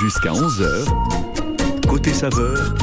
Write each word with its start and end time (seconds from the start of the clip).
Jusqu'à 0.00 0.30
11h, 0.30 0.84
côté 1.88 2.12
saveur, 2.12 2.74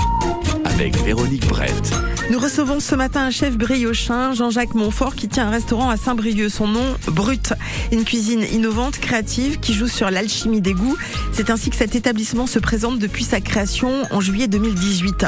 avec 0.66 0.98
Véronique 1.04 1.48
Brett. 1.48 1.94
Nous 2.30 2.40
recevons 2.40 2.80
ce 2.80 2.96
matin 2.96 3.26
un 3.26 3.32
chef 3.32 3.58
briochin, 3.58 4.34
Jean-Jacques 4.34 4.76
Montfort, 4.76 5.14
qui 5.14 5.28
tient 5.28 5.48
un 5.48 5.50
restaurant 5.50 5.90
à 5.90 5.98
Saint-Brieuc. 5.98 6.50
Son 6.50 6.68
nom, 6.68 6.96
Brut. 7.08 7.54
Une 7.92 8.06
cuisine 8.06 8.46
innovante, 8.52 8.98
créative, 8.98 9.60
qui 9.60 9.74
joue 9.74 9.90
sur 9.90 10.10
l'alchimie 10.10 10.62
des 10.62 10.74
goûts. 10.74 10.98
C'est 11.34 11.50
ainsi 11.50 11.70
que 11.70 11.76
cet 11.76 11.96
établissement 11.96 12.48
se 12.48 12.60
présente 12.60 12.98
depuis 12.98 13.26
sa 13.26 13.42
création 13.42 14.04
en 14.10 14.22
juillet 14.22 14.48
2018. 14.48 15.26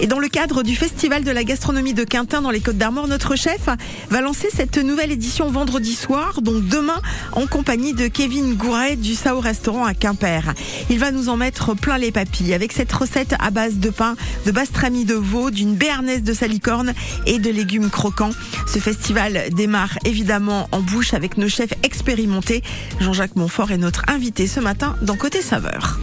Et 0.00 0.08
dans 0.08 0.18
le 0.18 0.28
cadre 0.28 0.64
du 0.64 0.74
Festival 0.74 1.22
de 1.22 1.30
la 1.30 1.44
gastronomie 1.44 1.94
de 1.94 2.02
Quintin 2.02 2.42
dans 2.42 2.50
les 2.50 2.60
Côtes 2.60 2.76
d'Armor, 2.76 3.06
notre 3.06 3.36
chef 3.36 3.68
va 4.10 4.20
lancer 4.20 4.48
cette 4.52 4.78
nouvelle 4.78 5.12
édition 5.12 5.48
vendredi 5.48 5.94
soir, 5.94 6.42
donc 6.42 6.66
demain, 6.66 7.00
en 7.32 7.46
compagnie 7.46 7.94
de 7.94 8.08
Kevin 8.08 8.54
Gouret 8.54 8.96
du 8.96 9.14
Sao 9.14 9.38
Restaurant 9.38 9.84
à 9.84 9.94
Quimper. 9.94 10.54
Il 10.90 10.98
va 10.98 11.12
nous 11.12 11.28
en 11.28 11.36
mettre 11.36 11.74
plein 11.74 11.98
les 11.98 12.10
papilles 12.10 12.52
avec 12.52 12.72
cette 12.72 12.92
recette 12.92 13.36
à 13.38 13.50
base 13.50 13.76
de 13.76 13.90
pain, 13.90 14.16
de 14.44 14.50
bastrami 14.50 15.04
de 15.04 15.14
veau, 15.14 15.50
d'une 15.50 15.76
béarnaise 15.76 16.24
de 16.24 16.31
de 16.32 16.36
sa 16.36 16.46
licorne 16.46 16.94
et 17.26 17.38
de 17.38 17.50
légumes 17.50 17.90
croquants. 17.90 18.30
Ce 18.66 18.78
festival 18.78 19.50
démarre 19.50 19.98
évidemment 20.04 20.68
en 20.72 20.80
bouche 20.80 21.12
avec 21.12 21.36
nos 21.36 21.48
chefs 21.48 21.74
expérimentés. 21.82 22.62
Jean-Jacques 23.00 23.36
Montfort 23.36 23.70
est 23.70 23.76
notre 23.78 24.02
invité 24.08 24.46
ce 24.46 24.60
matin 24.60 24.96
dans 25.02 25.16
Côté 25.16 25.42
Saveur. 25.42 26.00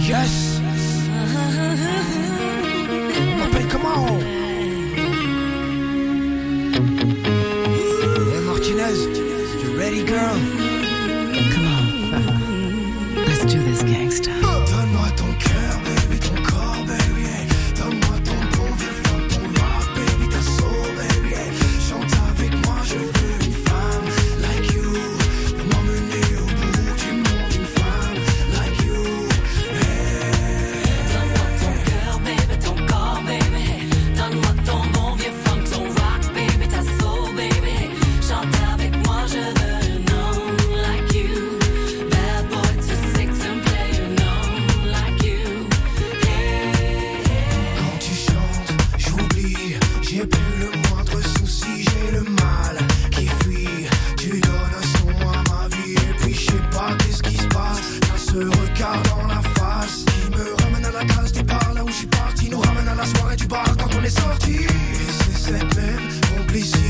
Yes. 0.00 0.60
Martinez, 8.60 8.98
you 9.62 9.78
ready, 9.78 10.04
girl? 10.04 10.49
Ce 58.30 58.36
regard 58.36 59.02
dans 59.02 59.26
la 59.26 59.42
face 59.58 60.04
qui 60.04 60.30
me 60.30 60.54
ramène 60.62 60.84
à 60.84 60.92
la 60.92 61.04
case 61.04 61.32
départ, 61.32 61.74
là 61.74 61.82
où 61.82 61.88
je 61.88 61.94
suis 61.94 62.06
parti, 62.06 62.48
nous 62.48 62.60
ramène 62.60 62.86
à 62.86 62.94
la 62.94 63.04
soirée 63.04 63.34
du 63.34 63.48
bar 63.48 63.64
quand 63.76 63.88
on 63.98 64.04
est 64.04 64.20
sorti. 64.20 64.52
Et 64.52 64.68
c'est 65.18 65.50
cette 65.50 65.76
même 65.76 66.08
complicité 66.38 66.89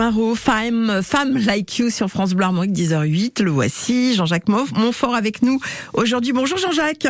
Amaro, 0.00 0.34
Femme, 0.34 1.02
Femme 1.02 1.36
Like 1.36 1.78
You 1.78 1.90
sur 1.90 2.08
France 2.08 2.32
Bleu 2.32 2.46
10h08. 2.46 3.42
Le 3.42 3.50
voici, 3.50 4.14
Jean-Jacques 4.14 4.48
Montfort 4.48 5.14
avec 5.14 5.42
nous 5.42 5.60
aujourd'hui. 5.92 6.32
Bonjour 6.32 6.56
Jean-Jacques. 6.56 7.06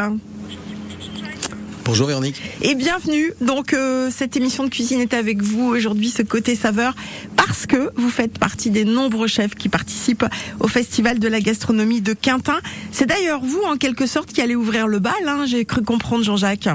Bonjour 1.84 2.08
Véronique. 2.08 2.42
Et 2.62 2.75
bienvenue. 2.75 3.32
Donc 3.40 3.75
euh, 3.75 4.10
cette 4.10 4.37
émission 4.37 4.64
de 4.64 4.70
cuisine 4.70 5.00
est 5.00 5.14
avec 5.14 5.40
vous 5.40 5.69
aujourd'hui, 5.69 6.10
ce 6.10 6.22
côté 6.22 6.56
saveur, 6.56 6.96
parce 7.37 7.66
que 7.66 7.92
vous 7.94 8.10
faites 8.10 8.40
partie 8.40 8.70
des 8.70 8.84
nombreux 8.84 9.28
chefs 9.28 9.54
qui 9.54 9.69
participent 9.69 10.26
au 10.58 10.66
Festival 10.66 11.20
de 11.20 11.28
la 11.28 11.40
gastronomie 11.40 12.00
de 12.00 12.12
Quintin. 12.12 12.58
C'est 12.90 13.06
d'ailleurs 13.06 13.44
vous, 13.44 13.62
en 13.62 13.76
quelque 13.76 14.06
sorte, 14.06 14.32
qui 14.32 14.40
allez 14.40 14.56
ouvrir 14.56 14.88
le 14.88 14.98
bal, 14.98 15.14
hein, 15.28 15.44
j'ai 15.46 15.64
cru 15.64 15.84
comprendre 15.84 16.25
Jean-Jacques. 16.25 16.69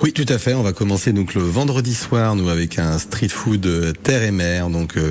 Oui, 0.00 0.12
tout 0.12 0.26
à 0.28 0.38
fait. 0.38 0.54
On 0.54 0.62
va 0.62 0.72
commencer 0.72 1.12
donc 1.12 1.34
le 1.34 1.42
vendredi 1.42 1.92
soir, 1.92 2.36
nous 2.36 2.48
avec 2.48 2.78
un 2.78 2.98
street 2.98 3.28
food 3.28 3.66
euh, 3.66 3.92
terre 3.92 4.22
et 4.22 4.30
mer. 4.30 4.70
Donc 4.70 4.96
euh, 4.96 5.10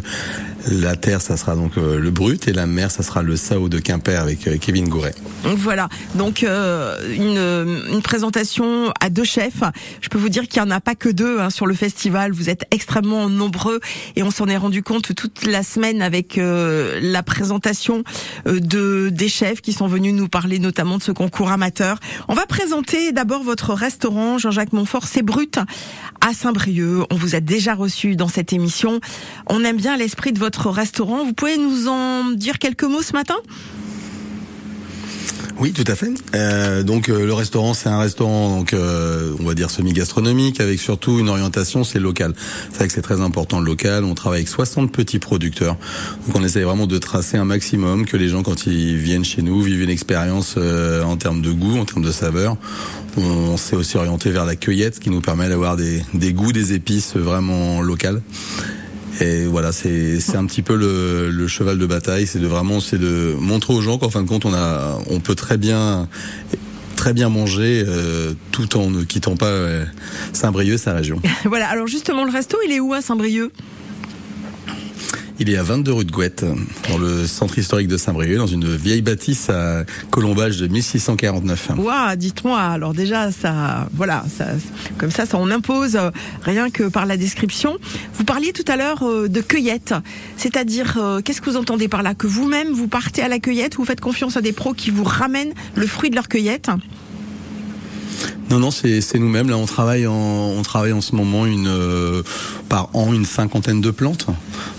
la 0.69 0.95
terre, 0.95 1.21
ça 1.21 1.37
sera 1.37 1.55
donc 1.55 1.77
euh, 1.77 1.99
le 1.99 2.11
brut 2.11 2.47
et 2.47 2.53
la 2.53 2.65
mer, 2.65 2.91
ça 2.91 3.03
sera 3.03 3.21
le 3.21 3.35
sao 3.35 3.69
de 3.69 3.79
Quimper 3.79 4.21
avec 4.21 4.47
euh, 4.47 4.57
Kevin 4.59 4.89
Gouret. 4.89 5.15
Voilà, 5.43 5.89
donc 6.15 6.43
euh, 6.43 6.95
une, 7.15 8.01
présentation 8.01 8.91
à 8.99 9.09
deux 9.09 9.23
chefs. 9.23 9.63
Je 10.01 10.09
peux 10.09 10.17
vous 10.17 10.29
dire 10.29 10.47
qu'il 10.47 10.61
n'y 10.61 10.67
en 10.67 10.71
a 10.71 10.79
pas 10.79 10.95
que 10.95 11.09
deux 11.09 11.39
hein, 11.39 11.49
sur 11.49 11.65
le 11.65 11.73
festival. 11.73 12.31
Vous 12.31 12.49
êtes 12.49 12.65
extrêmement 12.71 13.29
nombreux 13.29 13.79
et 14.15 14.23
on 14.23 14.31
s'en 14.31 14.47
est 14.47 14.57
rendu 14.57 14.83
compte 14.83 15.13
toute 15.13 15.45
la 15.45 15.63
semaine 15.63 16.01
avec 16.01 16.39
la 16.39 17.23
présentation 17.23 18.03
de 18.45 19.09
des 19.09 19.29
chefs 19.29 19.61
qui 19.61 19.73
sont 19.73 19.87
venus 19.87 20.13
nous 20.13 20.29
parler 20.29 20.59
notamment 20.59 20.97
de 20.97 21.03
ce 21.03 21.11
concours 21.11 21.51
amateur. 21.51 21.99
On 22.27 22.33
va 22.33 22.45
présenter 22.45 23.11
d'abord 23.11 23.43
votre 23.43 23.73
restaurant, 23.73 24.37
Jean-Jacques 24.37 24.73
Montfort, 24.73 25.07
c'est 25.07 25.23
brut 25.23 25.59
à 26.21 26.33
Saint-Brieuc. 26.33 27.05
On 27.11 27.15
vous 27.15 27.35
a 27.35 27.39
déjà 27.39 27.73
reçu 27.73 28.15
dans 28.15 28.27
cette 28.27 28.53
émission. 28.53 28.99
On 29.47 29.63
aime 29.63 29.77
bien 29.77 29.97
l'esprit 29.97 30.33
de 30.33 30.39
votre 30.39 30.56
restaurant. 30.65 31.25
Vous 31.25 31.33
pouvez 31.33 31.57
nous 31.57 31.87
en 31.87 32.31
dire 32.31 32.59
quelques 32.59 32.83
mots 32.83 33.01
ce 33.01 33.13
matin? 33.13 33.35
Oui, 35.59 35.73
tout 35.73 35.83
à 35.87 35.95
fait. 35.95 36.11
Euh, 36.35 36.83
donc 36.83 37.09
euh, 37.09 37.25
le 37.25 37.33
restaurant, 37.33 37.73
c'est 37.73 37.89
un 37.89 37.97
restaurant, 37.97 38.57
donc 38.57 38.73
euh, 38.73 39.33
on 39.39 39.43
va 39.43 39.55
dire 39.55 39.71
semi-gastronomique, 39.71 40.61
avec 40.61 40.79
surtout 40.79 41.17
une 41.17 41.29
orientation, 41.29 41.83
c'est 41.83 41.99
local. 41.99 42.35
C'est 42.69 42.77
vrai 42.77 42.87
que 42.87 42.93
c'est 42.93 43.01
très 43.01 43.21
important 43.21 43.59
le 43.59 43.65
local. 43.65 44.03
On 44.03 44.13
travaille 44.13 44.39
avec 44.39 44.49
60 44.49 44.91
petits 44.91 45.17
producteurs, 45.17 45.75
donc 46.27 46.35
on 46.35 46.43
essaye 46.43 46.61
vraiment 46.61 46.85
de 46.85 46.97
tracer 46.99 47.37
un 47.37 47.45
maximum 47.45 48.05
que 48.05 48.17
les 48.17 48.29
gens, 48.29 48.43
quand 48.43 48.67
ils 48.67 48.97
viennent 48.97 49.25
chez 49.25 49.41
nous, 49.41 49.59
vivent 49.61 49.81
une 49.81 49.89
expérience 49.89 50.57
en 50.57 51.17
termes 51.17 51.41
de 51.41 51.51
goût, 51.51 51.79
en 51.79 51.85
termes 51.85 52.03
de 52.03 52.11
saveur. 52.11 52.55
On 53.17 53.57
s'est 53.57 53.75
aussi 53.75 53.97
orienté 53.97 54.29
vers 54.29 54.45
la 54.45 54.55
cueillette, 54.55 54.95
ce 54.95 54.99
qui 54.99 55.09
nous 55.09 55.21
permet 55.21 55.49
d'avoir 55.49 55.75
des, 55.75 56.03
des 56.13 56.33
goûts, 56.33 56.51
des 56.51 56.73
épices 56.73 57.15
vraiment 57.15 57.81
locales. 57.81 58.21
Et 59.19 59.45
voilà, 59.45 59.71
c'est 59.71 60.19
c'est 60.19 60.35
un 60.35 60.45
petit 60.45 60.61
peu 60.61 60.75
le, 60.75 61.47
cheval 61.47 61.77
de 61.77 61.85
bataille, 61.85 62.27
c'est 62.27 62.39
de 62.39 62.47
vraiment 62.47 62.79
c'est 62.79 62.97
de 62.97 63.35
montrer 63.39 63.73
aux 63.73 63.81
gens 63.81 63.97
qu'en 63.97 64.09
fin 64.09 64.21
de 64.21 64.27
compte 64.27 64.45
on 64.45 64.53
a 64.53 64.99
on 65.09 65.19
peut 65.19 65.35
très 65.35 65.57
bien 65.57 66.07
très 66.95 67.13
bien 67.13 67.29
manger 67.29 67.83
euh, 67.87 68.33
tout 68.51 68.75
en 68.77 68.89
ne 68.89 69.03
quittant 69.03 69.37
pas 69.37 69.45
euh, 69.45 69.85
Saint-Brieuc 70.33 70.77
sa 70.77 70.93
région. 70.93 71.21
Voilà, 71.45 71.69
alors 71.69 71.87
justement 71.87 72.25
le 72.25 72.31
resto, 72.31 72.57
il 72.65 72.73
est 72.73 72.79
où 72.79 72.93
à 72.93 73.01
Saint-Brieuc? 73.01 73.51
Il 75.39 75.51
est 75.51 75.57
à 75.57 75.61
22 75.61 75.93
rue 75.93 76.05
de 76.05 76.11
Gouette, 76.11 76.43
dans 76.89 76.97
le 76.97 77.27
centre 77.27 77.59
historique 77.59 77.87
de 77.87 77.97
Saint-Brieuc, 77.97 78.37
dans 78.37 78.47
une 78.47 78.75
vieille 78.75 79.03
bâtisse 79.03 79.51
à 79.51 79.85
colombage 80.09 80.57
de 80.57 80.67
1649. 80.67 81.73
Ouah, 81.77 82.15
dites-moi, 82.15 82.59
alors 82.59 82.93
déjà, 82.93 83.31
ça, 83.31 83.87
voilà, 83.93 84.25
ça, 84.35 84.45
comme 84.97 85.11
ça, 85.11 85.27
ça 85.27 85.37
on 85.37 85.51
impose 85.51 85.95
euh, 85.95 86.09
rien 86.41 86.71
que 86.71 86.89
par 86.89 87.05
la 87.05 87.17
description. 87.17 87.77
Vous 88.15 88.23
parliez 88.23 88.51
tout 88.51 88.65
à 88.67 88.77
l'heure 88.77 89.03
euh, 89.03 89.27
de 89.27 89.41
cueillette, 89.41 89.93
c'est-à-dire, 90.37 90.97
euh, 90.97 91.21
qu'est-ce 91.21 91.41
que 91.41 91.51
vous 91.51 91.57
entendez 91.57 91.87
par 91.87 92.01
là? 92.01 92.15
Que 92.15 92.25
vous-même, 92.25 92.71
vous 92.71 92.87
partez 92.87 93.21
à 93.21 93.27
la 93.27 93.37
cueillette, 93.37 93.75
vous 93.75 93.85
faites 93.85 94.01
confiance 94.01 94.37
à 94.37 94.41
des 94.41 94.53
pros 94.53 94.73
qui 94.73 94.89
vous 94.89 95.03
ramènent 95.03 95.53
le 95.75 95.85
fruit 95.85 96.09
de 96.09 96.15
leur 96.15 96.29
cueillette? 96.29 96.71
Non, 98.49 98.59
non, 98.59 98.71
c'est 98.71 99.01
c'est 99.01 99.19
nous-mêmes. 99.19 99.49
Là, 99.49 99.57
on 99.57 99.65
travaille 99.65 100.07
en, 100.07 100.13
on 100.13 100.61
travaille 100.61 100.93
en 100.93 101.01
ce 101.01 101.15
moment 101.15 101.45
une 101.45 101.67
euh, 101.67 102.23
par 102.69 102.89
an 102.95 103.13
une 103.13 103.25
cinquantaine 103.25 103.81
de 103.81 103.91
plantes. 103.91 104.27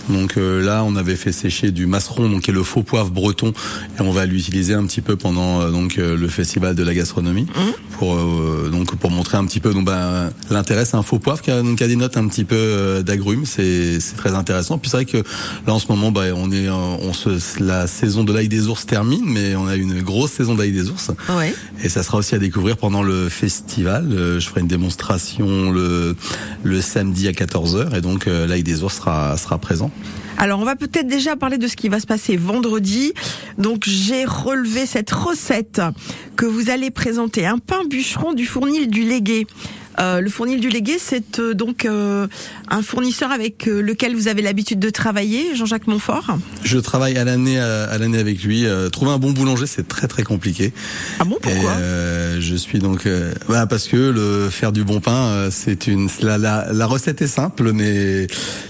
Donc 0.08 0.36
euh, 0.36 0.62
là, 0.64 0.84
on 0.84 0.96
avait 0.96 1.16
fait 1.16 1.32
sécher 1.32 1.70
du 1.70 1.86
masseron, 1.86 2.28
donc 2.28 2.42
qui 2.42 2.50
est 2.50 2.54
le 2.54 2.62
faux 2.62 2.82
poivre 2.82 3.10
breton, 3.10 3.52
et 3.98 4.00
on 4.00 4.10
va 4.10 4.26
l'utiliser 4.26 4.74
un 4.74 4.84
petit 4.86 5.00
peu 5.00 5.16
pendant 5.16 5.60
euh, 5.60 5.70
donc 5.70 5.98
euh, 5.98 6.16
le 6.16 6.28
festival 6.28 6.74
de 6.74 6.82
la 6.82 6.94
gastronomie 6.94 7.46
pour 7.98 8.14
euh, 8.14 8.68
donc 8.70 8.96
pour 8.96 9.10
montrer 9.10 9.36
un 9.36 9.44
petit 9.44 9.60
peu 9.60 9.74
donc 9.74 9.84
ben, 9.84 10.30
l'intérêt. 10.50 10.84
C'est 10.84 10.96
un 10.96 11.02
faux 11.02 11.18
poivre 11.18 11.42
qui 11.42 11.50
a, 11.50 11.62
donc, 11.62 11.78
qui 11.78 11.84
a 11.84 11.88
des 11.88 11.96
notes 11.96 12.16
un 12.16 12.26
petit 12.28 12.44
peu 12.44 12.56
euh, 12.56 13.02
d'agrumes. 13.02 13.44
C'est 13.44 14.00
c'est 14.00 14.16
très 14.16 14.34
intéressant. 14.34 14.78
Puis 14.78 14.90
c'est 14.90 14.98
vrai 14.98 15.04
que 15.04 15.18
là 15.66 15.74
en 15.74 15.78
ce 15.78 15.88
moment, 15.88 16.10
bah, 16.10 16.22
on 16.34 16.50
est 16.50 16.68
euh, 16.68 16.72
on 16.72 17.12
se 17.12 17.28
la 17.62 17.86
saison 17.86 18.24
de 18.24 18.32
l'ail 18.32 18.48
des 18.48 18.68
ours 18.68 18.86
termine, 18.86 19.24
mais 19.26 19.56
on 19.56 19.66
a 19.66 19.76
une 19.76 20.00
grosse 20.02 20.32
saison 20.32 20.54
d'ail 20.54 20.72
des 20.72 20.88
ours. 20.90 21.10
Ouais. 21.36 21.54
Et 21.82 21.88
ça 21.88 22.02
sera 22.02 22.18
aussi 22.18 22.34
à 22.34 22.38
découvrir 22.38 22.76
pendant 22.76 23.02
le 23.02 23.28
festival. 23.28 24.08
Euh, 24.12 24.40
je 24.40 24.48
ferai 24.48 24.60
une 24.60 24.68
démonstration 24.68 25.70
le, 25.70 26.16
le 26.62 26.80
samedi 26.80 27.28
à 27.28 27.32
14h 27.32 27.96
et 27.96 28.00
donc 28.00 28.26
l'ail 28.26 28.62
des 28.62 28.82
ours 28.82 28.96
sera, 28.96 29.36
sera 29.36 29.58
présent. 29.58 29.90
Alors, 30.36 30.60
on 30.60 30.64
va 30.64 30.76
peut-être 30.76 31.08
déjà 31.08 31.34
parler 31.34 31.58
de 31.58 31.66
ce 31.66 31.76
qui 31.76 31.88
va 31.88 31.98
se 31.98 32.06
passer 32.06 32.36
vendredi. 32.36 33.12
Donc, 33.58 33.84
j'ai 33.86 34.24
relevé 34.24 34.86
cette 34.86 35.10
recette 35.10 35.82
que 36.36 36.46
vous 36.46 36.70
allez 36.70 36.90
présenter. 36.90 37.44
Un 37.44 37.58
pain 37.58 37.84
bûcheron 37.84 38.34
du 38.34 38.46
fournil 38.46 38.88
du 38.88 39.02
Légué. 39.02 39.46
Euh, 40.00 40.20
le 40.20 40.30
fournil 40.30 40.60
du 40.60 40.68
Légué, 40.68 40.96
c'est 40.98 41.38
euh, 41.40 41.54
donc 41.54 41.84
euh, 41.84 42.26
un 42.70 42.82
fournisseur 42.82 43.32
avec 43.32 43.66
euh, 43.66 43.80
lequel 43.80 44.14
vous 44.14 44.28
avez 44.28 44.42
l'habitude 44.42 44.78
de 44.78 44.90
travailler, 44.90 45.54
Jean-Jacques 45.56 45.86
Montfort? 45.86 46.38
Je 46.62 46.78
travaille 46.78 47.16
à 47.16 47.24
l'année 47.24 47.58
à, 47.58 47.98
l'année 47.98 48.18
avec 48.18 48.42
lui. 48.42 48.64
Euh, 48.66 48.90
trouver 48.90 49.10
un 49.10 49.18
bon 49.18 49.32
boulanger, 49.32 49.66
c'est 49.66 49.88
très 49.88 50.06
très 50.06 50.22
compliqué. 50.22 50.72
Ah 51.18 51.24
bon, 51.24 51.36
pourquoi? 51.40 51.72
Et, 51.72 51.82
euh, 51.82 52.40
Je 52.40 52.54
suis 52.54 52.78
donc 52.78 53.06
euh, 53.06 53.32
bah, 53.48 53.66
parce 53.66 53.88
que 53.88 53.96
le 53.96 54.50
faire 54.50 54.72
du 54.72 54.84
bon 54.84 55.00
pain, 55.00 55.24
euh, 55.26 55.48
c'est 55.50 55.86
une 55.88 56.08
la, 56.20 56.38
la, 56.38 56.72
la 56.72 56.86
recette 56.86 57.20
est 57.22 57.26
simple, 57.26 57.72
mais 57.72 58.26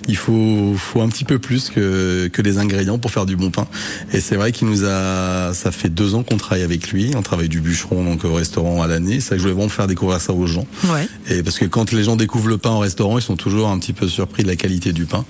il 0.08 0.16
faut 0.16 0.74
faut 0.76 1.02
un 1.02 1.08
petit 1.08 1.24
peu 1.24 1.38
plus 1.38 1.69
que 1.69 2.28
que 2.32 2.42
les 2.42 2.58
ingrédients 2.58 2.98
pour 2.98 3.10
faire 3.10 3.26
du 3.26 3.36
bon 3.36 3.50
pain. 3.50 3.66
Et 4.12 4.20
c'est 4.20 4.36
vrai 4.36 4.52
qu'il 4.52 4.69
nous 4.69 4.84
a 4.84 5.52
ça 5.52 5.70
fait 5.72 5.90
deux 5.90 6.14
ans 6.14 6.22
qu'on 6.22 6.36
travaille 6.36 6.62
avec 6.64 6.90
lui. 6.90 7.10
On 7.16 7.22
travaille 7.22 7.48
du 7.48 7.60
bûcheron 7.60 8.02
donc 8.04 8.24
au 8.24 8.32
restaurant 8.34 8.82
à 8.82 8.86
l'année. 8.86 9.20
C'est 9.20 9.28
vrai 9.28 9.36
que 9.36 9.42
je 9.42 9.42
voulais 9.42 9.54
vraiment 9.54 9.69
faire 9.69 9.86
découvrir 9.86 10.20
ça 10.20 10.32
aux 10.32 10.46
gens. 10.46 10.66
Ouais. 10.84 11.06
Et 11.31 11.43
parce 11.43 11.59
que 11.59 11.67
quand 11.67 11.93
les 11.93 12.05
gens 12.05 12.17
découvrent 12.17 12.49
le 12.49 12.59
pain 12.59 12.70
au 12.70 12.79
restaurant, 12.79 13.19
ils 13.19 13.23
sont 13.23 13.37
toujours 13.37 13.69
un 13.69 13.79
petit 13.79 13.93
peu 13.93 14.09
surpris 14.09 14.43
de 14.43 14.49
la 14.49 14.56
qualité 14.56 14.93
du 14.93 15.05
pain. 15.05 15.25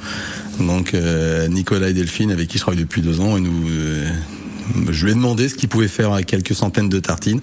Donc 0.61 0.94
euh, 0.94 1.49
Nicolas 1.49 1.88
et 1.88 1.93
Delphine, 1.93 2.31
avec 2.31 2.49
qui 2.49 2.58
je 2.58 2.62
travaille 2.62 2.81
depuis 2.81 3.02
deux 3.02 3.20
ans, 3.20 3.37
et 3.37 3.40
nous, 3.40 3.69
euh, 3.69 4.08
je 4.90 5.04
lui 5.04 5.12
ai 5.12 5.14
demandé 5.14 5.48
ce 5.48 5.54
qu'il 5.54 5.68
pouvait 5.68 5.88
faire 5.88 6.12
à 6.12 6.22
quelques 6.22 6.54
centaines 6.54 6.88
de 6.88 6.98
tartines, 7.00 7.40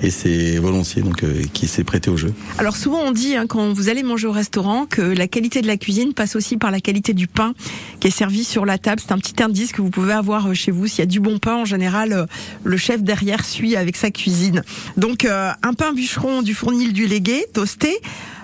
et 0.00 0.10
c'est 0.10 0.58
volontiers 0.58 1.02
donc 1.02 1.22
euh, 1.22 1.42
qui 1.52 1.66
s'est 1.66 1.84
prêté 1.84 2.10
au 2.10 2.16
jeu. 2.16 2.32
Alors 2.58 2.76
souvent 2.76 3.00
on 3.00 3.12
dit 3.12 3.36
hein, 3.36 3.46
quand 3.46 3.72
vous 3.72 3.88
allez 3.88 4.02
manger 4.02 4.26
au 4.26 4.32
restaurant 4.32 4.86
que 4.86 5.02
la 5.02 5.28
qualité 5.28 5.62
de 5.62 5.66
la 5.66 5.76
cuisine 5.76 6.12
passe 6.14 6.36
aussi 6.36 6.56
par 6.56 6.70
la 6.70 6.80
qualité 6.80 7.12
du 7.12 7.26
pain 7.26 7.54
qui 8.00 8.08
est 8.08 8.10
servi 8.10 8.44
sur 8.44 8.66
la 8.66 8.78
table. 8.78 9.00
C'est 9.04 9.12
un 9.12 9.18
petit 9.18 9.40
indice 9.42 9.72
que 9.72 9.80
vous 9.80 9.90
pouvez 9.90 10.12
avoir 10.12 10.48
euh, 10.48 10.54
chez 10.54 10.72
vous. 10.72 10.86
S'il 10.86 11.00
y 11.00 11.02
a 11.02 11.06
du 11.06 11.20
bon 11.20 11.38
pain, 11.38 11.56
en 11.56 11.64
général, 11.64 12.12
euh, 12.12 12.26
le 12.64 12.76
chef 12.76 13.02
derrière 13.02 13.44
suit 13.44 13.76
avec 13.76 13.96
sa 13.96 14.10
cuisine. 14.10 14.64
Donc 14.96 15.24
euh, 15.24 15.52
un 15.62 15.74
pain 15.74 15.92
bûcheron 15.92 16.42
du 16.42 16.54
fournil 16.54 16.92
du 16.92 17.06
Légué, 17.06 17.46
toasté. 17.52 18.00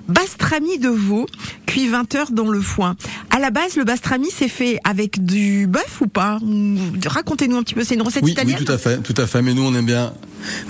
Bastrami 0.08 0.78
de 0.78 0.88
veau, 0.88 1.26
cuit 1.66 1.86
20 1.88 2.14
heures 2.14 2.30
dans 2.32 2.48
le 2.48 2.60
foin. 2.60 2.96
À 3.30 3.38
la 3.38 3.50
base, 3.50 3.76
le 3.76 3.84
bastrami, 3.84 4.28
c'est 4.34 4.48
fait 4.48 4.78
avec 4.84 5.24
du 5.24 5.66
bœuf 5.66 6.00
ou 6.00 6.06
pas? 6.06 6.38
Ou- 6.42 6.76
Racontez-nous 7.06 7.56
un 7.56 7.62
petit 7.62 7.74
peu, 7.74 7.84
c'est 7.84 7.94
une 7.94 8.02
recette 8.02 8.22
Oui, 8.22 8.30
oui, 8.30 8.32
italienne? 8.32 8.64
tout 8.64 8.72
à 8.72 8.78
fait, 8.78 8.98
tout 9.02 9.14
à 9.20 9.26
fait. 9.26 9.42
Mais 9.42 9.52
nous, 9.52 9.62
on 9.62 9.74
aime 9.74 9.84
bien, 9.86 10.12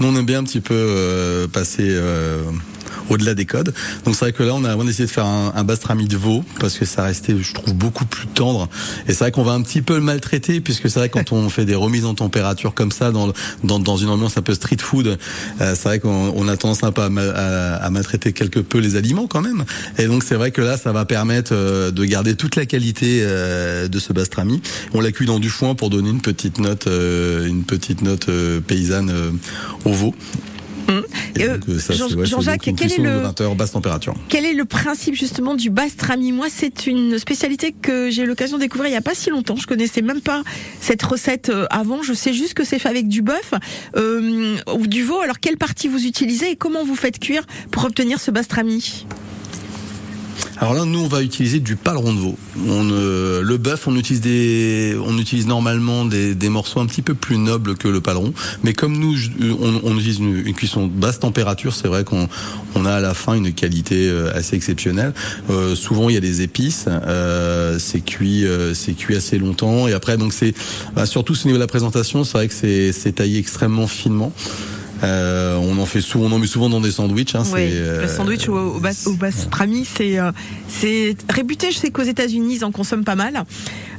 nous, 0.00 0.08
on 0.08 0.16
aime 0.16 0.26
bien 0.26 0.40
un 0.40 0.44
petit 0.44 0.60
peu 0.60 0.74
euh, 0.74 1.46
passer 1.46 1.86
euh, 1.88 2.42
au-delà 3.08 3.34
des 3.34 3.46
codes. 3.46 3.72
Donc 4.04 4.14
c'est 4.14 4.26
vrai 4.26 4.32
que 4.32 4.42
là, 4.42 4.54
on 4.54 4.64
a, 4.64 4.76
on 4.76 4.86
a 4.86 4.90
essayé 4.90 5.06
de 5.06 5.10
faire 5.10 5.26
un, 5.26 5.52
un 5.54 5.64
bastrami 5.64 6.06
de 6.06 6.16
veau 6.16 6.44
parce 6.60 6.78
que 6.78 6.84
ça 6.84 7.04
restait, 7.04 7.36
je 7.40 7.54
trouve, 7.54 7.74
beaucoup 7.74 8.04
plus 8.04 8.26
tendre. 8.26 8.68
Et 9.06 9.12
c'est 9.12 9.20
vrai 9.20 9.32
qu'on 9.32 9.42
va 9.42 9.52
un 9.52 9.62
petit 9.62 9.82
peu 9.82 9.94
le 9.94 10.02
maltraiter 10.02 10.60
puisque 10.60 10.90
c'est 10.90 10.98
vrai 10.98 11.08
quand 11.08 11.32
on 11.32 11.48
fait 11.48 11.64
des 11.64 11.74
remises 11.74 12.04
en 12.04 12.14
température 12.14 12.74
comme 12.74 12.92
ça 12.92 13.10
dans 13.10 13.32
dans, 13.64 13.96
une 13.96 14.08
ambiance 14.08 14.36
un 14.36 14.42
peu 14.42 14.54
street 14.54 14.78
food, 14.80 15.06
euh, 15.60 15.74
c'est 15.74 15.84
vrai 15.84 15.98
qu'on 15.98 16.32
on 16.34 16.48
a 16.48 16.56
tendance 16.56 16.82
un 16.84 16.92
peu 16.92 17.02
à, 17.02 17.74
à, 17.76 17.90
maltraiter 17.90 18.32
quelque 18.32 18.60
peu 18.60 18.78
les 18.78 18.96
aliments 18.96 19.26
quand 19.26 19.40
même. 19.40 19.64
Et 19.98 20.06
donc 20.06 20.22
c'est 20.22 20.34
vrai 20.34 20.50
que 20.50 20.60
là, 20.60 20.76
ça 20.76 20.92
va 20.92 21.04
permettre 21.04 21.52
euh, 21.52 21.90
de 21.90 22.04
garder 22.04 22.34
toute 22.34 22.56
la 22.56 22.66
qualité 22.66 23.20
euh, 23.22 23.88
de 23.88 23.98
ce 23.98 24.12
bastrami. 24.12 24.60
On 24.94 25.00
l'a 25.00 25.12
cuit 25.12 25.26
dans 25.26 25.38
du 25.38 25.50
foin 25.50 25.74
pour 25.74 25.90
donner 25.90 26.10
une 26.10 26.20
petite 26.20 26.58
note, 26.58 26.86
euh, 26.86 27.46
une 27.46 27.64
petite 27.64 28.02
note 28.02 28.30
paysanne 28.66 29.38
au 29.84 29.92
veau. 29.92 30.14
Euh, 30.88 31.02
euh, 31.38 31.58
ouais, 32.16 32.26
Jean-Jacques, 32.26 32.70
quel 32.76 32.92
est 32.92 32.98
le- 32.98 33.18
20 33.20 33.40
heures 33.42 33.54
basse 33.54 33.72
température. 33.72 34.14
Quel 34.28 34.44
est 34.46 34.54
le 34.54 34.64
principe 34.64 35.14
justement 35.14 35.54
du 35.54 35.70
bastrami 35.70 36.32
Moi, 36.32 36.46
c'est 36.50 36.86
une 36.86 37.18
spécialité 37.18 37.72
que 37.72 38.10
j'ai 38.10 38.22
eu 38.22 38.26
l'occasion 38.26 38.56
de 38.56 38.62
découvrir 38.62 38.90
il 38.90 38.94
y 38.94 38.96
a 38.96 39.00
pas 39.02 39.14
si 39.14 39.30
longtemps. 39.30 39.56
Je 39.56 39.66
connaissais 39.66 40.02
même 40.02 40.20
pas 40.20 40.42
cette 40.80 41.02
recette 41.02 41.50
euh, 41.50 41.66
avant. 41.70 42.02
Je 42.02 42.12
sais 42.14 42.32
juste 42.32 42.54
que 42.54 42.64
c'est 42.64 42.78
fait 42.78 42.88
avec 42.88 43.08
du 43.08 43.22
bœuf 43.22 43.52
euh, 43.96 44.56
ou 44.74 44.86
du 44.86 45.02
veau. 45.04 45.20
Alors, 45.20 45.40
quelle 45.40 45.56
partie 45.58 45.88
vous 45.88 46.04
utilisez 46.06 46.52
et 46.52 46.56
comment 46.56 46.84
vous 46.84 46.96
faites 46.96 47.18
cuire 47.18 47.44
pour 47.70 47.84
obtenir 47.84 48.18
ce 48.20 48.30
bastrami 48.30 49.06
Alors 50.60 50.74
là, 50.74 50.84
nous, 50.84 50.98
on 50.98 51.06
va 51.06 51.22
utiliser 51.22 51.60
du 51.60 51.76
paleron 51.76 52.12
de 52.12 52.18
veau. 52.18 52.36
On, 52.66 52.88
euh, 52.90 53.42
le 53.42 53.56
bœuf, 53.58 53.86
on 53.86 53.94
utilise 53.94 54.20
des, 54.20 54.96
on 55.06 55.16
utilise 55.16 55.46
normalement 55.46 56.04
des, 56.04 56.34
des 56.34 56.48
morceaux 56.48 56.80
un 56.80 56.86
petit 56.86 57.00
peu 57.02 57.14
plus 57.14 57.38
nobles 57.38 57.76
que 57.76 57.86
le 57.86 58.00
paleron. 58.00 58.34
Mais 58.64 58.72
comme 58.72 58.98
nous, 58.98 59.14
je- 59.16 59.30
on, 59.40 59.80
on 59.84 59.96
utilise 59.96 60.18
une, 60.18 60.44
une 60.44 60.54
cuisson 60.54 60.88
basse 60.88 61.20
température, 61.20 61.72
c'est 61.74 61.86
vrai 61.86 62.02
qu'on 62.02 62.28
on 62.74 62.86
a 62.86 62.94
à 62.94 63.00
la 63.00 63.14
fin 63.14 63.34
une 63.34 63.52
qualité 63.52 64.08
euh, 64.08 64.32
assez 64.34 64.56
exceptionnelle. 64.56 65.14
Euh, 65.48 65.76
souvent, 65.76 66.08
il 66.08 66.14
y 66.14 66.18
a 66.18 66.20
des 66.20 66.42
épices. 66.42 66.86
Euh, 66.88 67.78
c'est 67.78 68.00
cuit, 68.00 68.44
euh, 68.44 68.74
c'est 68.74 68.94
cuit 68.94 69.14
assez 69.14 69.38
longtemps. 69.38 69.86
Et 69.86 69.92
après, 69.92 70.16
donc 70.16 70.32
c'est 70.32 70.54
bah, 70.96 71.06
surtout 71.06 71.34
au 71.34 71.46
niveau 71.46 71.56
de 71.56 71.62
la 71.62 71.68
présentation, 71.68 72.24
c'est 72.24 72.32
vrai 72.32 72.48
que 72.48 72.54
c'est 72.92 73.12
taillé 73.12 73.38
extrêmement 73.38 73.86
finement. 73.86 74.32
Euh, 75.02 75.56
on 75.56 75.78
en 75.78 75.86
fait 75.86 76.00
souvent, 76.00 76.26
on 76.26 76.32
en 76.32 76.38
met 76.38 76.46
souvent 76.46 76.68
dans 76.68 76.80
des 76.80 76.90
sandwichs. 76.90 77.34
Hein, 77.34 77.42
Oui, 77.46 77.70
c'est, 77.70 77.80
le 77.80 77.86
euh, 77.86 78.08
sandwich 78.08 78.48
au, 78.48 78.56
au, 78.56 78.80
bas, 78.80 78.90
au 79.06 79.14
pastrami, 79.14 79.84
c'est 79.84 80.18
euh, 80.18 80.32
c'est 80.68 81.16
réputé. 81.28 81.70
Je 81.70 81.78
sais 81.78 81.90
qu'aux 81.90 82.02
États-Unis, 82.02 82.56
ils 82.56 82.64
en 82.64 82.72
consomment 82.72 83.04
pas 83.04 83.14
mal, 83.14 83.44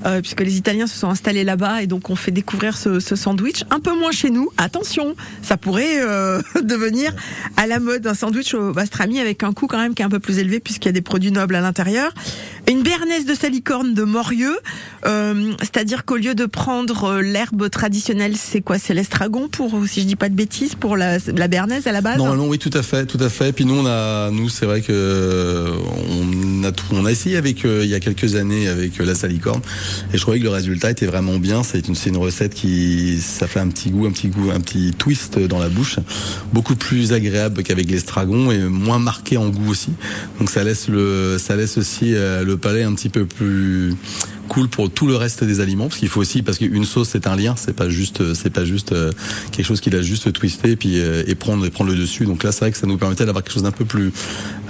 euh, 0.05 0.21
puisque 0.21 0.41
les 0.41 0.57
Italiens 0.57 0.87
se 0.87 0.97
sont 0.97 1.09
installés 1.09 1.43
là-bas 1.43 1.81
et 1.81 1.87
donc 1.87 2.09
on 2.09 2.15
fait 2.15 2.31
découvrir 2.31 2.77
ce, 2.77 2.99
ce 2.99 3.15
sandwich. 3.15 3.63
Un 3.69 3.79
peu 3.79 3.97
moins 3.97 4.11
chez 4.11 4.29
nous. 4.29 4.49
Attention, 4.57 5.15
ça 5.41 5.57
pourrait 5.57 6.01
euh, 6.01 6.41
devenir 6.63 7.13
à 7.57 7.67
la 7.67 7.79
mode 7.79 8.05
un 8.07 8.13
sandwich 8.13 8.53
au 8.53 8.73
pastrami 8.73 9.19
avec 9.19 9.43
un 9.43 9.53
coût 9.53 9.67
quand 9.67 9.79
même 9.79 9.93
qui 9.93 10.01
est 10.01 10.05
un 10.05 10.09
peu 10.09 10.19
plus 10.19 10.39
élevé 10.39 10.59
puisqu'il 10.59 10.87
y 10.87 10.89
a 10.89 10.93
des 10.93 11.01
produits 11.01 11.31
nobles 11.31 11.55
à 11.55 11.61
l'intérieur. 11.61 12.13
Une 12.69 12.83
béarnaise 12.83 13.25
de 13.25 13.33
salicorne 13.33 13.95
de 13.95 14.03
Morieux, 14.03 14.57
euh, 15.05 15.53
c'est-à-dire 15.59 16.05
qu'au 16.05 16.17
lieu 16.17 16.35
de 16.35 16.45
prendre 16.45 17.05
euh, 17.05 17.21
l'herbe 17.21 17.67
traditionnelle, 17.69 18.35
c'est 18.37 18.61
quoi? 18.61 18.77
C'est 18.77 18.93
l'estragon 18.93 19.47
pour, 19.47 19.71
si 19.87 20.01
je 20.01 20.05
dis 20.05 20.15
pas 20.15 20.29
de 20.29 20.35
bêtises, 20.35 20.75
pour 20.75 20.88
la, 20.95 21.17
la 21.35 21.47
béarnaise 21.47 21.87
à 21.87 21.91
la 21.91 22.01
base 22.01 22.17
Normalement, 22.17 22.47
oui, 22.47 22.59
tout 22.59 22.71
à 22.73 22.81
fait, 22.81 23.05
tout 23.05 23.17
à 23.21 23.29
fait. 23.29 23.51
Puis 23.51 23.65
nous, 23.65 23.75
on 23.75 23.85
a, 23.85 24.29
nous, 24.31 24.49
c'est 24.49 24.65
vrai 24.65 24.81
que 24.81 25.65
on 26.09 26.63
a, 26.63 26.71
on 26.91 27.05
a 27.05 27.11
essayé 27.11 27.37
avec 27.37 27.65
euh, 27.65 27.81
il 27.83 27.89
y 27.89 27.95
a 27.95 27.99
quelques 27.99 28.35
années 28.35 28.67
avec 28.67 28.99
euh, 28.99 29.05
la 29.05 29.15
salicorne, 29.15 29.61
et 30.13 30.17
je 30.17 30.21
trouvais 30.21 30.39
que 30.39 30.43
le 30.43 30.49
résultat 30.49 30.91
était 30.91 31.05
vraiment 31.05 31.37
bien. 31.37 31.63
C'est 31.63 31.87
une, 31.87 31.95
une 32.05 32.17
recette 32.17 32.53
qui, 32.53 33.19
ça 33.19 33.47
fait 33.47 33.59
un 33.59 33.67
petit 33.67 33.89
goût, 33.89 34.05
un 34.05 34.11
petit 34.11 34.27
goût, 34.27 34.51
un 34.51 34.59
petit 34.59 34.93
twist 34.97 35.39
dans 35.39 35.59
la 35.59 35.69
bouche, 35.69 35.97
beaucoup 36.53 36.75
plus 36.75 37.13
agréable 37.13 37.63
qu'avec 37.63 37.89
l'estragon 37.89 38.51
et 38.51 38.59
moins 38.59 38.99
marqué 38.99 39.37
en 39.37 39.49
goût 39.49 39.69
aussi. 39.69 39.91
Donc 40.39 40.49
ça 40.49 40.63
laisse 40.63 40.87
le, 40.87 41.37
ça 41.39 41.55
laisse 41.55 41.77
aussi 41.77 42.15
euh, 42.15 42.43
le 42.43 42.57
palais 42.57 42.83
un 42.83 42.93
petit 42.93 43.09
peu 43.09 43.25
plus 43.25 43.95
cool 44.49 44.67
pour 44.67 44.89
tout 44.89 45.07
le 45.07 45.15
reste 45.15 45.43
des 45.45 45.61
aliments 45.61 45.85
parce 45.85 45.99
qu'il 45.99 46.09
faut 46.09 46.19
aussi 46.19 46.41
parce 46.41 46.57
qu'une 46.57 46.83
sauce 46.83 47.09
c'est 47.09 47.27
un 47.27 47.35
lien 47.35 47.55
c'est 47.55 47.73
pas 47.73 47.87
juste 47.87 48.33
c'est 48.33 48.49
pas 48.49 48.65
juste 48.65 48.91
euh, 48.91 49.11
quelque 49.51 49.65
chose 49.65 49.79
qui 49.79 49.89
l'a 49.89 50.01
juste 50.01 50.33
twisté 50.33 50.71
et 50.71 50.75
puis 50.75 50.99
euh, 50.99 51.23
et 51.27 51.35
prendre 51.35 51.65
et 51.65 51.69
prendre 51.69 51.91
le 51.91 51.97
dessus. 51.97 52.25
Donc 52.25 52.43
là 52.43 52.51
c'est 52.51 52.61
vrai 52.61 52.71
que 52.71 52.77
ça 52.77 52.87
nous 52.87 52.97
permettait 52.97 53.25
d'avoir 53.25 53.43
quelque 53.43 53.53
chose 53.53 53.63
d'un 53.63 53.71
peu 53.71 53.85
plus 53.85 54.11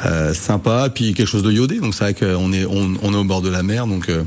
euh, 0.06 0.34
sympa 0.34 0.90
puis 0.94 1.14
quelque 1.14 1.28
chose 1.28 1.44
de 1.44 1.52
iodé. 1.52 1.80
Donc 1.80 1.96
c'est 1.96 2.04
vrai 2.04 2.14
qu'on 2.14 2.54
est 2.54 2.66
on, 2.66 2.94
on 3.02 3.14
est 3.14 3.18
au 3.18 3.24
bord 3.24 3.42
de 3.42 3.50
la 3.50 3.64
mer 3.64 3.88
donc 3.88 4.10
euh, 4.10 4.24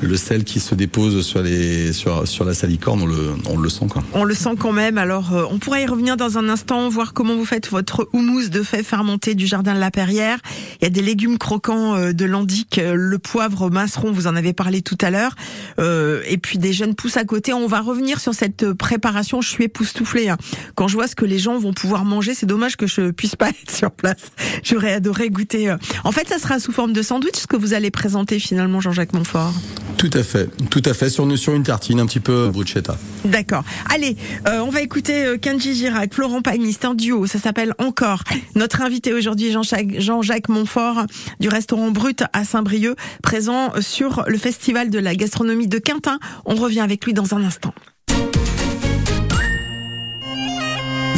le 0.00 0.16
sel 0.16 0.44
qui 0.44 0.60
se 0.60 0.74
dépose 0.74 1.26
sur 1.26 1.42
les 1.42 1.92
sur 1.92 2.26
sur 2.28 2.44
la 2.44 2.54
salicorne 2.54 3.02
on 3.02 3.06
le 3.06 3.30
on 3.50 3.56
le 3.58 3.68
sent 3.68 3.86
quoi 3.90 4.02
On 4.12 4.24
le 4.24 4.34
sent 4.34 4.50
quand 4.58 4.72
même. 4.72 4.96
Alors, 4.98 5.34
euh, 5.34 5.44
on 5.50 5.58
pourra 5.58 5.80
y 5.80 5.86
revenir 5.86 6.16
dans 6.16 6.38
un 6.38 6.48
instant, 6.48 6.88
voir 6.88 7.12
comment 7.14 7.34
vous 7.34 7.44
faites 7.44 7.68
votre 7.70 8.08
houmous 8.12 8.48
de 8.48 8.62
fèves 8.62 8.84
fermentées 8.84 9.34
du 9.34 9.46
jardin 9.46 9.74
de 9.74 9.80
la 9.80 9.90
Perrière. 9.90 10.38
Il 10.80 10.84
y 10.84 10.86
a 10.86 10.90
des 10.90 11.02
légumes 11.02 11.36
croquants 11.38 11.96
euh, 11.96 12.12
de 12.12 12.24
Landic, 12.24 12.78
euh, 12.78 12.94
le 12.94 13.18
poivre 13.18 13.70
minceron, 13.70 14.12
vous 14.12 14.26
en 14.28 14.36
avez 14.36 14.52
parlé 14.52 14.82
tout 14.82 14.96
à 15.00 15.10
l'heure, 15.10 15.34
euh, 15.80 16.22
et 16.28 16.38
puis 16.38 16.58
des 16.58 16.72
jeunes 16.72 16.94
pousses 16.94 17.16
à 17.16 17.24
côté. 17.24 17.52
On 17.52 17.66
va 17.66 17.80
revenir 17.80 18.20
sur 18.20 18.34
cette 18.34 18.72
préparation. 18.72 19.40
Je 19.40 19.48
suis 19.48 19.64
époustouflée. 19.64 20.28
hein. 20.28 20.36
Quand 20.76 20.86
je 20.88 20.94
vois 20.94 21.08
ce 21.08 21.16
que 21.16 21.24
les 21.24 21.38
gens 21.38 21.58
vont 21.58 21.72
pouvoir 21.72 22.04
manger, 22.04 22.34
c'est 22.34 22.46
dommage 22.46 22.76
que 22.76 22.86
je 22.86 23.10
puisse 23.10 23.34
pas 23.36 23.48
être 23.62 23.70
sur 23.74 23.90
place. 23.90 24.30
J'aurais 24.62 24.92
adoré 24.92 25.28
goûter. 25.30 25.70
euh. 25.70 25.76
En 26.04 26.12
fait, 26.12 26.28
ça 26.28 26.38
sera 26.38 26.60
sous 26.60 26.72
forme 26.72 26.92
de 26.92 27.02
sandwich 27.02 27.36
ce 27.36 27.46
que 27.46 27.56
vous 27.56 27.74
allez 27.74 27.90
présenter 27.90 28.38
finalement, 28.38 28.80
Jean-Jacques 28.80 29.12
Montfort. 29.12 29.54
Tout 29.96 30.10
à 30.12 30.22
fait 30.22 30.48
tout 30.70 30.82
à 30.84 30.94
fait 30.94 31.10
sur 31.10 31.24
une 31.24 31.36
sur 31.36 31.54
une 31.54 31.62
tartine 31.62 32.00
un 32.00 32.06
petit 32.06 32.20
peu 32.20 32.48
bruschetta 32.48 32.96
D'accord. 33.24 33.64
Allez, 33.92 34.16
euh, 34.46 34.60
on 34.60 34.70
va 34.70 34.80
écouter 34.80 35.24
euh, 35.24 35.36
Kenji 35.38 35.74
Girac, 35.74 36.14
Florent 36.14 36.40
Pagny, 36.40 36.72
c'est 36.72 36.84
un 36.86 36.94
duo, 36.94 37.26
ça 37.26 37.38
s'appelle 37.38 37.74
Encore. 37.78 38.22
Notre 38.54 38.82
invité 38.82 39.12
aujourd'hui, 39.12 39.50
Jean-Jacques 39.52 39.98
Jean-Jacques 39.98 40.48
Montfort, 40.48 41.04
du 41.40 41.48
restaurant 41.48 41.90
Brut 41.90 42.22
à 42.32 42.44
Saint-Brieuc, 42.44 42.96
présent 43.22 43.72
sur 43.80 44.24
le 44.26 44.38
festival 44.38 44.90
de 44.90 44.98
la 44.98 45.14
gastronomie 45.14 45.68
de 45.68 45.78
Quintin. 45.78 46.18
On 46.44 46.54
revient 46.54 46.80
avec 46.80 47.04
lui 47.04 47.12
dans 47.12 47.34
un 47.34 47.44
instant. 47.44 47.74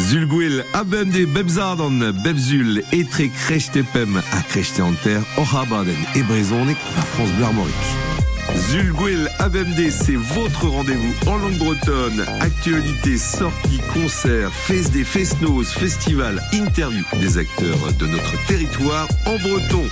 Zulguil 0.09 0.65
abem 0.73 1.13
bebzadan 1.35 2.01
bebzul 2.25 2.83
etre 2.91 3.29
krechtepem 3.45 4.17
a 4.17 4.43
krechte 4.49 4.81
en 4.81 4.95
terre 5.05 5.23
orabaden 5.37 5.95
et 6.17 6.23
brezonek 6.23 6.79
à 6.99 7.03
France 7.03 7.31
Bleu 7.39 8.10
Zulguil 8.57 9.29
Abemde, 9.39 9.91
c'est 9.91 10.17
votre 10.17 10.67
rendez-vous 10.67 11.15
en 11.27 11.37
langue 11.37 11.59
bretonne. 11.59 12.25
Actualité, 12.41 13.19
sorties, 13.19 13.81
concerts, 13.93 14.53
fest 14.53 14.93
des 14.93 15.05
fest-noz, 15.05 15.69
festival, 15.69 16.43
interview 16.53 17.05
des 17.19 17.39
acteurs 17.39 17.93
de 17.99 18.07
notre 18.07 18.47
territoire 18.47 19.09
en 19.27 19.37
breton. 19.39 19.83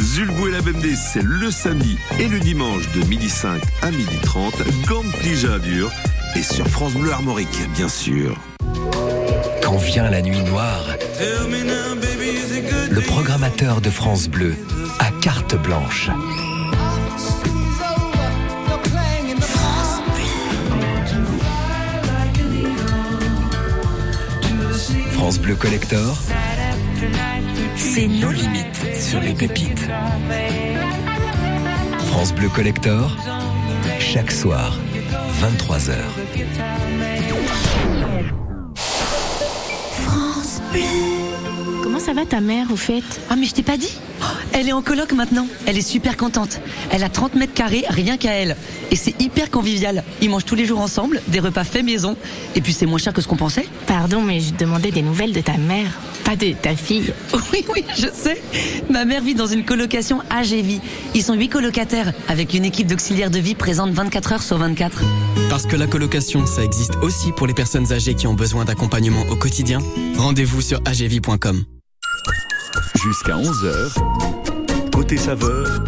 Zulguil 0.00 0.54
Abemde, 0.54 0.94
c'est 0.96 1.22
le 1.22 1.50
samedi 1.50 1.98
et 2.18 2.28
le 2.28 2.40
dimanche 2.40 2.90
de 2.92 3.00
12h05 3.02 3.60
à 3.82 3.90
12h30, 3.90 4.86
Gand 4.86 5.04
Plija 5.18 5.58
Dur 5.58 5.90
et 6.36 6.42
sur 6.42 6.66
France 6.68 6.94
Bleu 6.94 7.12
Armorique, 7.12 7.68
bien 7.74 7.88
sûr. 7.88 8.36
Quand 9.62 9.76
vient 9.76 10.10
la 10.10 10.22
nuit 10.22 10.42
noire, 10.42 10.86
le 12.90 13.00
programmateur 13.02 13.80
de 13.80 13.90
France 13.90 14.28
Bleu 14.28 14.54
a 14.98 15.10
carte 15.20 15.56
blanche. 15.62 16.10
France 25.18 25.40
Bleu 25.40 25.56
Collector, 25.56 26.16
c'est 27.74 28.06
nos 28.06 28.30
limites 28.30 28.96
sur 28.96 29.20
les 29.20 29.34
pépites. 29.34 29.88
France 32.06 32.32
Bleu 32.32 32.48
Collector, 32.48 33.16
chaque 33.98 34.30
soir, 34.30 34.78
23h. 35.42 35.96
Comment 41.82 41.98
ça 41.98 42.12
va 42.12 42.24
ta 42.24 42.40
mère 42.40 42.70
au 42.70 42.76
fait? 42.76 43.02
Ah 43.28 43.34
mais 43.34 43.46
je 43.46 43.54
t'ai 43.54 43.64
pas 43.64 43.76
dit 43.76 43.98
Elle 44.52 44.68
est 44.68 44.72
en 44.72 44.82
coloc 44.82 45.12
maintenant. 45.12 45.46
Elle 45.66 45.78
est 45.78 45.82
super 45.82 46.16
contente. 46.16 46.60
Elle 46.90 47.04
a 47.04 47.08
30 47.08 47.34
mètres 47.34 47.54
carrés 47.54 47.84
rien 47.88 48.16
qu'à 48.16 48.32
elle. 48.32 48.56
Et 48.90 48.96
c'est 48.96 49.20
hyper 49.20 49.50
convivial. 49.50 50.02
Ils 50.20 50.30
mangent 50.30 50.44
tous 50.44 50.54
les 50.54 50.66
jours 50.66 50.80
ensemble, 50.80 51.20
des 51.28 51.40
repas 51.40 51.64
faits 51.64 51.84
maison. 51.84 52.16
Et 52.54 52.60
puis 52.60 52.72
c'est 52.72 52.86
moins 52.86 52.98
cher 52.98 53.12
que 53.12 53.20
ce 53.20 53.28
qu'on 53.28 53.36
pensait. 53.36 53.66
Pardon, 53.86 54.22
mais 54.22 54.40
je 54.40 54.54
demandais 54.54 54.90
des 54.90 55.02
nouvelles 55.02 55.32
de 55.32 55.40
ta 55.40 55.56
mère, 55.56 55.98
pas 56.24 56.36
de 56.36 56.52
ta 56.52 56.74
fille. 56.74 57.12
Oui, 57.52 57.64
oui, 57.74 57.84
je 57.96 58.06
sais. 58.12 58.42
Ma 58.90 59.04
mère 59.04 59.22
vit 59.22 59.34
dans 59.34 59.46
une 59.46 59.64
colocation 59.64 60.20
AG 60.28 60.52
Vie. 60.52 60.80
Ils 61.14 61.22
sont 61.22 61.34
huit 61.34 61.48
colocataires 61.48 62.12
avec 62.28 62.52
une 62.52 62.64
équipe 62.64 62.86
d'auxiliaires 62.86 63.30
de 63.30 63.38
vie 63.38 63.54
présente 63.54 63.90
24 63.92 64.32
heures 64.32 64.42
sur 64.42 64.58
24. 64.58 65.02
Parce 65.48 65.66
que 65.66 65.76
la 65.76 65.86
colocation, 65.86 66.46
ça 66.46 66.62
existe 66.62 66.96
aussi 66.96 67.32
pour 67.32 67.46
les 67.46 67.54
personnes 67.54 67.90
âgées 67.92 68.14
qui 68.14 68.26
ont 68.26 68.34
besoin 68.34 68.64
d'accompagnement 68.64 69.24
au 69.30 69.36
quotidien. 69.36 69.78
Rendez-vous 70.16 70.60
sur 70.60 70.80
agvie.com. 70.84 71.77
Jusqu'à 73.08 73.36
11h, 73.36 73.94
côté 74.94 75.16
saveur, 75.16 75.82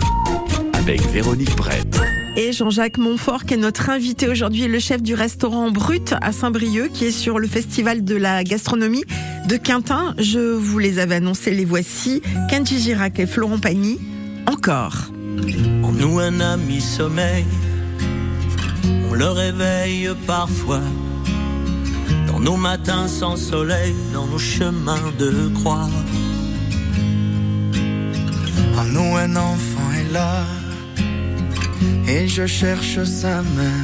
avec 0.73 1.03
Véronique 1.13 1.55
Brett. 1.55 2.01
Et 2.35 2.51
Jean-Jacques 2.51 2.97
Montfort, 2.97 3.45
qui 3.45 3.53
est 3.53 3.59
notre 3.59 3.91
invité 3.91 4.27
aujourd'hui, 4.27 4.69
le 4.69 4.79
chef 4.79 5.03
du 5.03 5.13
restaurant 5.13 5.71
Brut 5.71 6.15
à 6.23 6.33
Saint-Brieuc, 6.33 6.93
qui 6.95 7.05
est 7.05 7.11
sur 7.11 7.39
le 7.39 7.47
festival 7.47 8.05
de 8.05 8.17
la 8.17 8.43
gastronomie 8.43 9.05
de 9.47 9.59
Quintin. 9.59 10.15
Je 10.17 10.39
vous 10.39 10.79
les 10.79 10.99
avais 10.99 11.17
annoncés, 11.17 11.51
les 11.51 11.67
voici. 11.67 12.23
Kenji 12.49 12.81
Girac 12.81 13.19
et 13.19 13.27
Florent 13.27 13.59
Pagny. 13.59 14.01
Encore. 14.47 14.97
En 15.83 15.93
nous 15.93 16.21
un 16.21 16.41
ami 16.41 16.81
sommeil, 16.81 17.45
on 19.11 19.13
le 19.13 19.29
réveille 19.29 20.09
parfois. 20.27 20.81
Dans 22.29 22.41
nos 22.41 22.57
matins 22.57 23.09
sans 23.09 23.37
soleil, 23.37 23.95
dans 24.15 24.27
nos 24.27 24.39
chemins 24.39 25.13
de 25.19 25.51
croix. 25.55 25.91
Nous 28.93 29.17
un 29.17 29.37
enfant 29.37 29.89
est 30.01 30.13
là 30.13 30.45
et 32.09 32.27
je 32.27 32.47
cherche 32.47 33.05
sa 33.05 33.43
main 33.43 33.81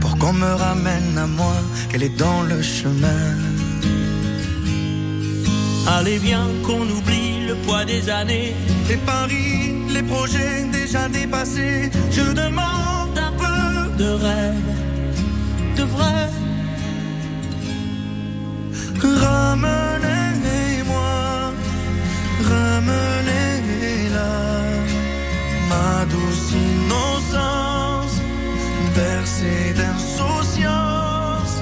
pour 0.00 0.18
qu'on 0.18 0.32
me 0.32 0.52
ramène 0.66 1.16
à 1.16 1.26
moi 1.26 1.54
qu'elle 1.88 2.02
est 2.02 2.16
dans 2.16 2.42
le 2.42 2.60
chemin. 2.60 3.24
Allez, 5.86 6.18
viens 6.18 6.48
qu'on 6.64 6.82
oublie 6.82 7.46
le 7.46 7.54
poids 7.64 7.84
des 7.84 8.08
années. 8.08 8.54
Les 8.88 8.96
paris, 8.96 9.74
les 9.94 10.02
projets 10.02 10.64
déjà 10.72 11.08
dépassés, 11.08 11.90
Je 12.10 12.32
demande 12.32 13.16
un 13.28 13.32
peu 13.42 14.02
de 14.02 14.08
rêve, 14.26 14.70
de 15.76 15.82
vrai. 15.82 16.22
ramenez-moi, 19.04 21.52
ma 25.68 26.04
douce 26.06 26.52
innocence, 26.52 28.16
bercée 28.94 29.74
d'insouciance, 29.74 31.54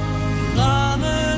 ramène. 0.56 1.29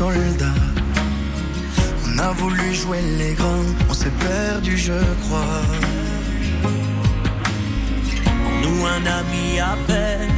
On 0.00 0.12
a 2.18 2.30
voulu 2.32 2.72
jouer 2.72 3.00
les 3.18 3.34
grands, 3.34 3.64
on 3.90 3.92
s'est 3.92 4.12
perdu, 4.20 4.76
je 4.76 4.92
crois. 5.22 5.62
En 8.46 8.60
nous 8.62 8.86
un 8.86 9.04
ami 9.06 9.58
appelle, 9.58 10.28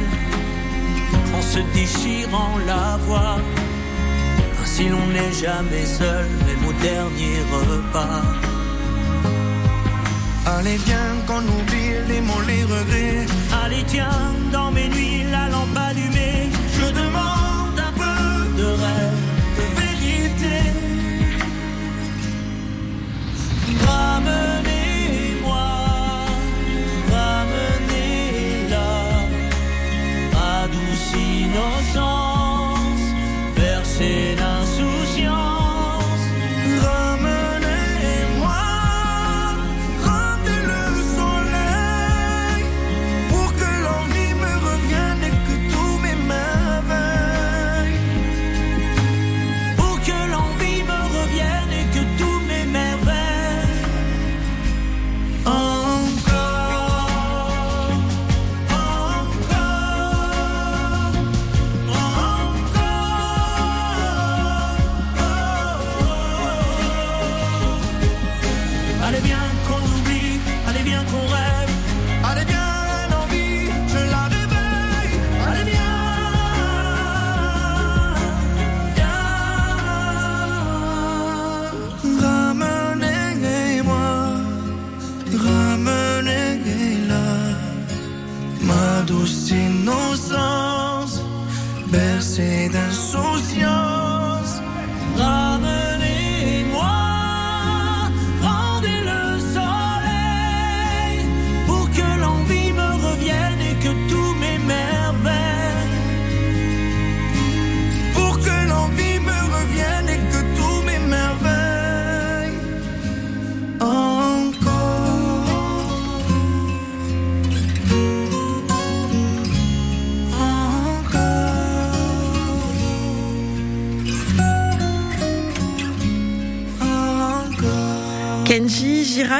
en 1.35 1.41
se 1.43 1.59
déchirant 1.75 2.57
la 2.65 2.97
voix. 3.05 3.37
Ainsi 4.63 4.89
l'on 4.89 5.05
n'est 5.07 5.33
jamais 5.33 5.85
seul, 5.85 6.25
même 6.47 6.65
au 6.67 6.73
dernier 6.81 7.37
repas. 7.51 8.23
Allez, 10.57 10.77
viens 10.77 11.13
qu'on 11.27 11.43
oublie 11.57 11.93
les 12.07 12.21
mots, 12.21 12.41
les 12.47 12.63
regrets. 12.63 13.27
Allez 13.63 13.83
tiens, 13.85 14.33
dans 14.51 14.71
mes 14.71 14.89
nuits, 14.89 15.23
la 15.31 15.49
lampe 15.49 15.77
allumée, 15.77 16.10
Ramenez-moi, 23.91 24.50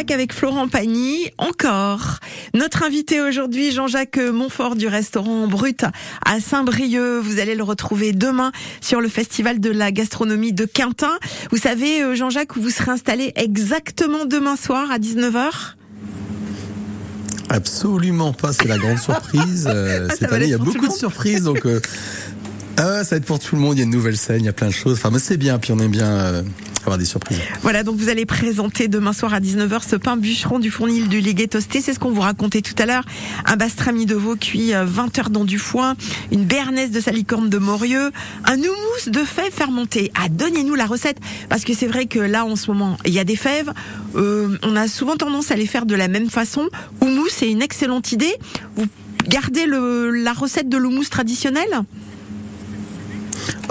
Avec 0.10 0.34
Florent 0.34 0.68
Pagny, 0.68 1.30
encore. 1.38 2.18
Notre 2.56 2.82
invité 2.82 3.22
aujourd'hui, 3.22 3.72
Jean-Jacques 3.72 4.18
Montfort 4.18 4.76
du 4.76 4.88
restaurant 4.88 5.48
Brut 5.48 5.86
à 6.26 6.40
Saint-Brieuc. 6.40 7.22
Vous 7.22 7.40
allez 7.40 7.54
le 7.54 7.62
retrouver 7.62 8.12
demain 8.12 8.52
sur 8.82 9.00
le 9.00 9.08
festival 9.08 9.60
de 9.60 9.70
la 9.70 9.92
gastronomie 9.92 10.54
de 10.54 10.66
Quintin. 10.66 11.20
Vous 11.52 11.58
savez, 11.58 12.02
euh, 12.02 12.16
Jean-Jacques, 12.16 12.56
où 12.56 12.62
vous 12.62 12.72
serez 12.72 12.90
installé 12.90 13.32
exactement 13.36 14.26
demain 14.26 14.56
soir 14.56 14.90
à 14.90 14.98
19h 14.98 15.76
Absolument 17.50 18.34
pas, 18.34 18.54
c'est 18.54 18.68
la 18.68 18.80
grande 18.80 18.98
surprise. 18.98 19.70
Euh, 19.70 20.08
Ah, 20.10 20.16
cette 20.18 20.34
année, 20.34 20.46
il 20.46 20.52
y 20.52 20.56
a 20.56 20.58
beaucoup 20.58 20.88
de 20.88 20.94
surprises, 20.94 21.44
donc 21.44 21.66
euh, 21.68 21.80
ah 22.78 23.04
ça 23.04 23.12
va 23.12 23.18
être 23.18 23.26
pour 23.26 23.40
tout 23.40 23.56
le 23.56 23.62
monde. 23.62 23.76
Il 23.76 23.80
y 23.80 23.82
a 23.82 23.86
une 23.86 23.92
nouvelle 23.92 24.18
scène, 24.18 24.42
il 24.42 24.46
y 24.46 24.50
a 24.50 24.54
plein 24.54 24.68
de 24.68 24.74
choses. 24.74 25.00
Enfin, 25.04 25.12
c'est 25.20 25.38
bien, 25.38 25.60
puis 25.60 25.72
on 25.72 25.80
aime 25.80 25.92
bien 25.92 26.10
euh, 26.10 26.44
avoir 26.82 26.98
des 26.98 27.06
surprises. 27.06 27.38
Voilà, 27.62 27.84
donc 27.84 27.98
vous 27.98 28.10
allez 28.10 28.26
présenter 28.26 28.88
demain 28.88 29.14
soir 29.14 29.34
à 29.34 29.40
19h 29.40 29.88
ce 29.88 29.96
pain 29.96 30.18
bûcheron 30.18 30.60
du 30.60 30.72
fournil 30.72 31.08
du 31.08 31.20
Légué 31.20 31.48
toasté. 31.48 31.82
C'est 31.82 31.94
ce 31.94 32.00
qu'on 32.00 32.12
vous 32.12 32.22
racontait 32.22 32.62
tout 32.62 32.76
à 32.78 32.86
l'heure. 32.86 33.06
Un 33.46 33.56
bastrami 33.56 34.06
de 34.06 34.16
veau 34.16 34.36
cuit 34.36 34.74
euh, 34.74 34.86
20 34.86 35.20
heures 35.20 35.30
dans 35.30 35.46
du 35.46 35.60
foin, 35.60 35.96
une 36.32 36.46
béarnaise 36.46 36.92
de 36.92 37.00
salicorne 37.00 37.50
de 37.50 37.58
Morieux, 37.58 38.12
un 38.46 38.58
houmous 38.58 39.08
de 39.08 39.20
fèves 39.20 39.52
fermentées. 39.52 40.12
Ah, 40.16 40.30
donnez-nous 40.30 40.76
la 40.76 40.86
recette, 40.86 41.18
parce 41.50 41.64
que 41.64 41.74
c'est 41.74 41.88
vrai 41.88 42.06
que 42.06 42.20
là, 42.20 42.46
en 42.46 42.56
ce 42.56 42.72
moment, 42.72 42.98
il 43.06 43.14
y 43.14 43.20
a 43.20 43.24
des 43.24 43.36
fèves. 43.36 43.72
Euh, 44.16 44.58
on 44.64 44.76
a 44.76 44.88
souvent 44.88 45.16
tendance 45.18 45.52
à 45.52 45.56
les 45.56 45.68
faire 45.68 45.86
de 45.86 45.96
la 45.96 46.08
même 46.08 46.30
façon. 46.30 46.70
Houmous, 47.02 47.30
c'est 47.30 47.50
une 47.50 47.62
excellente 47.62 48.12
idée. 48.12 48.34
Vous 48.76 48.86
gardez 49.28 49.66
la 49.68 50.34
recette 50.34 50.70
de 50.70 50.78
l'houmous 50.78 51.10
traditionnel? 51.10 51.68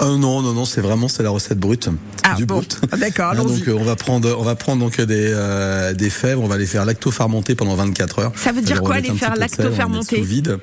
Euh, 0.01 0.17
non, 0.17 0.41
non, 0.41 0.53
non, 0.53 0.65
c'est 0.65 0.81
vraiment 0.81 1.07
c'est 1.07 1.23
la 1.23 1.29
recette 1.29 1.59
brute. 1.59 1.89
Ah, 2.23 2.35
du 2.35 2.45
bon. 2.45 2.55
brut. 2.55 2.79
Ah, 2.91 2.97
d'accord, 2.97 3.31
Hein, 3.31 3.35
donc 3.43 3.67
euh, 3.67 3.77
on 3.79 3.83
va 3.83 3.95
prendre 3.95 4.35
on 4.37 4.43
va 4.43 4.55
prendre 4.55 4.81
donc 4.81 4.99
des 4.99 5.31
euh, 5.33 5.93
des 5.93 6.09
fèves, 6.09 6.39
on 6.39 6.47
va 6.47 6.57
les 6.57 6.65
faire 6.65 6.85
lacto-fermenter 6.85 7.55
pendant 7.55 7.75
24 7.75 8.19
heures. 8.19 8.31
Ça 8.35 8.51
veut 8.51 8.61
dire 8.61 8.81
quoi, 8.81 8.99
les 8.99 9.13
faire 9.13 9.35
lacto-fermenter? 9.35 10.21
vide. 10.21 10.59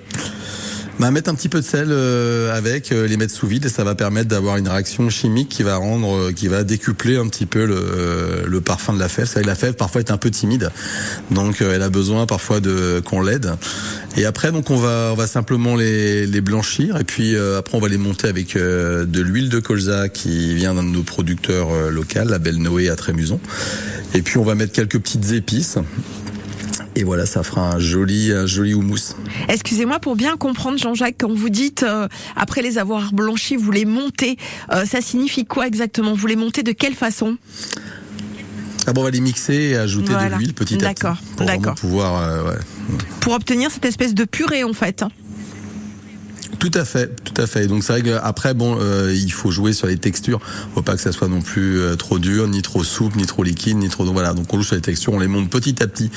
Bah, 0.99 1.13
mettre 1.13 1.31
un 1.31 1.35
petit 1.37 1.49
peu 1.49 1.61
de 1.61 1.65
sel 1.65 1.89
euh, 1.91 2.53
avec, 2.57 2.91
euh, 2.91 3.07
les 3.07 3.17
mettre 3.17 3.33
sous 3.33 3.47
vide 3.47 3.65
et 3.67 3.69
ça 3.69 3.85
va 3.85 3.95
permettre 3.95 4.29
d'avoir 4.29 4.57
une 4.57 4.67
réaction 4.67 5.09
chimique 5.11 5.49
qui 5.49 5.63
va 5.63 5.77
rendre, 5.77 6.17
euh, 6.17 6.33
qui 6.33 6.49
va 6.49 6.65
décupler 6.65 7.17
un 7.17 7.29
petit 7.29 7.47
peu 7.47 7.65
le, 7.67 8.61
parfum 8.61 8.95
de 8.95 8.99
la 8.99 9.09
fève. 9.09 9.31
La 9.45 9.55
fève 9.55 9.75
parfois 9.75 10.01
est 10.01 10.11
un 10.11 10.17
peu 10.17 10.31
timide, 10.31 10.73
donc 11.31 11.61
elle 11.61 11.83
a 11.83 11.89
besoin 11.89 12.27
parfois 12.27 12.59
de 12.59 13.01
qu'on 13.05 13.23
l'aide. 13.23 13.53
Et 14.17 14.25
après 14.25 14.51
donc 14.51 14.71
on 14.71 14.77
va 14.77 15.27
simplement 15.29 15.77
les, 15.77 16.27
les 16.27 16.41
blanchir 16.41 16.97
et 16.97 17.05
puis 17.05 17.37
après 17.37 17.79
on 17.79 17.81
va 17.81 17.89
les 17.89 17.97
monter 17.97 18.27
avec 18.27 18.57
de 18.57 19.21
l'huile 19.21 19.49
de 19.49 19.61
colza 19.61 20.09
qui 20.09 20.55
vient 20.57 20.75
d'un 20.75 20.83
de 20.83 20.89
nos 20.89 21.05
producteurs 21.05 21.69
locaux, 21.91 22.25
la 22.27 22.39
Belle 22.39 22.59
Noé 22.59 22.91
à 22.91 22.97
Trémuson. 22.97 23.41
Et 24.15 24.23
puis 24.23 24.39
on 24.39 24.45
va 24.45 24.57
mettre 24.57 24.73
quelques 24.73 24.99
petites 24.99 25.31
épices. 25.31 25.79
Et 26.99 27.05
voilà, 27.05 27.27
ça 27.27 27.45
fera 27.45 27.71
un 27.75 27.79
joli, 27.79 28.33
un 28.33 28.47
joli 28.47 28.75
houmous. 28.75 29.15
Excusez-moi 29.49 30.01
pour 30.01 30.17
bien 30.17 30.37
comprendre, 30.37 30.79
Jean-Jacques, 30.79 31.15
quand 31.21 31.33
vous 31.33 31.49
dites 31.49 31.85
euh, 31.85 32.09
après 32.35 32.61
les 32.61 32.77
avoir 32.77 33.13
blanchis, 33.13 33.55
vous 33.55 33.71
les 33.71 33.85
montez, 33.85 34.37
euh, 34.73 34.85
ça 34.85 35.01
signifie 35.01 35.45
quoi 35.45 35.69
exactement? 35.69 36.13
Vous 36.13 36.27
les 36.27 36.35
montez 36.35 36.65
de 36.65 36.73
quelle 36.73 36.95
façon? 36.95 37.37
Ah 38.89 38.93
bon, 38.93 39.03
on 39.03 39.05
va 39.05 39.11
les 39.11 39.21
mixer 39.21 39.55
et 39.55 39.77
ajouter 39.77 40.11
Voilà. 40.11 40.31
de 40.37 40.41
l'huile 40.41 40.55
petit 40.55 40.75
à 40.85 40.93
petit. 40.93 41.05
D'accord, 41.39 41.75
Pour 41.75 41.75
pouvoir, 41.75 42.21
euh, 42.21 42.51
ouais. 42.51 42.59
Pour 43.21 43.35
obtenir 43.35 43.71
cette 43.71 43.85
espèce 43.85 44.13
de 44.13 44.25
purée 44.25 44.65
en 44.65 44.73
fait. 44.73 45.05
Tout 46.59 46.73
à 46.75 46.85
fait, 46.85 47.14
tout 47.23 47.40
à 47.40 47.47
fait. 47.47 47.68
Donc 47.68 47.85
c'est 47.85 47.92
vrai 47.92 48.03
qu'après, 48.03 48.53
bon, 48.53 48.79
euh, 48.81 49.14
il 49.14 49.33
faut 49.33 49.51
jouer 49.51 49.73
sur 49.73 49.87
les 49.87 49.97
textures. 49.97 50.40
Faut 50.75 50.83
pas 50.83 50.97
que 50.97 51.01
ça 51.01 51.12
soit 51.12 51.29
non 51.29 51.40
plus 51.40 51.79
euh, 51.79 51.94
trop 51.94 52.18
dur, 52.18 52.49
ni 52.49 52.62
trop 52.62 52.83
souple, 52.83 53.16
ni 53.16 53.27
trop 53.27 53.44
liquide, 53.44 53.77
ni 53.77 53.88
trop. 53.88 54.05
Donc 54.05 54.14
voilà. 54.14 54.35
Donc 54.35 54.53
on 54.53 54.57
joue 54.57 54.64
sur 54.64 54.75
les 54.75 54.83
textures, 54.83 55.12
on 55.12 55.21
les 55.21 55.29
monte 55.29 55.51
petit 55.51 55.81
à 55.83 55.87
petit 55.87 56.11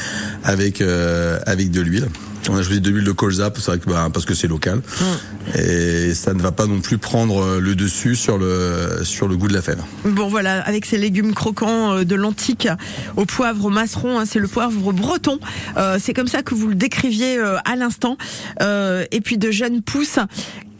avec 0.44 0.82
euh, 0.82 1.40
avec 1.46 1.70
de 1.70 1.82
l'huile. 1.82 2.08
On 2.50 2.58
a 2.58 2.64
choisi 2.64 2.82
de 2.82 2.90
l'huile 2.90 3.04
de 3.04 3.12
colza, 3.12 3.52
c'est 3.56 3.66
vrai 3.66 3.80
que 3.80 3.90
bah, 3.90 4.10
parce 4.12 4.26
que 4.26 4.34
c'est 4.34 4.48
local 4.48 4.82
et 5.58 6.14
ça 6.14 6.34
ne 6.34 6.42
va 6.42 6.52
pas 6.52 6.66
non 6.66 6.82
plus 6.82 6.98
prendre 6.98 7.42
euh, 7.42 7.60
le 7.60 7.76
dessus 7.76 8.16
sur 8.16 8.38
le 8.38 9.02
sur 9.04 9.28
le 9.28 9.38
goût 9.38 9.48
de 9.48 9.54
la 9.54 9.62
fève. 9.62 9.82
Bon 10.06 10.28
voilà, 10.28 10.62
avec 10.62 10.86
ces 10.86 10.98
légumes 10.98 11.34
croquants 11.34 11.94
euh, 11.94 12.04
de 12.04 12.16
l'antique 12.16 12.68
au 13.16 13.26
poivre 13.26 13.70
masseron, 13.70 14.20
hein, 14.20 14.26
c'est 14.26 14.40
le 14.40 14.48
poivre 14.48 14.92
breton. 14.92 15.40
Euh, 15.78 15.98
c'est 16.00 16.14
comme 16.14 16.28
ça 16.28 16.44
que 16.44 16.56
vous 16.56 16.68
le 16.68 16.76
décriviez 16.76 17.38
euh, 17.38 17.58
à 17.66 17.76
l'instant. 17.76 18.18
Euh, 18.62 19.06
et 19.12 19.22
puis 19.22 19.38
de 19.38 19.52
jeunes 19.52 19.82
pousses. 19.82 20.20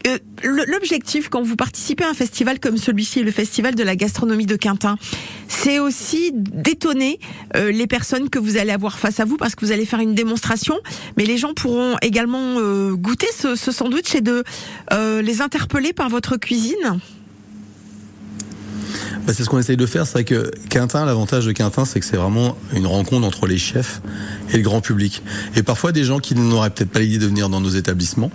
Euh, 0.06 0.18
L'objectif 0.44 1.28
quand 1.28 1.42
vous 1.42 1.54
participez 1.54 2.04
à 2.04 2.08
un 2.08 2.14
festival 2.14 2.58
comme 2.58 2.76
celui-ci, 2.76 3.22
le 3.22 3.30
festival 3.30 3.74
de 3.76 3.84
la 3.84 3.94
gastronomie 3.94 4.46
de 4.46 4.56
Quintin, 4.56 4.98
c'est 5.46 5.78
aussi 5.78 6.32
d'étonner 6.32 7.20
euh, 7.56 7.70
les 7.70 7.86
personnes 7.86 8.28
que 8.28 8.40
vous 8.40 8.56
allez 8.56 8.72
avoir 8.72 8.98
face 8.98 9.20
à 9.20 9.24
vous 9.24 9.36
parce 9.36 9.54
que 9.54 9.64
vous 9.64 9.70
allez 9.70 9.86
faire 9.86 10.00
une 10.00 10.14
démonstration, 10.14 10.74
mais 11.16 11.24
les 11.24 11.38
gens 11.38 11.54
pourront 11.54 11.96
également 12.02 12.56
euh, 12.58 12.94
goûter 12.94 13.28
ce, 13.36 13.54
ce 13.54 13.70
sandwich 13.70 14.14
et 14.14 14.20
de 14.20 14.42
les 15.22 15.40
interpeller 15.40 15.92
par 15.92 16.08
votre 16.08 16.36
cuisine. 16.36 17.00
Bah, 19.26 19.32
c'est 19.32 19.44
ce 19.44 19.48
qu'on 19.48 19.58
essaye 19.60 19.76
de 19.76 19.86
faire. 19.86 20.04
C'est 20.04 20.14
vrai 20.14 20.24
que 20.24 20.50
Quintin, 20.68 21.04
l'avantage 21.04 21.46
de 21.46 21.52
Quintin, 21.52 21.84
c'est 21.84 22.00
que 22.00 22.06
c'est 22.06 22.16
vraiment 22.16 22.56
une 22.74 22.88
rencontre 22.88 23.24
entre 23.24 23.46
les 23.46 23.58
chefs 23.58 24.02
et 24.52 24.56
le 24.56 24.62
grand 24.64 24.80
public. 24.80 25.22
Et 25.54 25.62
parfois 25.62 25.92
des 25.92 26.02
gens 26.02 26.18
qui 26.18 26.34
n'auraient 26.34 26.70
peut-être 26.70 26.90
pas 26.90 26.98
l'idée 26.98 27.18
de 27.18 27.26
venir 27.26 27.48
dans 27.48 27.60
nos 27.60 27.70
établissements. 27.70 28.32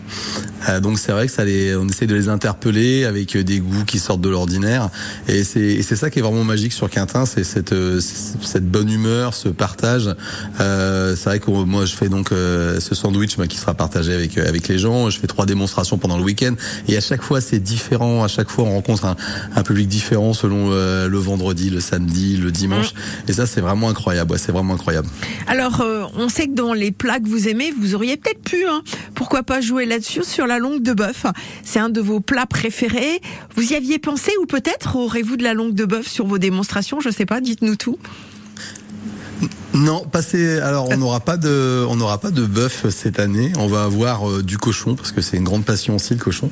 Euh, 0.69 0.79
donc 0.79 0.97
c'est 0.97 1.11
vrai 1.11 1.27
que 1.27 1.33
ça 1.33 1.43
les, 1.43 1.75
on 1.75 1.87
essaye 1.87 2.07
de 2.07 2.15
les 2.15 2.29
interpeller 2.29 3.03
avec 3.03 3.35
euh, 3.35 3.43
des 3.43 3.59
goûts 3.59 3.83
qui 3.85 3.99
sortent 3.99 4.21
de 4.21 4.29
l'ordinaire. 4.29 4.89
Et 5.27 5.43
c'est, 5.43 5.81
ça 5.83 6.09
qui 6.09 6.19
est 6.19 6.21
vraiment 6.21 6.45
magique 6.45 6.71
sur 6.71 6.89
Quintin, 6.89 7.25
c'est 7.25 7.43
cette, 7.43 7.73
euh, 7.73 7.99
cette 7.99 8.69
bonne 8.69 8.89
humeur, 8.89 9.33
ce 9.33 9.49
partage. 9.49 10.15
Euh, 10.61 11.15
c'est 11.17 11.29
vrai 11.29 11.39
que 11.39 11.51
moi 11.51 11.85
je 11.85 11.95
fais 11.95 12.07
donc 12.07 12.29
ce 12.29 12.95
sandwich 12.95 13.37
bah, 13.37 13.47
qui 13.47 13.57
sera 13.57 13.73
partagé 13.73 14.13
avec 14.13 14.37
avec 14.37 14.67
les 14.69 14.77
gens. 14.77 15.09
Je 15.09 15.19
fais 15.19 15.27
trois 15.27 15.45
démonstrations 15.45 15.97
pendant 15.97 16.17
le 16.17 16.23
week-end 16.23 16.53
et 16.87 16.95
à 16.95 17.01
chaque 17.01 17.23
fois 17.23 17.41
c'est 17.41 17.59
différent. 17.59 18.23
À 18.23 18.27
chaque 18.27 18.49
fois 18.49 18.65
on 18.65 18.73
rencontre 18.73 19.15
un 19.55 19.63
public 19.63 19.87
différent 19.87 20.33
selon 20.33 20.76
euh, 20.77 21.07
le 21.07 21.17
vendredi, 21.17 21.69
le 21.69 21.79
samedi, 21.79 22.37
le 22.37 22.51
dimanche. 22.51 22.93
Et 23.27 23.33
ça 23.33 23.45
c'est 23.45 23.61
vraiment 23.61 23.89
incroyable. 23.89 24.31
Ouais, 24.31 24.37
c'est 24.37 24.51
vraiment 24.51 24.73
incroyable. 24.73 25.07
Alors, 25.47 25.81
euh, 25.81 26.03
on 26.15 26.29
sait 26.29 26.47
que 26.47 26.53
dans 26.53 26.73
les 26.73 26.91
plats 26.91 27.19
que 27.19 27.27
vous 27.27 27.47
aimez, 27.47 27.71
vous 27.71 27.95
auriez 27.95 28.17
peut-être 28.17 28.41
pu, 28.41 28.65
hein, 28.65 28.81
pourquoi 29.15 29.43
pas 29.43 29.61
jouer 29.61 29.85
là-dessus, 29.85 30.23
sur 30.23 30.47
la 30.47 30.59
langue 30.59 30.81
de 30.81 30.93
bœuf. 30.93 31.25
C'est 31.63 31.79
un 31.79 31.89
de 31.89 32.01
vos 32.01 32.19
plats 32.19 32.45
préférés. 32.45 33.21
Vous 33.55 33.71
y 33.71 33.75
aviez 33.75 33.99
pensé 33.99 34.31
ou 34.41 34.45
peut-être 34.45 34.95
aurez-vous 34.95 35.37
de 35.37 35.43
la 35.43 35.53
langue 35.53 35.73
de 35.73 35.85
bœuf 35.85 36.07
sur 36.07 36.25
vos 36.25 36.37
démonstrations 36.37 36.99
Je 36.99 37.09
sais 37.09 37.25
pas, 37.25 37.41
dites-nous 37.41 37.75
tout. 37.75 37.97
Non, 39.73 40.03
passé. 40.03 40.59
Alors, 40.59 40.89
on 40.89 40.97
n'aura 40.97 41.19
pas 41.19 41.37
de, 41.37 41.85
on 41.87 41.95
n'aura 41.95 42.17
pas 42.17 42.31
de 42.31 42.45
bœuf 42.45 42.85
cette 42.89 43.19
année. 43.19 43.51
On 43.57 43.67
va 43.67 43.83
avoir 43.83 44.29
euh, 44.29 44.41
du 44.41 44.57
cochon 44.57 44.95
parce 44.95 45.11
que 45.11 45.21
c'est 45.21 45.37
une 45.37 45.43
grande 45.43 45.65
passion 45.65 45.95
aussi 45.95 46.13
le 46.13 46.19
cochon. 46.19 46.49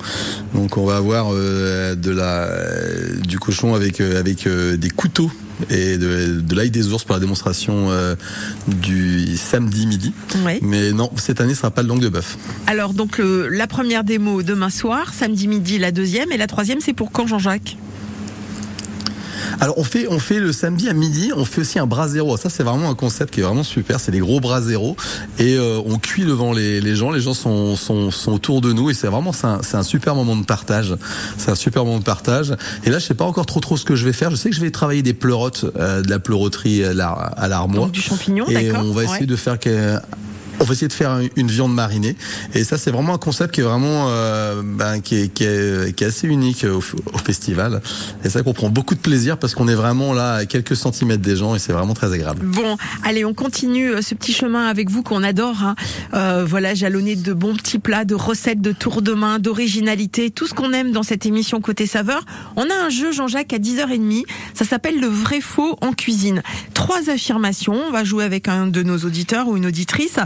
Donc, 0.53 0.77
on 0.77 0.85
va 0.85 0.97
avoir 0.97 1.29
euh, 1.31 1.95
de 1.95 2.11
la, 2.11 2.43
euh, 2.43 3.15
du 3.21 3.39
cochon 3.39 3.73
avec 3.73 4.01
avec 4.01 4.47
des 4.47 4.89
couteaux 4.89 5.31
et 5.69 5.97
de, 5.97 6.41
de 6.41 6.55
l'ail 6.55 6.69
des 6.69 6.91
ours 6.91 7.03
pour 7.03 7.15
la 7.15 7.19
démonstration 7.19 7.89
du 8.67 9.37
samedi 9.37 9.87
midi. 9.87 10.13
Oui. 10.45 10.59
Mais 10.61 10.91
non, 10.91 11.09
cette 11.15 11.41
année, 11.41 11.53
ce 11.53 11.61
sera 11.61 11.71
pas 11.71 11.81
de 11.81 11.87
langue 11.87 12.01
de 12.01 12.09
bœuf. 12.09 12.37
Alors, 12.67 12.93
donc, 12.93 13.19
la 13.49 13.65
première 13.65 14.03
démo 14.03 14.43
demain 14.43 14.69
soir, 14.69 15.13
samedi 15.13 15.47
midi, 15.47 15.79
la 15.79 15.91
deuxième, 15.91 16.31
et 16.31 16.37
la 16.37 16.47
troisième, 16.47 16.81
c'est 16.81 16.93
pour 16.93 17.11
quand, 17.11 17.25
Jean-Jacques? 17.25 17.77
Alors 19.61 19.77
on 19.77 19.83
fait 19.83 20.07
on 20.09 20.19
fait 20.19 20.39
le 20.39 20.51
samedi 20.51 20.89
à 20.89 20.93
midi, 20.93 21.31
on 21.35 21.45
fait 21.45 21.61
aussi 21.61 21.79
un 21.79 21.85
brasero. 21.87 22.37
Ça 22.37 22.49
c'est 22.49 22.63
vraiment 22.63 22.89
un 22.89 22.95
concept 22.95 23.33
qui 23.33 23.39
est 23.39 23.43
vraiment 23.43 23.63
super. 23.63 23.99
C'est 23.99 24.11
des 24.11 24.19
gros 24.19 24.39
braseros 24.39 24.95
et 25.39 25.55
euh, 25.55 25.79
on 25.85 25.97
cuit 25.97 26.25
devant 26.25 26.51
les, 26.53 26.81
les 26.81 26.95
gens. 26.95 27.11
Les 27.11 27.21
gens 27.21 27.33
sont, 27.33 27.75
sont 27.75 28.11
sont 28.11 28.31
autour 28.33 28.61
de 28.61 28.73
nous 28.73 28.89
et 28.89 28.93
c'est 28.93 29.07
vraiment 29.07 29.31
c'est 29.33 29.47
un, 29.47 29.59
c'est 29.63 29.77
un 29.77 29.83
super 29.83 30.15
moment 30.15 30.35
de 30.35 30.45
partage. 30.45 30.95
C'est 31.37 31.51
un 31.51 31.55
super 31.55 31.85
moment 31.85 31.99
de 31.99 32.03
partage. 32.03 32.55
Et 32.83 32.89
là 32.89 32.99
je 32.99 33.05
sais 33.05 33.13
pas 33.13 33.25
encore 33.25 33.45
trop 33.45 33.59
trop 33.59 33.77
ce 33.77 33.85
que 33.85 33.95
je 33.95 34.05
vais 34.05 34.13
faire. 34.13 34.29
Je 34.31 34.35
sais 34.35 34.49
que 34.49 34.55
je 34.55 34.61
vais 34.61 34.71
travailler 34.71 35.01
des 35.03 35.13
pleurotes, 35.13 35.65
euh, 35.77 36.01
de 36.01 36.09
la 36.09 36.19
pleuroterie 36.19 36.83
à 36.83 36.93
l'ar- 36.93 37.31
à 37.37 37.47
l'armoire. 37.47 37.85
Donc, 37.85 37.91
du 37.93 38.01
champignon, 38.01 38.45
Et 38.49 38.71
on 38.71 38.91
va 38.91 39.03
essayer 39.03 39.21
ouais. 39.21 39.25
de 39.25 39.35
faire 39.35 39.59
que 39.59 39.97
on 40.59 40.63
va 40.63 40.73
essayer 40.73 40.87
de 40.87 40.93
faire 40.93 41.19
une- 41.35 41.45
viande 41.47 41.73
marinée 41.73 42.15
et 42.53 42.63
ça 42.63 42.77
c'est 42.77 42.91
vraiment 42.91 43.13
un 43.13 43.17
concept 43.17 43.53
qui 43.53 43.61
est 43.61 43.63
vraiment 43.63 44.07
euh, 44.09 44.61
ben, 44.63 44.99
qui, 44.99 45.15
est, 45.15 45.27
qui, 45.33 45.43
est, 45.43 45.95
qui 45.95 46.03
est 46.03 46.07
assez 46.07 46.27
unique 46.27 46.65
au, 46.65 46.81
festival 47.19 47.81
et 48.23 48.29
vrai 48.35 48.43
qu'on 48.43 48.53
prend 48.53 48.69
beaucoup 48.69 48.95
de 48.95 48.99
plaisir 48.99 49.37
parce 49.37 49.55
qu'on 49.55 49.67
est 49.67 49.75
vraiment 49.75 50.13
là 50.13 50.33
à 50.33 50.45
quelques 50.45 50.75
centimètres 50.75 51.21
des 51.21 51.35
gens 51.35 51.55
et 51.55 51.59
c'est 51.59 51.71
vraiment 51.73 51.93
très 51.93 52.11
agréable. 52.11 52.41
Bon, 52.45 52.77
allez, 53.03 53.23
on 53.25 53.33
continue 53.33 53.89
euh, 53.91 54.01
ce 54.01 54.13
petit 54.15 54.33
chemin 54.33 54.67
avec 54.67 54.89
vous 54.89 55.03
qu'on 55.03 55.23
adore. 55.23 55.63
hein. 55.63 55.75
Euh, 56.13 56.45
voilà, 56.47 56.73
jalonné 56.75 57.15
de 57.15 57.33
bons 57.33 57.55
petits 57.55 57.79
plats, 57.79 58.05
de 58.05 58.15
recettes, 58.15 58.61
de 58.61 58.71
tours 58.71 59.01
de 59.01 59.13
main, 59.13 59.39
d'originalité, 59.39 60.29
tout 60.29 60.47
ce 60.47 60.53
qu'on 60.53 60.73
aime 60.73 60.91
dans 60.91 61.03
cette 61.03 61.25
émission 61.25 61.61
Côté 61.61 61.87
Saveur. 61.87 62.23
On 62.55 62.63
a 62.63 62.85
un 62.85 62.89
jeu, 62.89 63.11
Jean-Jacques, 63.11 63.53
à 63.53 63.57
10h30. 63.57 64.23
Ça 64.53 64.65
s'appelle 64.65 64.99
le 64.99 65.07
vrai 65.07 65.41
faux 65.41 65.77
en 65.81 65.93
cuisine. 65.93 66.41
Trois 66.73 67.09
affirmations. 67.09 67.75
On 67.87 67.91
va 67.91 68.03
jouer 68.03 68.23
avec 68.23 68.47
un 68.47 68.67
de 68.67 68.83
nos 68.83 68.97
auditeurs 68.99 69.47
ou 69.47 69.57
une 69.57 69.65
auditrice. 69.67 70.17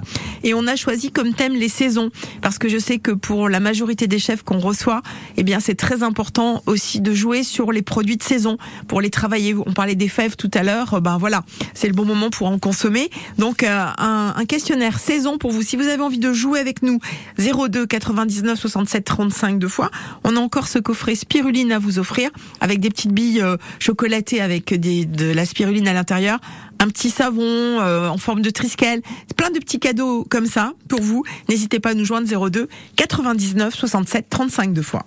Et 0.44 0.54
on 0.54 0.68
a 0.68 0.76
choisi 0.76 1.12
comme 1.12 1.34
thème 1.34 1.54
les 1.54 1.70
saisons. 1.70 2.10
Parce 2.42 2.58
que 2.58 2.70
je 2.70 2.78
sais 2.78 3.00
que 3.00 3.12
pour 3.12 3.50
la 3.50 3.60
majorité 3.60 4.08
des 4.08 4.20
chefs 4.20 4.44
qu'on 4.44 4.60
reçoit, 4.60 5.02
eh 5.38 5.44
bien, 5.44 5.60
c'est 5.60 5.76
très 5.76 6.04
important 6.04 6.62
aussi 6.66 7.02
de 7.02 7.14
jouer 7.14 7.44
sur 7.44 7.72
les 7.72 7.82
produits 7.82 8.18
de 8.18 8.24
saison 8.24 8.58
pour 8.88 9.02
les 9.02 9.10
travailler. 9.10 9.56
On 9.56 9.74
parlait 9.74 9.96
des 9.96 10.08
fèves 10.08 10.36
tout 10.36 10.52
à 10.54 10.64
l'heure. 10.64 11.02
Ben 11.02 11.18
voilà, 11.18 11.44
c'est 11.74 11.88
le 11.88 11.94
bon 11.94 12.06
moment 12.06 12.30
pour 12.30 12.48
en 12.48 12.60
consommer. 12.60 13.10
Donc, 13.38 13.64
euh, 13.64 13.86
un, 13.98 14.34
un 14.36 14.46
questionnaire 14.46 15.00
saison 15.00 15.38
pour 15.38 15.52
vous. 15.52 15.62
Si 15.62 15.76
vous 15.76 15.88
avez 15.88 16.02
envie 16.02 16.20
de 16.20 16.34
jouer 16.34 16.60
avec 16.60 16.84
nous, 16.84 17.00
02 17.38 17.86
99 17.86 18.60
67 18.60 19.06
35 19.06 19.60
deux 19.60 19.68
fois. 19.68 19.90
On 20.24 20.36
a 20.36 20.40
encore 20.40 20.68
ce 20.68 20.80
coffret 20.80 21.16
spiruline 21.16 21.72
à 21.72 21.80
vous 21.80 22.00
offrir 22.00 22.30
avec 22.62 22.80
des 22.80 22.90
petites 22.90 23.14
billes 23.14 23.42
euh, 23.42 23.58
chocolatées 23.80 24.42
avec 24.42 24.74
des, 24.74 25.06
de 25.06 25.32
la 25.32 25.46
spiruline 25.46 25.88
à 25.88 25.94
l'intérieur. 25.94 26.40
Un 26.82 26.88
petit 26.88 27.10
savon 27.10 27.42
euh, 27.44 28.08
en 28.08 28.18
forme 28.18 28.42
de 28.42 28.50
triskel, 28.50 29.02
plein 29.36 29.52
de 29.52 29.60
petits 29.60 29.80
cadeaux 29.80 30.26
comme 30.30 30.46
ça 30.46 30.74
pour 30.88 31.02
vous. 31.02 31.24
N'hésitez 31.50 31.80
pas 31.80 31.90
à 31.90 31.94
nous 31.94 32.06
joindre 32.06 32.50
02 32.50 32.70
99 32.96 33.76
67 33.76 34.30
35 34.30 34.74
deux 34.74 34.82
fois. 34.82 35.06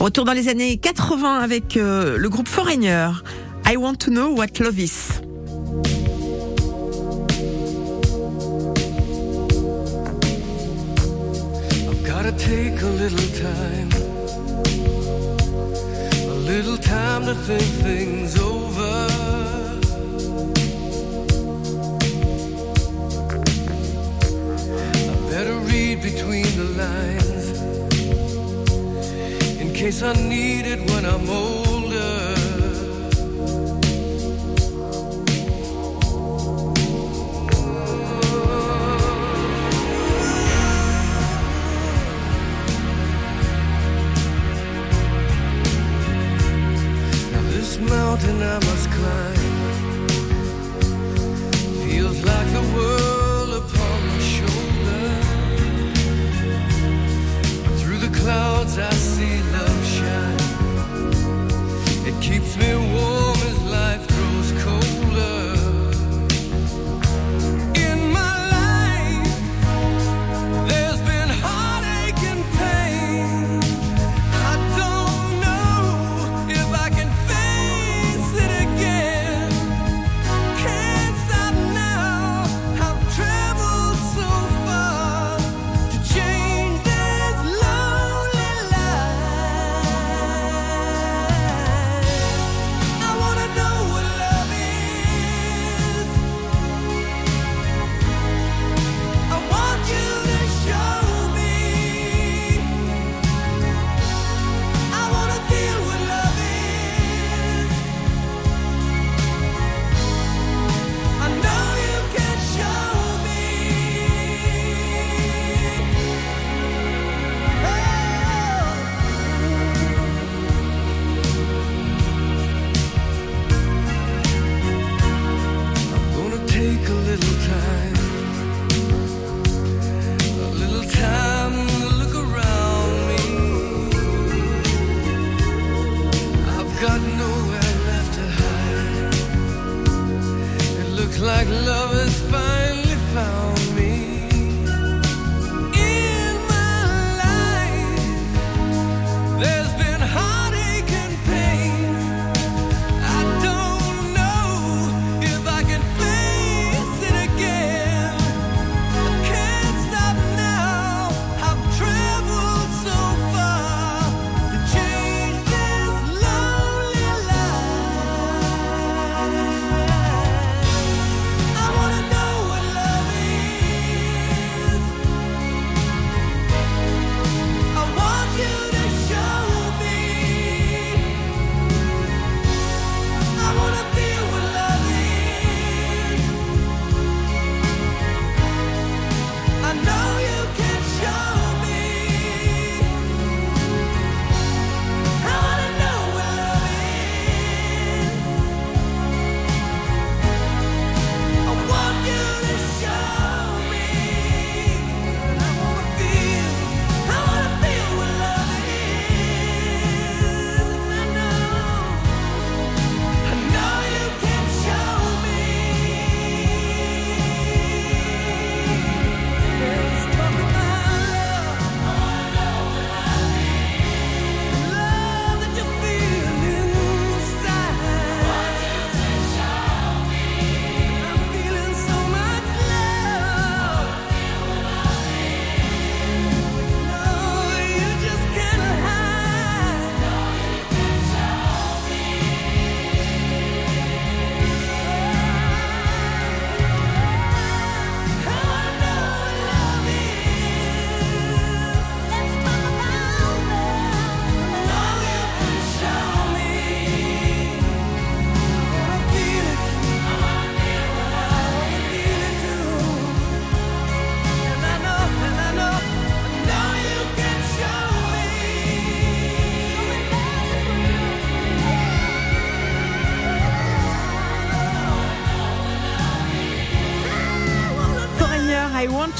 Retour 0.00 0.24
dans 0.24 0.32
les 0.32 0.48
années 0.48 0.76
80 0.76 1.38
avec 1.38 1.76
euh, 1.76 2.18
le 2.18 2.28
groupe 2.28 2.48
Foreigner. 2.48 3.10
I 3.66 3.76
want 3.76 3.96
to 3.96 4.10
know 4.10 4.28
what 4.28 4.46
love 4.60 4.78
is. 4.78 5.20
Between 26.02 26.44
the 26.56 26.64
lines 26.76 27.60
in 29.60 29.72
case 29.72 30.02
I 30.02 30.12
need 30.12 30.66
it 30.66 30.78
when 30.90 31.04
I'm 31.04 31.28
older. 31.28 32.34
Now 47.32 47.42
this 47.50 47.78
mountain 47.78 48.42
I 48.42 48.58
must 48.68 48.90
climb 48.90 50.08
feels 51.88 52.22
like 52.24 52.52
the 52.52 52.62
world 52.76 53.17
clouds 58.20 58.78
I 58.78 58.90
see 58.90 59.42
love 59.56 59.84
shine. 59.96 60.38
It 62.08 62.16
keeps 62.22 62.56
me 62.56 62.74
warm 62.74 63.38
as 63.50 63.62
life 63.64 64.17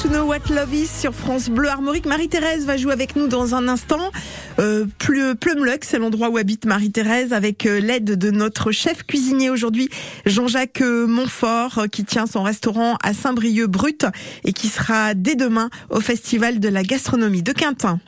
to 0.01 0.09
Know 0.09 0.25
What 0.25 0.49
Love 0.49 0.73
Is 0.73 0.87
sur 0.87 1.13
France 1.13 1.49
Bleu 1.49 1.67
Armorique. 1.67 2.05
Marie-Thérèse 2.05 2.65
va 2.65 2.77
jouer 2.77 2.93
avec 2.93 3.15
nous 3.15 3.27
dans 3.27 3.55
un 3.55 3.67
instant. 3.67 4.11
Euh, 4.59 4.85
c'est 5.81 5.97
l'endroit 5.97 6.29
où 6.29 6.37
habite 6.37 6.65
Marie-Thérèse 6.65 7.33
avec 7.33 7.65
euh, 7.65 7.79
l'aide 7.79 8.17
de 8.17 8.31
notre 8.31 8.71
chef 8.71 9.03
cuisinier 9.03 9.49
aujourd'hui, 9.49 9.89
Jean-Jacques 10.25 10.81
euh, 10.81 11.07
Montfort, 11.07 11.79
euh, 11.79 11.87
qui 11.87 12.05
tient 12.05 12.27
son 12.27 12.43
restaurant 12.43 12.97
à 13.03 13.13
Saint-Brieuc-Brut 13.13 14.05
et 14.43 14.53
qui 14.53 14.67
sera 14.67 15.13
dès 15.15 15.35
demain 15.35 15.69
au 15.89 15.99
Festival 15.99 16.59
de 16.59 16.69
la 16.69 16.83
gastronomie 16.83 17.43
de 17.43 17.51
Quintin. 17.51 17.99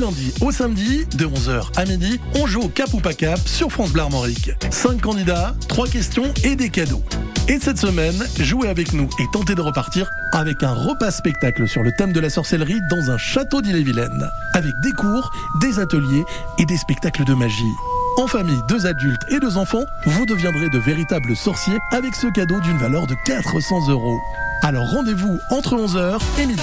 Lundi 0.00 0.32
au 0.40 0.50
samedi, 0.50 1.04
de 1.16 1.26
11h 1.26 1.76
à 1.76 1.84
midi, 1.84 2.18
on 2.34 2.46
joue 2.46 2.62
au 2.62 2.68
Cap 2.68 2.92
ou 2.94 3.00
pas 3.00 3.12
Cap 3.12 3.38
sur 3.46 3.70
France 3.70 3.90
Bleu 3.90 4.02
Armorique. 4.02 4.50
5 4.70 5.00
candidats, 5.00 5.54
3 5.68 5.88
questions 5.88 6.32
et 6.42 6.56
des 6.56 6.70
cadeaux. 6.70 7.02
Et 7.48 7.58
cette 7.60 7.78
semaine, 7.78 8.16
jouez 8.38 8.68
avec 8.68 8.94
nous 8.94 9.08
et 9.18 9.24
tentez 9.32 9.54
de 9.54 9.60
repartir 9.60 10.10
avec 10.32 10.62
un 10.62 10.72
repas 10.72 11.10
spectacle 11.10 11.68
sur 11.68 11.82
le 11.82 11.92
thème 11.92 12.12
de 12.12 12.20
la 12.20 12.30
sorcellerie 12.30 12.80
dans 12.88 13.10
un 13.10 13.18
château 13.18 13.60
d'Ille-et-Vilaine. 13.60 14.26
Avec 14.54 14.72
des 14.82 14.92
cours, 14.92 15.30
des 15.60 15.78
ateliers 15.78 16.24
et 16.58 16.64
des 16.64 16.78
spectacles 16.78 17.24
de 17.24 17.34
magie. 17.34 17.74
En 18.16 18.26
famille, 18.26 18.60
deux 18.68 18.86
adultes 18.86 19.22
et 19.28 19.38
deux 19.38 19.58
enfants, 19.58 19.84
vous 20.06 20.24
deviendrez 20.24 20.70
de 20.70 20.78
véritables 20.78 21.36
sorciers 21.36 21.78
avec 21.92 22.14
ce 22.14 22.26
cadeau 22.28 22.58
d'une 22.60 22.78
valeur 22.78 23.06
de 23.06 23.14
400 23.26 23.88
euros. 23.88 24.18
Alors 24.62 24.90
rendez-vous 24.90 25.38
entre 25.50 25.76
11h 25.76 26.18
et 26.38 26.46
midi. 26.46 26.62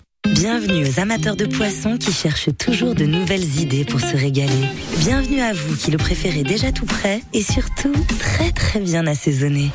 Bienvenue 0.41 0.87
aux 0.87 0.99
amateurs 0.99 1.35
de 1.35 1.45
poissons 1.45 1.97
qui 1.97 2.11
cherchent 2.11 2.55
toujours 2.55 2.93
de 2.93 3.05
nouvelles 3.05 3.59
idées 3.59 3.85
pour 3.85 3.99
se 3.99 4.15
régaler. 4.15 4.67
Bienvenue 4.99 5.41
à 5.41 5.51
vous 5.51 5.75
qui 5.75 5.89
le 5.89 5.97
préférez 5.97 6.43
déjà 6.43 6.71
tout 6.71 6.85
prêt 6.85 7.21
et 7.33 7.41
surtout 7.41 7.93
très 8.19 8.51
très 8.51 8.79
bien 8.79 9.07
assaisonné. 9.07 9.71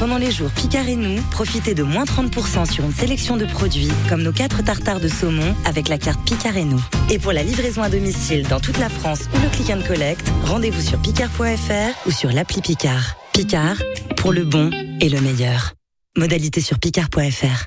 Pendant 0.00 0.18
les 0.18 0.32
jours 0.32 0.50
Picard 0.50 0.88
et 0.88 0.96
nous, 0.96 1.22
profitez 1.30 1.74
de 1.74 1.84
moins 1.84 2.04
30% 2.04 2.70
sur 2.70 2.84
une 2.84 2.92
sélection 2.92 3.36
de 3.36 3.46
produits 3.46 3.90
comme 4.08 4.22
nos 4.22 4.32
4 4.32 4.64
tartares 4.64 5.00
de 5.00 5.08
saumon 5.08 5.54
avec 5.64 5.88
la 5.88 5.98
carte 5.98 6.20
Picard 6.24 6.56
et 6.56 6.64
nous. 6.64 6.82
Et 7.10 7.20
pour 7.20 7.32
la 7.32 7.44
livraison 7.44 7.82
à 7.82 7.88
domicile 7.88 8.42
dans 8.48 8.60
toute 8.60 8.78
la 8.78 8.88
France 8.88 9.22
ou 9.34 9.40
le 9.40 9.48
click 9.50 9.70
and 9.70 9.86
collect, 9.86 10.26
rendez-vous 10.44 10.82
sur 10.82 11.00
picard.fr 11.00 12.08
ou 12.08 12.10
sur 12.10 12.32
l'appli 12.32 12.60
Picard. 12.60 13.16
Picard, 13.32 13.76
pour 14.16 14.32
le 14.32 14.44
bon 14.44 14.70
et 15.00 15.08
le 15.08 15.20
meilleur. 15.20 15.74
Modalité 16.16 16.60
sur 16.60 16.78
picard.fr. 16.80 17.66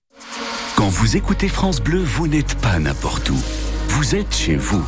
Quand 0.81 0.89
vous 0.89 1.15
écoutez 1.15 1.47
France 1.47 1.79
Bleu, 1.79 1.99
vous 1.99 2.27
n'êtes 2.27 2.55
pas 2.55 2.79
n'importe 2.79 3.29
où. 3.29 3.37
Vous 3.89 4.15
êtes 4.15 4.35
chez 4.35 4.55
vous. 4.55 4.83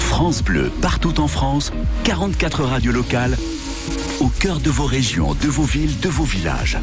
France 0.00 0.42
Bleu, 0.42 0.72
partout 0.82 1.20
en 1.20 1.28
France, 1.28 1.72
44 2.02 2.64
radios 2.64 2.90
locales, 2.90 3.36
au 4.18 4.26
cœur 4.26 4.58
de 4.58 4.68
vos 4.68 4.86
régions, 4.86 5.34
de 5.34 5.46
vos 5.46 5.62
villes, 5.62 6.00
de 6.00 6.08
vos 6.08 6.24
villages. 6.24 6.76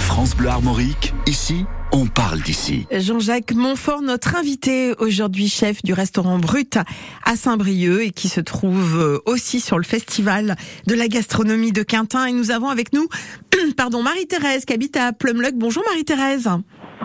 France 0.00 0.34
Bleu 0.34 0.48
Armorique, 0.48 1.14
ici, 1.28 1.66
on 1.92 2.06
parle 2.06 2.40
d'ici. 2.40 2.88
Jean-Jacques 2.90 3.54
Montfort, 3.54 4.02
notre 4.02 4.34
invité 4.34 4.94
aujourd'hui, 4.98 5.48
chef 5.48 5.84
du 5.84 5.92
restaurant 5.92 6.40
Brut 6.40 6.78
à 7.24 7.36
Saint-Brieuc 7.36 8.06
et 8.06 8.10
qui 8.10 8.28
se 8.28 8.40
trouve 8.40 8.98
euh, 8.98 9.18
aussi 9.24 9.60
sur 9.60 9.78
le 9.78 9.84
festival 9.84 10.56
de 10.88 10.94
la 10.96 11.06
gastronomie 11.06 11.70
de 11.70 11.84
Quintin. 11.84 12.26
Et 12.26 12.32
nous 12.32 12.50
avons 12.50 12.70
avec 12.70 12.92
nous, 12.92 13.06
pardon, 13.76 14.02
Marie-Thérèse 14.02 14.64
qui 14.64 14.72
habite 14.72 14.96
à 14.96 15.12
Plumluck. 15.12 15.54
Bonjour 15.54 15.84
Marie-Thérèse. 15.86 16.48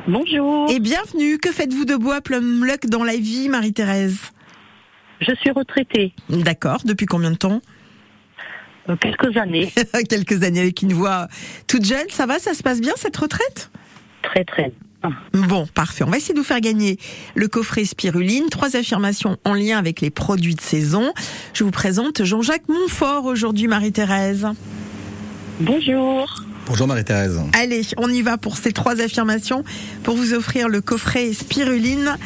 Bonjour. 0.08 0.70
Et 0.70 0.80
bienvenue. 0.80 1.38
Que 1.38 1.52
faites-vous 1.52 1.86
de 1.86 1.96
beau 1.96 2.12
à 2.12 2.22
Plumluck 2.22 2.86
dans 2.88 3.04
la 3.04 3.16
vie, 3.16 3.50
Marie-Thérèse? 3.50 4.18
Je 5.22 5.34
suis 5.36 5.52
retraitée. 5.52 6.14
D'accord. 6.30 6.80
Depuis 6.86 7.06
combien 7.06 7.32
de 7.32 7.38
temps? 7.38 7.62
Euh, 8.90 8.96
Quelques 8.98 9.36
années. 9.38 9.72
Quelques 10.10 10.44
années 10.44 10.60
avec 10.60 10.82
une 10.82 10.94
voix 10.94 11.28
toute 11.68 11.86
jeune. 11.86 12.06
Ça 12.10 12.26
va 12.26 12.38
Ça 12.40 12.54
se 12.54 12.62
passe 12.62 12.82
bien 12.82 12.94
cette 12.98 13.18
retraite? 13.18 13.72
Très 14.22 14.44
très. 14.44 14.72
Bon, 15.34 15.68
parfait. 15.68 16.04
On 16.04 16.10
va 16.10 16.18
essayer 16.18 16.34
de 16.34 16.40
vous 16.40 16.46
faire 16.46 16.62
gagner 16.62 16.98
le 17.36 17.48
coffret 17.48 17.86
Spiruline. 17.86 18.50
Trois 18.50 18.76
affirmations 18.76 19.38
en 19.46 19.54
lien 19.54 19.78
avec 19.78 20.02
les 20.02 20.10
produits 20.10 20.56
de 20.56 20.62
saison. 20.62 21.14
Je 21.54 21.64
vous 21.64 21.72
présente 21.72 22.24
Jean-Jacques 22.24 22.68
Montfort 22.68 23.26
aujourd'hui, 23.26 23.68
Marie-Thérèse. 23.68 24.48
Bonjour. 25.60 26.44
Bonjour 26.68 26.88
Marie-Thérèse. 26.88 27.40
Allez, 27.54 27.82
on 27.98 28.10
y 28.10 28.22
va 28.22 28.38
pour 28.38 28.58
ces 28.58 28.72
trois 28.72 29.00
affirmations 29.00 29.64
pour 30.04 30.16
vous 30.16 30.34
offrir 30.34 30.68
le 30.68 30.82
coffret 30.82 31.32
Spiruline. 31.32 32.18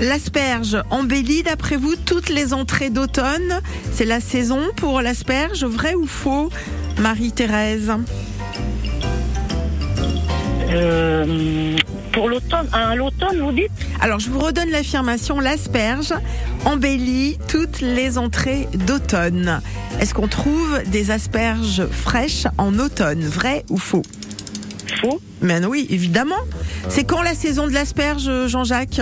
L'asperge 0.00 0.80
embellit, 0.90 1.42
d'après 1.42 1.76
vous, 1.76 1.96
toutes 1.96 2.28
les 2.28 2.54
entrées 2.54 2.90
d'automne. 2.90 3.60
C'est 3.92 4.04
la 4.04 4.20
saison 4.20 4.60
pour 4.76 5.02
l'asperge, 5.02 5.64
vrai 5.64 5.94
ou 5.94 6.06
faux, 6.06 6.50
Marie-Thérèse? 6.98 7.92
Euh, 10.70 11.76
pour 12.12 12.28
l'automne, 12.28 12.68
à 12.72 12.94
l'automne, 12.94 13.40
vous 13.40 13.52
dites 13.52 13.70
Alors, 14.00 14.18
je 14.18 14.30
vous 14.30 14.40
redonne 14.40 14.70
l'affirmation. 14.70 15.40
L'asperge 15.40 16.12
embellit 16.64 17.38
toutes 17.48 17.80
les 17.80 18.18
entrées 18.18 18.68
d'automne. 18.74 19.60
Est-ce 20.00 20.14
qu'on 20.14 20.28
trouve 20.28 20.82
des 20.86 21.10
asperges 21.10 21.86
fraîches 21.86 22.46
en 22.58 22.78
automne? 22.78 23.20
Vrai 23.20 23.64
ou 23.70 23.78
faux? 23.78 24.02
Faux. 25.00 25.20
Mais 25.40 25.64
oui, 25.64 25.86
évidemment. 25.90 26.40
C'est 26.88 27.04
quand 27.04 27.22
la 27.22 27.34
saison 27.34 27.66
de 27.66 27.72
l'asperge, 27.72 28.30
Jean-Jacques? 28.46 29.00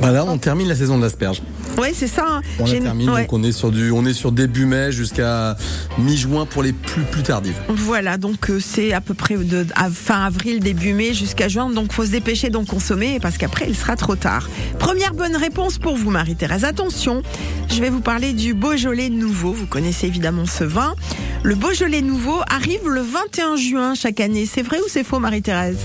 Voilà, 0.00 0.24
on 0.24 0.38
termine 0.38 0.68
la 0.68 0.76
saison 0.76 0.98
de 0.98 1.02
l'asperge. 1.02 1.42
Oui, 1.78 1.88
c'est 1.92 2.06
ça. 2.06 2.24
hein. 2.28 2.40
On 2.60 2.66
la 2.66 2.78
termine, 2.78 3.10
ouais. 3.10 3.22
donc 3.22 3.32
on 3.32 3.42
est 3.42 3.52
sur 3.52 3.70
du, 3.72 3.90
on 3.90 4.04
est 4.06 4.12
sur 4.12 4.30
début 4.32 4.64
mai 4.66 4.92
jusqu'à 4.92 5.56
mi-juin 5.98 6.46
pour 6.46 6.62
les 6.62 6.72
plus 6.72 7.02
plus 7.02 7.22
tardives. 7.22 7.56
Voilà, 7.68 8.16
donc 8.16 8.48
euh, 8.50 8.60
c'est 8.60 8.92
à 8.92 9.00
peu 9.00 9.14
près 9.14 9.36
de 9.36 9.66
à 9.74 9.90
fin 9.90 10.24
avril, 10.24 10.60
début 10.60 10.92
mai 10.92 11.14
jusqu'à 11.14 11.48
juin. 11.48 11.68
Donc 11.70 11.92
faut 11.92 12.04
se 12.04 12.10
dépêcher 12.10 12.50
d'en 12.50 12.64
consommer 12.64 13.18
parce 13.20 13.38
qu'après 13.38 13.66
il 13.68 13.74
sera 13.76 13.96
trop 13.96 14.14
tard. 14.16 14.48
Première 14.78 15.14
bonne 15.14 15.36
réponse 15.36 15.78
pour 15.78 15.96
vous, 15.96 16.10
Marie-Thérèse. 16.10 16.64
Attention, 16.64 17.22
je 17.70 17.80
vais 17.80 17.90
vous 17.90 18.00
parler 18.00 18.32
du 18.32 18.54
Beaujolais 18.54 19.10
nouveau. 19.10 19.52
Vous 19.52 19.66
connaissez 19.66 20.06
évidemment 20.06 20.46
ce 20.46 20.64
vin. 20.64 20.94
Le 21.42 21.54
Beaujolais 21.56 22.02
nouveau 22.02 22.40
arrive 22.48 22.88
le 22.88 23.00
21 23.02 23.56
juin 23.56 23.94
chaque 23.94 24.20
année. 24.20 24.46
C'est 24.46 24.62
vrai 24.62 24.78
ou 24.78 24.88
c'est 24.88 25.04
faux, 25.04 25.18
Marie-Thérèse? 25.18 25.78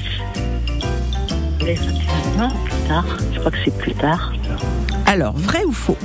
Les- 1.62 1.76
Non, 2.38 2.50
plus 2.50 2.88
tard. 2.88 3.06
Je 3.34 3.40
crois 3.40 3.52
que 3.52 3.58
c'est 3.66 3.78
plus 3.78 3.94
tard. 3.96 4.32
Alors, 5.10 5.36
vrai 5.36 5.64
ou 5.66 5.72
faux? 5.72 5.98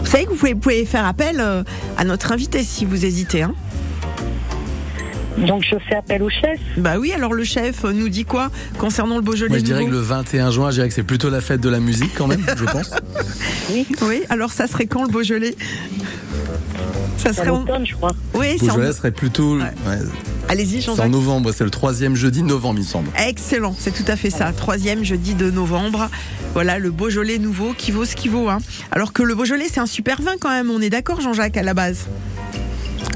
Vous 0.00 0.06
savez 0.06 0.24
que 0.24 0.30
vous 0.30 0.36
pouvez, 0.36 0.54
pouvez 0.54 0.86
faire 0.86 1.04
appel 1.04 1.40
euh, 1.40 1.62
à 1.98 2.04
notre 2.04 2.32
invité 2.32 2.62
si 2.62 2.86
vous 2.86 3.04
hésitez. 3.04 3.42
Hein 3.42 3.54
Donc 5.36 5.66
je 5.70 5.76
fais 5.86 5.96
appel 5.96 6.22
au 6.22 6.30
chef? 6.30 6.58
Bah 6.78 6.94
oui, 6.98 7.12
alors 7.12 7.34
le 7.34 7.44
chef 7.44 7.84
euh, 7.84 7.92
nous 7.92 8.08
dit 8.08 8.24
quoi 8.24 8.50
concernant 8.78 9.16
le 9.16 9.20
Beaujolais 9.20 9.50
Moi 9.50 9.58
je 9.58 9.64
dirais 9.64 9.84
que 9.84 9.90
le 9.90 9.98
21 9.98 10.50
juin, 10.52 10.70
je 10.70 10.76
dirais 10.76 10.88
que 10.88 10.94
c'est 10.94 11.02
plutôt 11.02 11.28
la 11.28 11.42
fête 11.42 11.60
de 11.60 11.68
la 11.68 11.80
musique 11.80 12.12
quand 12.16 12.28
même, 12.28 12.46
je 12.56 12.64
pense. 12.64 12.90
Oui. 13.70 13.86
Oui, 14.00 14.22
alors 14.30 14.50
ça 14.52 14.66
serait 14.66 14.86
quand 14.86 15.02
le 15.02 15.10
Beaujolais? 15.10 15.54
Ça 17.18 17.34
serait 17.34 17.50
en... 17.50 17.66
je 17.84 17.92
crois. 17.92 18.12
Oui, 18.32 18.56
c'est 18.58 18.70
en... 18.70 18.74
Beaujolais 18.76 18.92
serait 18.94 19.10
plutôt. 19.10 19.58
ouais, 19.58 19.98
Allez-y, 20.48 20.82
c'est 20.82 20.88
en 20.88 20.96
Jean-Jacques. 20.96 21.12
novembre, 21.12 21.52
c'est 21.52 21.64
le 21.64 21.70
troisième 21.70 22.14
jeudi 22.14 22.42
de 22.42 22.46
novembre, 22.46 22.78
il 22.78 22.84
me 22.84 22.88
semble. 22.88 23.10
Excellent, 23.18 23.74
c'est 23.78 23.92
tout 23.92 24.10
à 24.10 24.16
fait 24.16 24.30
ça. 24.30 24.52
Troisième 24.52 25.04
jeudi 25.04 25.34
de 25.34 25.50
novembre. 25.50 26.08
Voilà 26.54 26.78
le 26.78 26.90
Beaujolais 26.90 27.38
nouveau 27.38 27.74
qui 27.76 27.90
vaut 27.90 28.04
ce 28.04 28.16
qu'il 28.16 28.30
vaut. 28.30 28.48
Hein. 28.48 28.58
Alors 28.90 29.12
que 29.12 29.22
le 29.22 29.34
Beaujolais, 29.34 29.66
c'est 29.70 29.80
un 29.80 29.86
super 29.86 30.22
vin 30.22 30.34
quand 30.40 30.50
même. 30.50 30.70
On 30.70 30.80
est 30.80 30.90
d'accord, 30.90 31.20
Jean-Jacques, 31.20 31.56
à 31.56 31.62
la 31.62 31.74
base? 31.74 32.06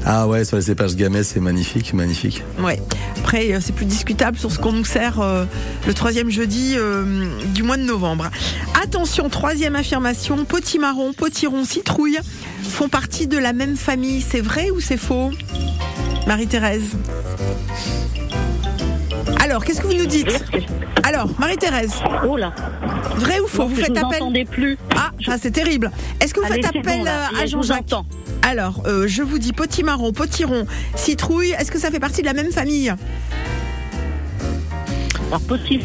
Ah 0.05 0.27
ouais, 0.27 0.43
sur 0.43 0.57
les 0.57 0.63
cépages 0.63 0.95
gamay, 0.95 1.23
c'est 1.23 1.39
magnifique, 1.39 1.93
magnifique. 1.93 2.43
Ouais. 2.59 2.81
Après, 3.17 3.53
euh, 3.53 3.59
c'est 3.61 3.73
plus 3.73 3.85
discutable 3.85 4.37
sur 4.37 4.51
ce 4.51 4.59
qu'on 4.59 4.73
nous 4.73 4.85
sert 4.85 5.21
euh, 5.21 5.45
le 5.87 5.93
troisième 5.93 6.29
jeudi 6.29 6.73
euh, 6.75 7.25
du 7.53 7.63
mois 7.63 7.77
de 7.77 7.83
novembre. 7.83 8.29
Attention, 8.83 9.29
troisième 9.29 9.75
affirmation, 9.75 10.43
potimarron, 10.43 11.13
potiron, 11.13 11.63
citrouille 11.63 12.19
font 12.63 12.89
partie 12.89 13.27
de 13.27 13.37
la 13.37 13.53
même 13.53 13.75
famille. 13.77 14.21
C'est 14.21 14.41
vrai 14.41 14.69
ou 14.71 14.79
c'est 14.79 14.97
faux 14.97 15.31
Marie-Thérèse? 16.27 16.95
Alors, 19.41 19.63
qu'est-ce 19.65 19.81
que 19.81 19.87
vous 19.87 19.93
nous 19.93 20.05
dites? 20.05 20.43
Alors, 21.03 21.29
Marie-Thérèse? 21.37 21.93
Oh 22.27 22.37
là 22.37 22.53
Vrai 23.17 23.39
ou 23.41 23.47
faux? 23.47 23.63
Non, 23.63 23.67
Vous 23.69 23.75
faites 23.75 23.97
vous 23.97 24.05
appel 24.05 24.45
plus. 24.45 24.77
Ah, 24.95 25.11
ça 25.25 25.37
c'est 25.41 25.51
terrible. 25.51 25.91
Est-ce 26.21 26.33
que 26.33 26.39
vous 26.39 26.45
Allez, 26.51 26.61
faites 26.63 26.77
appel 26.77 26.99
bon, 26.99 27.03
là. 27.03 27.29
euh, 27.33 27.41
à 27.43 27.45
Jean-Jacques? 27.45 27.93
Alors, 28.41 28.83
euh, 28.85 29.05
je 29.07 29.21
vous 29.21 29.39
dis 29.39 29.51
potimarron, 29.53 30.11
potiron, 30.13 30.65
citrouille. 30.95 31.51
Est-ce 31.59 31.71
que 31.71 31.79
ça 31.79 31.91
fait 31.91 31.99
partie 31.99 32.21
de 32.21 32.25
la 32.27 32.33
même 32.33 32.51
famille? 32.51 32.93
Alors, 35.27 35.41
possible. 35.41 35.83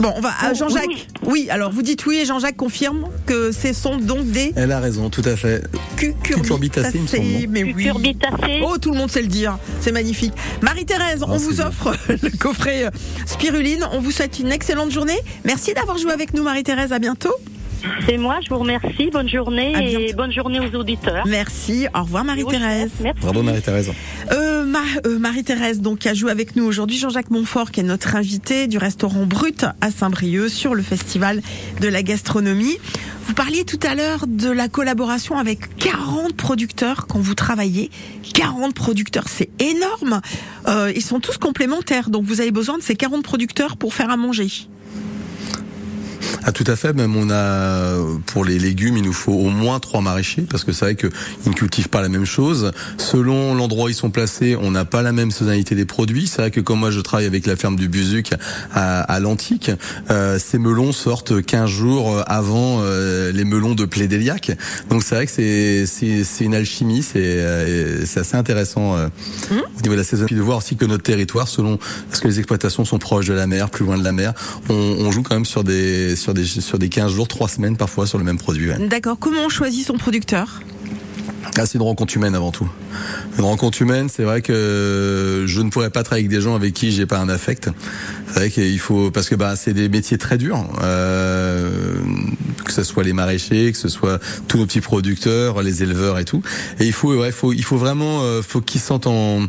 Bon, 0.00 0.12
on 0.16 0.20
va 0.20 0.30
à 0.30 0.50
Oh, 0.50 0.54
Jean-Jacques. 0.54 0.86
oui. 0.88 1.06
Oui. 1.26 1.48
alors 1.50 1.70
vous 1.70 1.82
dites 1.82 2.04
oui 2.06 2.18
et 2.18 2.24
Jean-Jacques 2.24 2.56
confirme 2.56 3.06
que 3.26 3.52
ce 3.52 3.72
sont 3.72 3.98
donc 3.98 4.24
des 4.30 4.52
Elle 4.56 4.72
a 4.72 4.80
raison, 4.80 5.10
tout 5.10 5.22
à 5.24 5.36
fait. 5.36 5.62
Cucurbitacées, 5.96 7.00
Mais 7.48 7.62
oui. 7.64 7.74
Cucurbitacées. 7.74 8.60
Oh, 8.64 8.78
tout 8.78 8.90
le 8.92 8.96
monde 8.98 9.10
sait 9.10 9.22
le 9.22 9.28
dire. 9.28 9.58
C'est 9.80 9.92
magnifique. 9.92 10.32
Marie-Thérèse, 10.62 11.22
on 11.22 11.34
Oh, 11.34 11.38
vous 11.38 11.60
offre 11.60 11.94
le 12.08 12.30
coffret 12.38 12.86
euh, 12.86 12.90
Spiruline. 13.26 13.86
On 13.92 14.00
vous 14.00 14.10
souhaite 14.10 14.38
une 14.38 14.50
excellente 14.52 14.90
journée. 14.90 15.18
Merci 15.44 15.74
d'avoir 15.74 15.98
joué 15.98 16.12
avec 16.12 16.34
nous, 16.34 16.42
Marie-Thérèse. 16.42 16.92
À 16.92 16.98
bientôt. 16.98 17.34
C'est 18.06 18.18
moi, 18.18 18.38
je 18.42 18.48
vous 18.50 18.58
remercie. 18.58 19.10
Bonne 19.12 19.28
journée 19.28 19.74
À 19.74 19.82
et 19.82 19.96
bientôt. 19.96 20.16
bonne 20.16 20.32
journée 20.32 20.60
aux 20.60 20.74
auditeurs. 20.76 21.24
Merci. 21.26 21.86
Au 21.94 22.02
revoir, 22.02 22.24
Marie-Thérèse. 22.24 22.90
Bravo 23.20 23.42
Marie-Thérèse. 23.42 23.90
Euh, 24.32 24.64
Ma- 24.64 24.78
euh, 25.06 25.18
Marie-Thérèse, 25.18 25.80
donc, 25.80 26.06
a 26.06 26.14
joué 26.14 26.30
avec 26.30 26.56
nous 26.56 26.64
aujourd'hui. 26.64 26.98
Jean-Jacques 26.98 27.30
Montfort, 27.30 27.70
qui 27.70 27.80
est 27.80 27.84
notre 27.84 28.16
invité 28.16 28.66
du 28.66 28.78
restaurant 28.78 29.24
Brut 29.26 29.64
à 29.80 29.90
Saint-Brieuc 29.90 30.48
sur 30.50 30.74
le 30.74 30.82
festival 30.82 31.40
de 31.80 31.88
la 31.88 32.02
gastronomie. 32.02 32.76
Vous 33.26 33.34
parliez 33.34 33.64
tout 33.64 33.78
à 33.88 33.94
l'heure 33.94 34.26
de 34.26 34.50
la 34.50 34.68
collaboration 34.68 35.38
avec 35.38 35.76
40 35.78 36.34
producteurs 36.34 37.06
quand 37.06 37.20
vous 37.20 37.34
travaillez. 37.34 37.90
40 38.34 38.74
producteurs, 38.74 39.28
c'est 39.28 39.50
énorme. 39.60 40.20
Euh, 40.68 40.92
ils 40.94 41.02
sont 41.02 41.20
tous 41.20 41.38
complémentaires, 41.38 42.10
donc 42.10 42.24
vous 42.24 42.40
avez 42.40 42.50
besoin 42.50 42.76
de 42.78 42.82
ces 42.82 42.96
40 42.96 43.22
producteurs 43.22 43.76
pour 43.76 43.94
faire 43.94 44.10
à 44.10 44.16
manger. 44.16 44.48
Ah 46.44 46.52
tout 46.52 46.64
à 46.66 46.76
fait, 46.76 46.92
même 46.92 47.16
on 47.16 47.30
a 47.30 47.96
pour 48.26 48.44
les 48.44 48.58
légumes, 48.58 48.96
il 48.96 49.04
nous 49.04 49.12
faut 49.12 49.32
au 49.32 49.50
moins 49.50 49.78
trois 49.80 50.00
maraîchers 50.00 50.46
parce 50.48 50.64
que 50.64 50.72
c'est 50.72 50.84
vrai 50.84 50.94
qu'ils 50.96 51.10
ne 51.46 51.52
cultivent 51.52 51.88
pas 51.88 52.00
la 52.00 52.08
même 52.08 52.24
chose. 52.24 52.72
Selon 52.98 53.54
l'endroit 53.54 53.86
où 53.86 53.88
ils 53.88 53.94
sont 53.94 54.10
placés, 54.10 54.56
on 54.60 54.70
n'a 54.70 54.84
pas 54.84 55.02
la 55.02 55.12
même 55.12 55.30
saisonnalité 55.30 55.74
des 55.74 55.84
produits. 55.84 56.26
C'est 56.26 56.42
vrai 56.42 56.50
que 56.50 56.60
comme 56.60 56.80
moi 56.80 56.90
je 56.90 57.00
travaille 57.00 57.26
avec 57.26 57.46
la 57.46 57.56
ferme 57.56 57.76
du 57.76 57.88
Buzuc 57.88 58.32
à, 58.72 59.00
à 59.00 59.20
l'Antique, 59.20 59.70
euh, 60.10 60.38
ces 60.38 60.58
melons 60.58 60.92
sortent 60.92 61.42
15 61.42 61.68
jours 61.68 62.22
avant 62.26 62.80
euh, 62.80 63.32
les 63.32 63.44
melons 63.44 63.74
de 63.74 63.84
Plédéliac. 63.84 64.52
Donc 64.88 65.02
c'est 65.02 65.14
vrai 65.14 65.26
que 65.26 65.32
c'est 65.32 65.86
c'est 65.86 66.44
une 66.44 66.54
alchimie, 66.54 67.02
c'est 67.02 67.20
euh, 67.22 68.02
assez 68.02 68.36
intéressant 68.36 68.96
euh, 68.96 69.08
au 69.50 69.82
niveau 69.82 69.94
de 69.94 70.00
la 70.00 70.04
saison. 70.04 70.26
Puis 70.26 70.36
de 70.36 70.40
voir 70.40 70.58
aussi 70.58 70.76
que 70.76 70.84
notre 70.84 71.02
territoire, 71.02 71.48
selon 71.48 71.78
parce 72.08 72.20
que 72.20 72.28
les 72.28 72.38
exploitations 72.38 72.84
sont 72.84 72.98
proches 72.98 73.26
de 73.26 73.34
la 73.34 73.46
mer, 73.46 73.70
plus 73.70 73.84
loin 73.84 73.98
de 73.98 74.04
la 74.04 74.12
mer, 74.12 74.32
on, 74.68 74.74
on 74.74 75.10
joue 75.10 75.22
quand 75.22 75.34
même 75.34 75.44
sur 75.44 75.64
des 75.64 76.09
sur 76.16 76.34
des 76.34 76.44
sur 76.44 76.78
des 76.78 76.88
15 76.88 77.12
jours, 77.12 77.28
3 77.28 77.48
semaines 77.48 77.76
parfois 77.76 78.06
sur 78.06 78.18
le 78.18 78.24
même 78.24 78.38
produit. 78.38 78.68
ouais. 78.70 78.88
D'accord. 78.88 79.18
Comment 79.18 79.42
on 79.44 79.48
choisit 79.48 79.86
son 79.86 79.94
producteur? 79.98 80.60
Ah, 81.56 81.66
c'est 81.66 81.78
une 81.78 81.82
rencontre 81.82 82.16
humaine 82.16 82.34
avant 82.34 82.52
tout. 82.52 82.68
Une 83.38 83.44
rencontre 83.44 83.82
humaine, 83.82 84.08
c'est 84.08 84.22
vrai 84.22 84.40
que 84.40 85.44
je 85.46 85.60
ne 85.62 85.70
pourrais 85.70 85.90
pas 85.90 86.02
travailler 86.02 86.26
avec 86.26 86.36
des 86.36 86.42
gens 86.42 86.54
avec 86.54 86.74
qui 86.74 86.92
j'ai 86.92 87.06
pas 87.06 87.18
un 87.18 87.28
affect. 87.28 87.70
C'est 88.28 88.34
vrai 88.34 88.50
qu'il 88.50 88.78
faut 88.78 89.10
parce 89.10 89.28
que 89.28 89.34
bah 89.34 89.56
c'est 89.56 89.72
des 89.72 89.88
métiers 89.88 90.18
très 90.18 90.38
durs, 90.38 90.64
euh, 90.82 91.98
que 92.64 92.72
ce 92.72 92.84
soit 92.84 93.02
les 93.02 93.12
maraîchers, 93.12 93.72
que 93.72 93.78
ce 93.78 93.88
soit 93.88 94.20
tous 94.48 94.58
nos 94.58 94.66
petits 94.66 94.80
producteurs, 94.80 95.62
les 95.62 95.82
éleveurs 95.82 96.18
et 96.18 96.24
tout. 96.24 96.42
Et 96.78 96.86
il 96.86 96.92
faut, 96.92 97.14
ouais, 97.14 97.32
faut, 97.32 97.52
il 97.52 97.64
faut 97.64 97.78
vraiment, 97.78 98.22
euh, 98.22 98.42
faut 98.42 98.60
qu'ils 98.60 98.80
se 98.80 98.86
sentent 98.88 99.06
en 99.06 99.40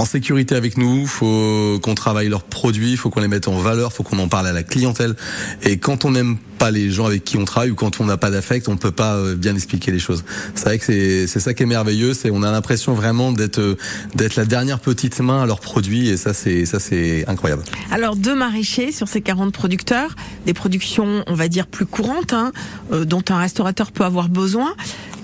en 0.00 0.06
sécurité 0.06 0.54
avec 0.54 0.78
nous, 0.78 1.06
faut 1.06 1.78
qu'on 1.82 1.94
travaille 1.94 2.28
leurs 2.28 2.42
produits, 2.42 2.96
faut 2.96 3.10
qu'on 3.10 3.20
les 3.20 3.28
mette 3.28 3.48
en 3.48 3.58
valeur, 3.58 3.92
faut 3.92 4.02
qu'on 4.02 4.18
en 4.18 4.28
parle 4.28 4.46
à 4.46 4.52
la 4.52 4.62
clientèle. 4.62 5.14
Et 5.62 5.76
quand 5.76 6.06
on 6.06 6.12
n'aime 6.12 6.38
pas 6.58 6.70
les 6.70 6.90
gens 6.90 7.06
avec 7.06 7.22
qui 7.24 7.36
on 7.36 7.44
travaille 7.44 7.70
ou 7.70 7.74
quand 7.74 8.00
on 8.00 8.06
n'a 8.06 8.16
pas 8.16 8.30
d'affect, 8.30 8.68
on 8.68 8.78
peut 8.78 8.92
pas 8.92 9.16
euh, 9.16 9.34
bien 9.34 9.54
expliquer 9.54 9.90
les 9.92 9.98
choses. 9.98 10.24
C'est 10.54 10.64
vrai 10.64 10.78
que 10.78 10.84
c'est 10.84 11.40
ça 11.40 11.52
qui 11.52 11.64
est 11.64 11.66
merveilleux, 11.66 12.14
c'est 12.14 12.30
on 12.30 12.42
a 12.42 12.50
l'impression 12.50 12.94
vraiment 12.94 13.32
d'être 13.32 13.58
euh, 13.58 13.76
d'être 14.14 14.36
la 14.36 14.46
dernière 14.46 14.80
petite 14.80 15.20
main 15.20 15.42
à 15.42 15.46
leurs 15.46 15.60
produits 15.60 16.08
et 16.08 16.16
ça 16.16 16.32
c'est 16.32 16.64
ça 16.64 16.78
c'est 16.78 17.26
incroyable. 17.28 17.62
Alors 17.90 18.16
deux 18.16 18.34
maraîchers 18.34 18.92
sur 18.92 19.08
ces 19.08 19.20
40 19.20 19.52
producteurs, 19.52 20.14
des 20.46 20.54
productions 20.54 21.24
on 21.26 21.34
va 21.34 21.48
dire 21.48 21.66
plus 21.66 21.86
courantes, 21.86 22.32
hein, 22.32 22.52
euh, 22.92 23.04
dont 23.04 23.24
un 23.28 23.38
restaurateur 23.38 23.92
peut 23.92 24.04
avoir 24.04 24.28
besoin. 24.28 24.74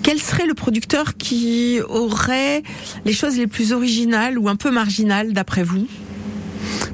Quel 0.07 0.21
serait 0.21 0.45
le 0.45 0.53
producteur 0.53 1.17
qui 1.17 1.81
aurait 1.81 2.63
les 3.03 3.11
choses 3.11 3.37
les 3.37 3.45
plus 3.45 3.73
originales 3.73 4.39
ou 4.39 4.47
un 4.47 4.55
peu 4.55 4.71
marginales 4.71 5.33
d'après 5.33 5.63
vous? 5.63 5.85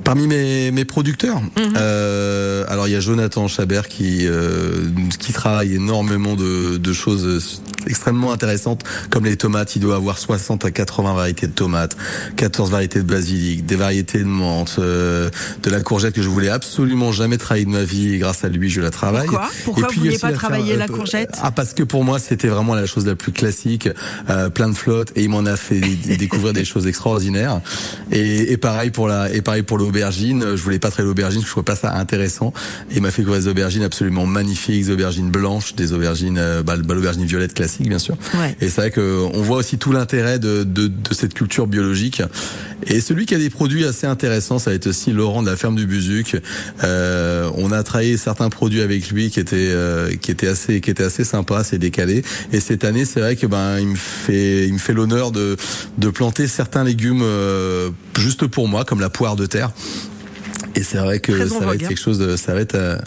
Parmi 0.03 0.27
mes, 0.27 0.71
mes 0.71 0.85
producteurs, 0.85 1.41
euh, 1.77 2.65
alors 2.67 2.87
il 2.87 2.91
y 2.91 2.95
a 2.95 2.99
Jonathan 2.99 3.47
Chabert 3.47 3.87
qui 3.87 4.27
euh, 4.27 4.89
qui 5.19 5.33
travaille 5.33 5.75
énormément 5.75 6.35
de, 6.35 6.77
de 6.77 6.93
choses 6.93 7.61
extrêmement 7.87 8.31
intéressantes 8.31 8.83
comme 9.09 9.25
les 9.25 9.37
tomates. 9.37 9.75
Il 9.75 9.81
doit 9.81 9.95
avoir 9.95 10.17
60 10.17 10.65
à 10.65 10.71
80 10.71 11.13
variétés 11.13 11.47
de 11.47 11.51
tomates, 11.51 11.95
14 12.35 12.71
variétés 12.71 12.99
de 12.99 13.05
basilic, 13.05 13.65
des 13.65 13.75
variétés 13.75 14.19
de 14.19 14.25
menthe, 14.25 14.75
euh, 14.79 15.29
de 15.61 15.69
la 15.69 15.81
courgette 15.81 16.13
que 16.13 16.21
je 16.21 16.29
voulais 16.29 16.49
absolument 16.49 17.11
jamais 17.11 17.37
travailler 17.37 17.65
de 17.65 17.71
ma 17.71 17.83
vie 17.83 18.13
et 18.13 18.17
grâce 18.17 18.43
à 18.43 18.49
lui 18.49 18.69
je 18.69 18.81
la 18.81 18.91
travaille. 18.91 19.27
Pourquoi? 19.27 19.49
Pourquoi 19.63 19.87
puis, 19.87 19.99
vous 19.99 20.05
vouliez 20.05 20.17
pas 20.17 20.31
travailler 20.31 20.75
la 20.75 20.85
euh, 20.85 20.87
courgette? 20.87 21.31
Ah 21.41 21.51
parce 21.51 21.73
que 21.73 21.83
pour 21.83 22.03
moi 22.03 22.19
c'était 22.19 22.47
vraiment 22.47 22.75
la 22.75 22.85
chose 22.85 23.05
la 23.05 23.15
plus 23.15 23.31
classique, 23.31 23.89
euh, 24.29 24.49
plein 24.49 24.69
de 24.69 24.75
flotte 24.75 25.11
et 25.15 25.23
il 25.23 25.29
m'en 25.29 25.45
a 25.45 25.55
fait 25.55 25.79
découvrir 25.79 26.53
des 26.53 26.65
choses 26.65 26.87
extraordinaires. 26.87 27.61
Et, 28.11 28.51
et 28.51 28.57
pareil 28.57 28.91
pour 28.91 29.07
la 29.07 29.31
et 29.33 29.41
pareil 29.41 29.63
pour 29.63 29.77
l'aubergine, 29.93 30.55
je 30.55 30.61
voulais 30.61 30.79
pas 30.79 30.89
travailler 30.89 31.07
l'aubergine, 31.07 31.41
je 31.41 31.47
trouvais 31.47 31.63
pas 31.63 31.75
ça 31.75 31.93
intéressant. 31.93 32.51
Et 32.89 32.95
il 32.95 33.01
m'a 33.01 33.11
fait 33.11 33.21
découvrir 33.21 33.43
des 33.43 33.47
aubergines 33.47 33.83
absolument 33.83 34.25
magnifiques, 34.25 34.85
des 34.85 34.91
aubergines 34.91 35.29
blanches, 35.29 35.75
des 35.75 35.93
aubergines 35.93 36.37
euh, 36.39 36.63
bah, 36.63 36.77
bah, 36.77 36.95
l'aubergine 36.95 37.25
violette 37.25 37.53
classique 37.53 37.87
bien 37.87 37.99
sûr. 37.99 38.17
Ouais. 38.33 38.55
Et 38.59 38.69
c'est 38.69 38.81
vrai 38.81 38.91
que 38.91 39.23
on 39.33 39.41
voit 39.41 39.57
aussi 39.57 39.77
tout 39.77 39.91
l'intérêt 39.91 40.39
de, 40.39 40.63
de, 40.63 40.87
de 40.87 41.13
cette 41.13 41.35
culture 41.35 41.67
biologique. 41.67 42.23
Et 42.87 42.99
celui 42.99 43.25
qui 43.25 43.35
a 43.35 43.37
des 43.37 43.49
produits 43.49 43.85
assez 43.85 44.07
intéressants, 44.07 44.59
ça 44.59 44.71
va 44.71 44.75
être 44.75 44.87
aussi 44.87 45.11
Laurent 45.11 45.43
de 45.43 45.49
la 45.49 45.55
ferme 45.55 45.75
du 45.75 45.85
Buzuc. 45.85 46.35
Euh, 46.83 47.49
on 47.55 47.71
a 47.71 47.83
travaillé 47.83 48.17
certains 48.17 48.49
produits 48.49 48.81
avec 48.81 49.09
lui 49.09 49.29
qui 49.29 49.39
étaient 49.39 49.55
euh, 49.71 50.15
qui 50.15 50.31
étaient 50.31 50.47
assez 50.47 50.81
qui 50.81 50.89
étaient 50.89 51.03
assez 51.03 51.23
sympas, 51.23 51.59
assez 51.59 51.77
décalés. 51.77 52.23
Et 52.51 52.59
cette 52.59 52.83
année, 52.83 53.05
c'est 53.05 53.19
vrai 53.19 53.35
que 53.35 53.45
ben 53.45 53.79
il 53.79 53.87
me 53.87 53.95
fait 53.95 54.67
il 54.67 54.73
me 54.73 54.79
fait 54.79 54.93
l'honneur 54.93 55.31
de 55.31 55.55
de 55.97 56.09
planter 56.09 56.47
certains 56.47 56.83
légumes 56.83 57.21
euh, 57.21 57.89
juste 58.17 58.47
pour 58.47 58.67
moi, 58.67 58.85
comme 58.85 58.99
la 58.99 59.09
poire 59.09 59.35
de 59.35 59.45
terre. 59.45 59.71
Et 60.75 60.83
c'est 60.83 60.97
vrai 60.97 61.19
que 61.19 61.31
Très 61.31 61.47
ça 61.47 61.59
va 61.65 61.75
être 61.75 61.87
quelque 61.87 61.99
chose 61.99 62.17
de 62.19 62.35
ça 62.35 62.53
va 62.53 62.61
être 62.61 62.75
euh, 62.75 62.97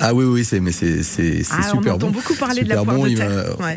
ah 0.00 0.14
oui 0.14 0.24
oui 0.24 0.44
c'est 0.44 0.60
mais 0.60 0.72
c'est 0.72 1.02
c'est 1.02 1.42
c'est 1.42 1.52
Ah, 1.52 1.70
on 1.72 1.76
super 1.78 1.94
entend 1.94 2.06
bon. 2.06 2.12
beaucoup 2.12 2.34
parler 2.34 2.62
de 2.62 2.68
la 2.68 2.76
Super 2.78 2.84
poire 2.84 2.96
bon, 2.98 3.04
de 3.04 3.08
il 3.10 3.16
terre. 3.16 3.30
m'a- 3.58 3.64
Ouais. 3.66 3.76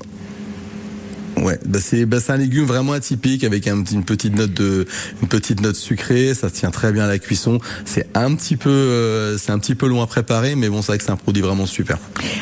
Ouais, 1.43 1.59
bah 1.65 1.79
c'est 1.81 2.05
bah 2.05 2.19
un 2.29 2.37
légume 2.37 2.63
vraiment 2.63 2.93
atypique 2.93 3.43
avec 3.43 3.67
un, 3.67 3.83
une 3.83 4.05
petite 4.05 4.33
note 4.33 4.53
de 4.53 4.87
une 5.21 5.27
petite 5.27 5.59
note 5.59 5.75
sucrée, 5.75 6.33
ça 6.33 6.49
tient 6.49 6.71
très 6.71 6.93
bien 6.93 7.03
à 7.03 7.07
la 7.07 7.19
cuisson. 7.19 7.59
C'est 7.83 8.07
un 8.15 8.33
petit 8.35 8.55
peu 8.55 8.69
euh, 8.69 9.37
c'est 9.37 9.51
un 9.51 9.59
petit 9.59 9.75
peu 9.75 9.87
long 9.87 10.01
à 10.01 10.07
préparer 10.07 10.55
mais 10.55 10.69
bon 10.69 10.81
c'est 10.81 10.87
vrai 10.87 10.97
que 10.99 11.03
c'est 11.03 11.11
un 11.11 11.17
produit 11.17 11.41
vraiment 11.41 11.65
super. 11.65 11.97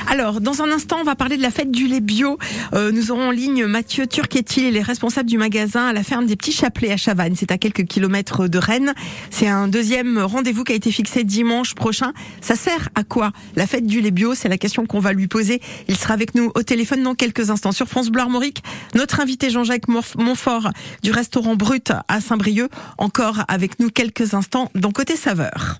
Alors, 0.08 0.41
dans 0.41 0.62
un 0.62 0.72
instant, 0.72 0.97
on 0.99 1.04
va 1.04 1.16
parler 1.16 1.38
de 1.38 1.41
la 1.41 1.52
fête 1.52 1.72
du 1.72 1.88
lait 1.88 2.02
bio. 2.02 2.38
Euh, 2.74 2.91
nous 2.91 3.12
aurons 3.12 3.30
en 3.30 3.32
ligne 3.32 3.66
Mathieu 3.66 4.08
Turquetti, 4.08 4.68
il 4.68 4.78
est 4.78 4.82
responsable 4.82 5.30
du 5.30 5.38
magasin 5.38 5.88
à 5.88 5.93
la 5.93 6.04
ferme 6.04 6.26
des 6.26 6.36
Petits 6.36 6.52
Chapelets 6.52 6.91
à 6.91 6.97
Chavannes. 6.97 7.34
C'est 7.36 7.52
à 7.52 7.58
quelques 7.58 7.86
kilomètres 7.86 8.47
de 8.47 8.58
Rennes. 8.58 8.93
C'est 9.30 9.47
un 9.47 9.68
deuxième 9.68 10.20
rendez-vous 10.20 10.64
qui 10.64 10.74
a 10.74 10.76
été 10.76 10.91
fixé 10.91 11.24
dimanche 11.24 11.76
prochain. 11.76 12.14
Ça 12.41 12.56
sert 12.56 12.89
à 12.95 13.04
quoi 13.04 13.32
La 13.56 13.68
fête 13.68 13.88
du 13.88 14.02
lait 14.02 14.12
bio, 14.12 14.36
c'est 14.36 14.49
la 14.49 14.58
question 14.58 14.86
qu'on 14.86 14.99
va 14.99 15.14
lui 15.14 15.28
poser. 15.28 15.62
Il 15.88 15.95
sera 15.95 16.14
avec 16.14 16.36
nous 16.36 16.52
au 16.56 16.64
téléphone 16.64 17.04
dans 17.04 17.16
quelques 17.16 17.49
instants 17.49 17.72
sur 17.72 17.88
France 17.88 18.10
Bleu 18.10 18.22
Armorique. 18.22 18.64
Notre 18.95 19.19
invité 19.19 19.49
Jean-Jacques 19.49 19.87
Montfort 19.87 20.69
du 21.03 21.11
restaurant 21.11 21.55
Brut 21.55 21.91
à 22.07 22.21
Saint-Brieuc, 22.21 22.69
encore 22.97 23.43
avec 23.47 23.79
nous 23.79 23.89
quelques 23.89 24.33
instants 24.33 24.69
dans 24.75 24.91
Côté 24.91 25.15
Saveur. 25.15 25.79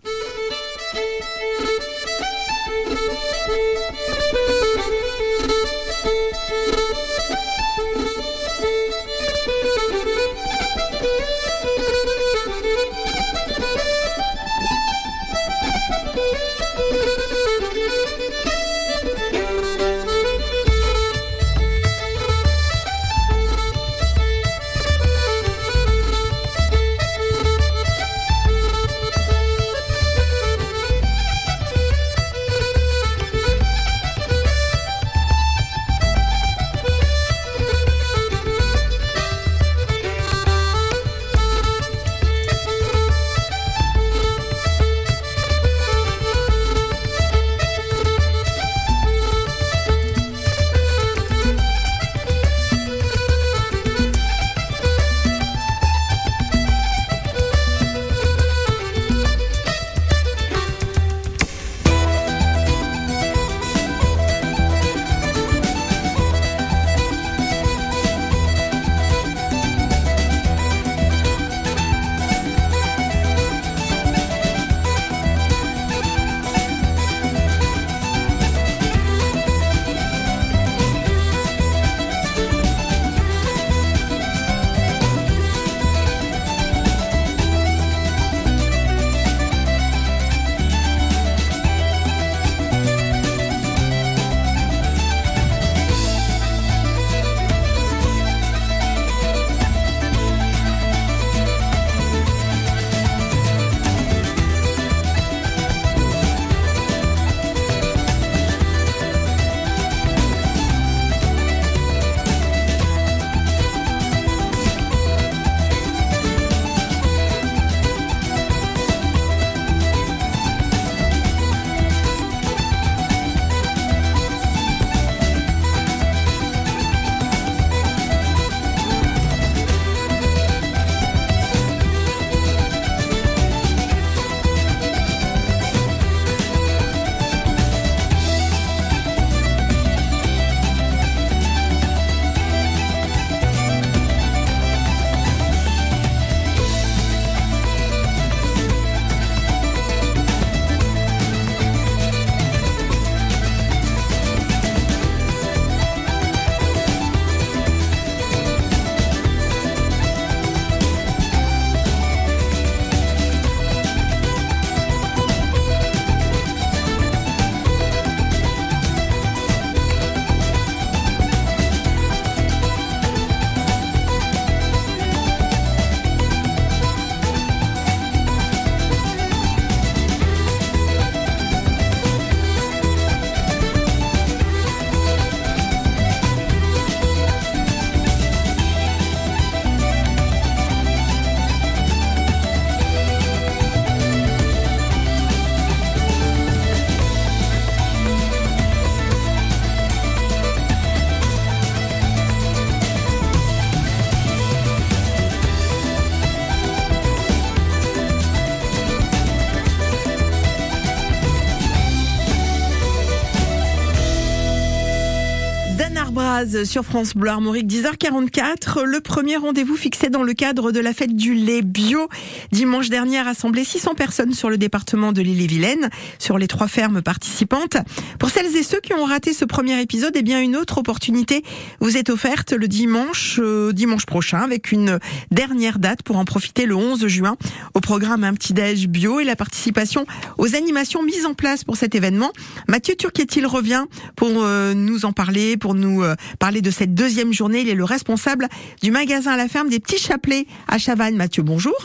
Sur 216.66 216.84
France 216.84 217.16
Bleu 217.16 217.30
Armorique 217.30 217.68
10h44. 217.68 218.84
Le 218.84 219.00
premier 219.00 219.38
rendez-vous 219.38 219.76
fixé 219.76 220.10
dans 220.10 220.24
le 220.24 220.34
cadre 220.34 220.72
de 220.72 220.80
la 220.80 220.94
fête 220.94 221.16
du 221.16 221.34
lait 221.34 221.62
bio. 221.62 222.08
Dimanche 222.52 222.90
dernier 222.90 223.20
a 223.20 223.24
rassemblé 223.24 223.64
600 223.64 223.96
personnes 223.96 224.34
sur 224.34 224.50
le 224.50 224.58
département 224.58 225.12
de 225.12 225.22
l'île-et-Vilaine, 225.22 225.90
sur 226.20 226.38
les 226.38 226.48
trois 226.48 226.68
fermes 226.68 227.02
participantes. 227.02 227.78
Pour 228.20 228.30
celles 228.30 228.56
et 228.56 228.64
ceux 228.64 228.80
qui 228.80 228.94
ont 228.94 229.06
raté 229.06 229.34
ce 229.34 229.46
premier 229.46 229.82
épisode, 229.82 230.14
eh 230.16 230.22
bien 230.22 230.42
une 230.42 230.56
autre 230.56 230.78
opportunité 230.78 231.44
vous 231.80 231.98
est 231.98 232.10
offerte 232.10 232.52
le 232.52 232.68
dimanche, 232.68 233.40
euh, 233.42 233.72
dimanche 233.72 234.06
prochain 234.06 234.40
avec 234.40 234.72
une 234.72 235.00
dernière 235.32 235.80
date 235.80 236.04
pour 236.04 236.18
en 236.18 236.26
profiter 236.26 236.66
le 236.66 236.76
11 236.76 237.08
juin 237.08 237.38
au 237.74 237.80
programme 237.80 238.24
Un 238.24 238.34
petit 238.34 238.54
déj 238.54 238.88
bio 238.88 239.20
et 239.20 239.24
la 239.24 239.36
participation 239.36 240.06
aux 240.38 240.56
animations 240.56 241.04
mises 241.04 241.26
en 241.26 241.34
place 241.34 241.64
pour 241.64 241.78
cet 241.78 241.96
événement. 241.96 242.32
Mathieu 242.68 242.96
Turquetil 242.96 243.46
revient 243.46 243.86
pour 244.16 244.44
euh, 244.44 244.74
nous 244.74 245.06
en 245.06 245.14
parler, 245.14 245.58
pour 245.58 245.74
nous 245.74 246.04
euh, 246.04 246.16
parler 246.40 246.51
de 246.60 246.72
cette 246.72 246.94
deuxième 246.94 247.32
journée. 247.32 247.62
Il 247.62 247.70
est 247.70 247.76
le 247.76 247.86
responsable 247.86 248.50
du 248.84 248.92
magasin 248.92 249.32
à 249.32 249.38
la 249.38 249.48
ferme 249.48 249.70
des 249.70 249.80
petits 249.80 249.98
chapelets 249.98 250.46
à 250.68 250.78
Chavannes. 250.78 251.16
Mathieu, 251.16 251.44
bonjour. 251.44 251.76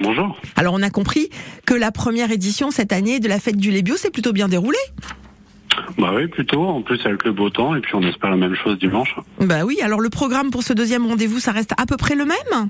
Bonjour. 0.00 0.36
Alors 0.56 0.74
on 0.74 0.82
a 0.82 0.90
compris 0.90 1.30
que 1.64 1.74
la 1.74 1.92
première 1.92 2.32
édition 2.32 2.72
cette 2.72 2.92
année 2.92 3.20
de 3.20 3.28
la 3.28 3.38
fête 3.38 3.56
du 3.56 3.70
lait 3.70 3.82
bio 3.82 3.96
s'est 3.96 4.10
plutôt 4.10 4.32
bien 4.32 4.48
déroulée. 4.48 4.76
Bah 5.98 6.12
oui, 6.14 6.26
plutôt. 6.26 6.64
En 6.64 6.82
plus, 6.82 7.00
avec 7.06 7.24
le 7.24 7.32
beau 7.32 7.50
temps, 7.50 7.74
et 7.74 7.80
puis 7.80 7.94
on 7.94 8.02
espère 8.02 8.30
la 8.30 8.36
même 8.36 8.54
chose 8.54 8.78
dimanche. 8.78 9.14
Bah 9.40 9.64
oui, 9.64 9.78
alors 9.82 10.00
le 10.00 10.10
programme 10.10 10.50
pour 10.50 10.62
ce 10.62 10.72
deuxième 10.72 11.06
rendez-vous, 11.06 11.38
ça 11.38 11.52
reste 11.52 11.72
à 11.78 11.86
peu 11.86 11.96
près 11.96 12.14
le 12.14 12.24
même? 12.24 12.68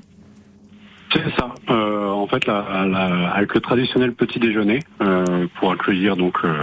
C'est 1.13 1.23
ça. 1.37 1.53
Euh, 1.69 2.09
en 2.09 2.27
fait, 2.27 2.45
la- 2.45 2.85
la- 2.87 3.29
avec 3.31 3.53
le 3.53 3.61
traditionnel 3.61 4.13
petit 4.13 4.39
déjeuner, 4.39 4.79
euh, 5.01 5.47
pour 5.59 5.71
accueillir 5.71 6.15
donc 6.17 6.35
euh, 6.43 6.59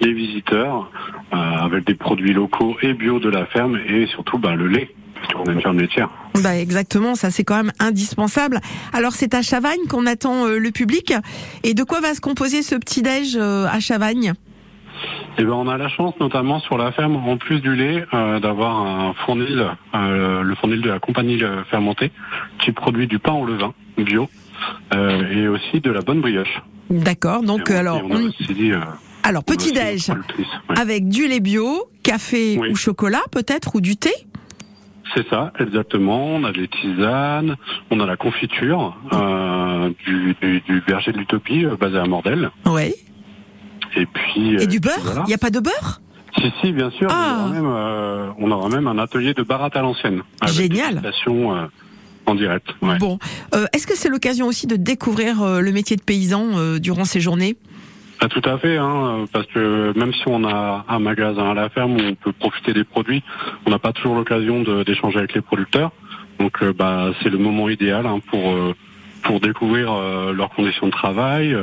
les 0.00 0.12
visiteurs, 0.12 0.90
euh, 1.32 1.36
avec 1.36 1.86
des 1.86 1.94
produits 1.94 2.32
locaux 2.32 2.76
et 2.82 2.92
bio 2.92 3.20
de 3.20 3.28
la 3.30 3.46
ferme, 3.46 3.78
et 3.88 4.06
surtout 4.06 4.38
bah, 4.38 4.56
le 4.56 4.66
lait, 4.66 4.90
puisqu'on 5.14 5.44
a 5.44 5.52
une 5.52 5.60
ferme 5.62 5.78
laitière. 5.80 6.08
Bah 6.42 6.56
exactement, 6.56 7.14
ça 7.14 7.30
c'est 7.30 7.44
quand 7.44 7.56
même 7.56 7.72
indispensable. 7.78 8.60
Alors 8.92 9.12
c'est 9.12 9.34
à 9.34 9.42
Chavagne 9.42 9.86
qu'on 9.88 10.06
attend 10.06 10.46
euh, 10.46 10.58
le 10.58 10.70
public. 10.72 11.14
Et 11.62 11.74
de 11.74 11.84
quoi 11.84 12.00
va 12.00 12.14
se 12.14 12.20
composer 12.20 12.62
ce 12.62 12.74
petit-déj 12.74 13.36
euh, 13.36 13.66
à 13.70 13.78
Chavagne? 13.78 14.32
Et 15.36 15.44
ben, 15.44 15.52
on 15.52 15.66
a 15.68 15.76
la 15.76 15.88
chance, 15.88 16.14
notamment 16.20 16.60
sur 16.60 16.78
la 16.78 16.92
ferme, 16.92 17.16
en 17.16 17.36
plus 17.36 17.60
du 17.60 17.74
lait, 17.74 18.04
euh, 18.14 18.38
d'avoir 18.38 18.76
un 18.80 19.14
fournil, 19.14 19.66
euh, 19.94 20.42
le 20.42 20.54
fournil 20.54 20.80
de 20.80 20.88
la 20.90 21.00
compagnie 21.00 21.42
euh, 21.42 21.64
fermentée, 21.64 22.12
qui 22.60 22.70
produit 22.72 23.06
du 23.08 23.18
pain 23.18 23.32
au 23.32 23.44
levain 23.44 23.74
bio, 23.98 24.28
euh, 24.94 25.28
et 25.32 25.48
aussi 25.48 25.80
de 25.80 25.90
la 25.90 26.02
bonne 26.02 26.20
brioche. 26.20 26.62
D'accord, 26.90 27.42
donc 27.42 27.62
on- 27.70 27.74
alors 27.76 28.00
on 28.08 28.14
aussi, 28.26 28.70
euh, 28.72 28.78
alors 29.24 29.42
productrice, 29.42 30.08
ouais. 30.08 30.78
avec 30.78 31.08
du 31.08 31.26
lait 31.26 31.40
bio, 31.40 31.84
café 32.04 32.56
Oui. 32.60 32.68
ou 32.70 32.76
chocolat 32.76 33.22
peut-être 33.32 33.74
ou 33.74 33.80
du 33.80 33.96
thé? 33.96 34.10
C'est 35.14 35.26
ça, 35.28 35.52
exactement. 35.60 36.26
On 36.26 36.44
a 36.44 36.52
des 36.52 36.66
tisanes, 36.68 37.56
on 37.90 38.00
a 38.00 38.06
la 38.06 38.16
confiture 38.16 38.96
euh, 39.12 39.90
du, 40.06 40.34
du, 40.40 40.60
du 40.60 40.80
berger 40.86 41.12
de 41.12 41.18
l'Utopie 41.18 41.66
basé 41.78 41.98
à 41.98 42.04
Mordel. 42.04 42.50
Ouais. 42.66 42.94
Et 43.96 44.06
puis. 44.06 44.54
Et 44.54 44.62
euh, 44.62 44.66
du 44.66 44.80
beurre? 44.80 44.98
voilà. 45.02 45.22
Il 45.26 45.28
n'y 45.28 45.34
a 45.34 45.38
pas 45.38 45.50
de 45.50 45.60
beurre? 45.60 46.00
Si, 46.36 46.52
si, 46.60 46.72
bien 46.72 46.90
sûr. 46.90 47.08
Ah. 47.10 47.36
On, 47.36 47.40
aura 47.44 47.50
même, 47.54 47.66
euh, 47.66 48.28
on 48.38 48.50
aura 48.50 48.68
même 48.68 48.86
un 48.88 48.98
atelier 48.98 49.34
de 49.34 49.42
baratte 49.42 49.76
à 49.76 49.82
l'ancienne. 49.82 50.22
Génial. 50.46 51.00
euh, 51.26 51.66
en 52.26 52.34
direct. 52.34 52.68
ouais. 52.82 52.98
Bon, 52.98 53.18
Euh, 53.54 53.66
est-ce 53.72 53.86
que 53.86 53.96
c'est 53.96 54.08
l'occasion 54.08 54.46
aussi 54.46 54.66
de 54.66 54.76
découvrir 54.76 55.42
euh, 55.42 55.60
le 55.60 55.72
métier 55.72 55.96
de 55.96 56.02
paysan 56.02 56.46
euh, 56.56 56.78
durant 56.78 57.04
ces 57.04 57.20
journées? 57.20 57.56
Ah, 58.20 58.28
tout 58.28 58.42
à 58.44 58.56
fait, 58.58 58.78
hein, 58.78 59.26
parce 59.32 59.46
que 59.46 59.92
même 59.98 60.12
si 60.14 60.22
on 60.26 60.44
a 60.44 60.84
un 60.88 60.98
magasin 60.98 61.50
à 61.50 61.54
la 61.54 61.68
ferme 61.68 61.96
où 61.96 62.00
on 62.00 62.14
peut 62.14 62.32
profiter 62.32 62.72
des 62.72 62.84
produits, 62.84 63.22
on 63.66 63.70
n'a 63.70 63.78
pas 63.78 63.92
toujours 63.92 64.14
l'occasion 64.14 64.62
d'échanger 64.86 65.18
avec 65.18 65.34
les 65.34 65.40
producteurs. 65.42 65.92
Donc, 66.40 66.64
bah, 66.78 67.10
c'est 67.22 67.28
le 67.28 67.38
moment 67.38 67.68
idéal 67.68 68.06
hein, 68.06 68.20
pour 68.30 68.52
euh, 68.52 68.74
pour 69.24 69.40
découvrir 69.40 69.90
leurs 70.34 70.50
conditions 70.50 70.86
de 70.86 70.92
travail, 70.92 71.56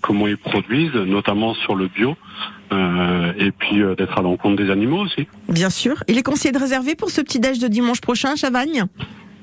comment 0.00 0.26
ils 0.26 0.36
produisent, 0.36 0.94
notamment 0.94 1.54
sur 1.54 1.74
le 1.74 1.88
bio, 1.88 2.16
euh, 2.72 3.32
et 3.38 3.50
puis 3.50 3.82
euh, 3.82 3.94
d'être 3.94 4.16
à 4.18 4.22
l'encontre 4.22 4.62
des 4.62 4.70
animaux 4.70 5.00
aussi. 5.00 5.26
Bien 5.48 5.70
sûr. 5.70 6.04
Il 6.08 6.18
est 6.18 6.22
conseillé 6.22 6.52
de 6.52 6.58
réserver 6.58 6.94
pour 6.94 7.10
ce 7.10 7.20
petit-déj 7.20 7.58
de 7.58 7.68
dimanche 7.68 8.00
prochain 8.00 8.32
à 8.32 8.36
Chavagne? 8.36 8.84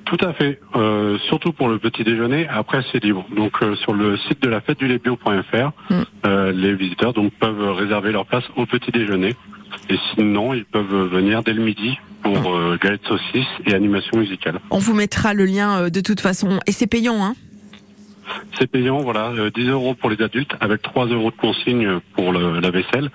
Tout 0.06 0.26
à 0.26 0.32
fait, 0.32 0.62
euh, 0.76 1.18
surtout 1.28 1.52
pour 1.52 1.68
le 1.68 1.80
petit 1.80 2.06
déjeuner. 2.06 2.48
Après, 2.48 2.82
c'est 2.92 3.04
libre. 3.04 3.26
Donc, 3.36 3.62
euh, 3.62 3.76
sur 3.76 3.94
le 3.94 4.18
site 4.18 4.42
de 4.42 4.48
la 4.48 4.62
fête 4.62 4.80
du 4.80 4.88
bio.fr, 5.00 5.72
euh, 6.26 6.52
les 6.54 6.74
visiteurs 6.76 7.12
donc 7.12 7.34
peuvent 7.34 7.74
réserver 7.74 8.14
leur 8.14 8.26
place 8.26 8.46
au 8.56 8.66
petit 8.66 8.92
déjeuner. 8.92 9.36
Et 9.90 9.98
sinon, 10.14 10.54
ils 10.54 10.64
peuvent 10.64 11.10
venir 11.12 11.44
dès 11.44 11.52
le 11.52 11.62
midi 11.62 11.98
pour 12.24 12.56
euh, 12.56 12.78
galette 12.82 13.06
saucisse 13.06 13.48
et 13.66 13.74
animation 13.74 14.18
musicale. 14.18 14.60
On 14.70 14.78
vous 14.78 14.94
mettra 14.94 15.34
le 15.34 15.46
lien 15.46 15.82
euh, 15.82 15.90
de 15.90 16.00
toute 16.00 16.22
façon. 16.22 16.60
Et 16.68 16.72
c'est 16.72 16.88
payant, 16.88 17.24
hein? 17.24 17.36
C'est 18.60 18.68
payant, 18.68 19.00
voilà, 19.02 19.28
euh, 19.30 19.50
10 19.56 19.68
euros 19.70 19.94
pour 19.94 20.10
les 20.10 20.22
adultes 20.22 20.52
avec 20.60 20.82
3 20.82 21.06
euros 21.08 21.32
de 21.32 21.36
consigne 21.38 22.00
pour 22.16 22.32
le- 22.32 22.60
la 22.60 22.72
vaisselle 22.72 23.10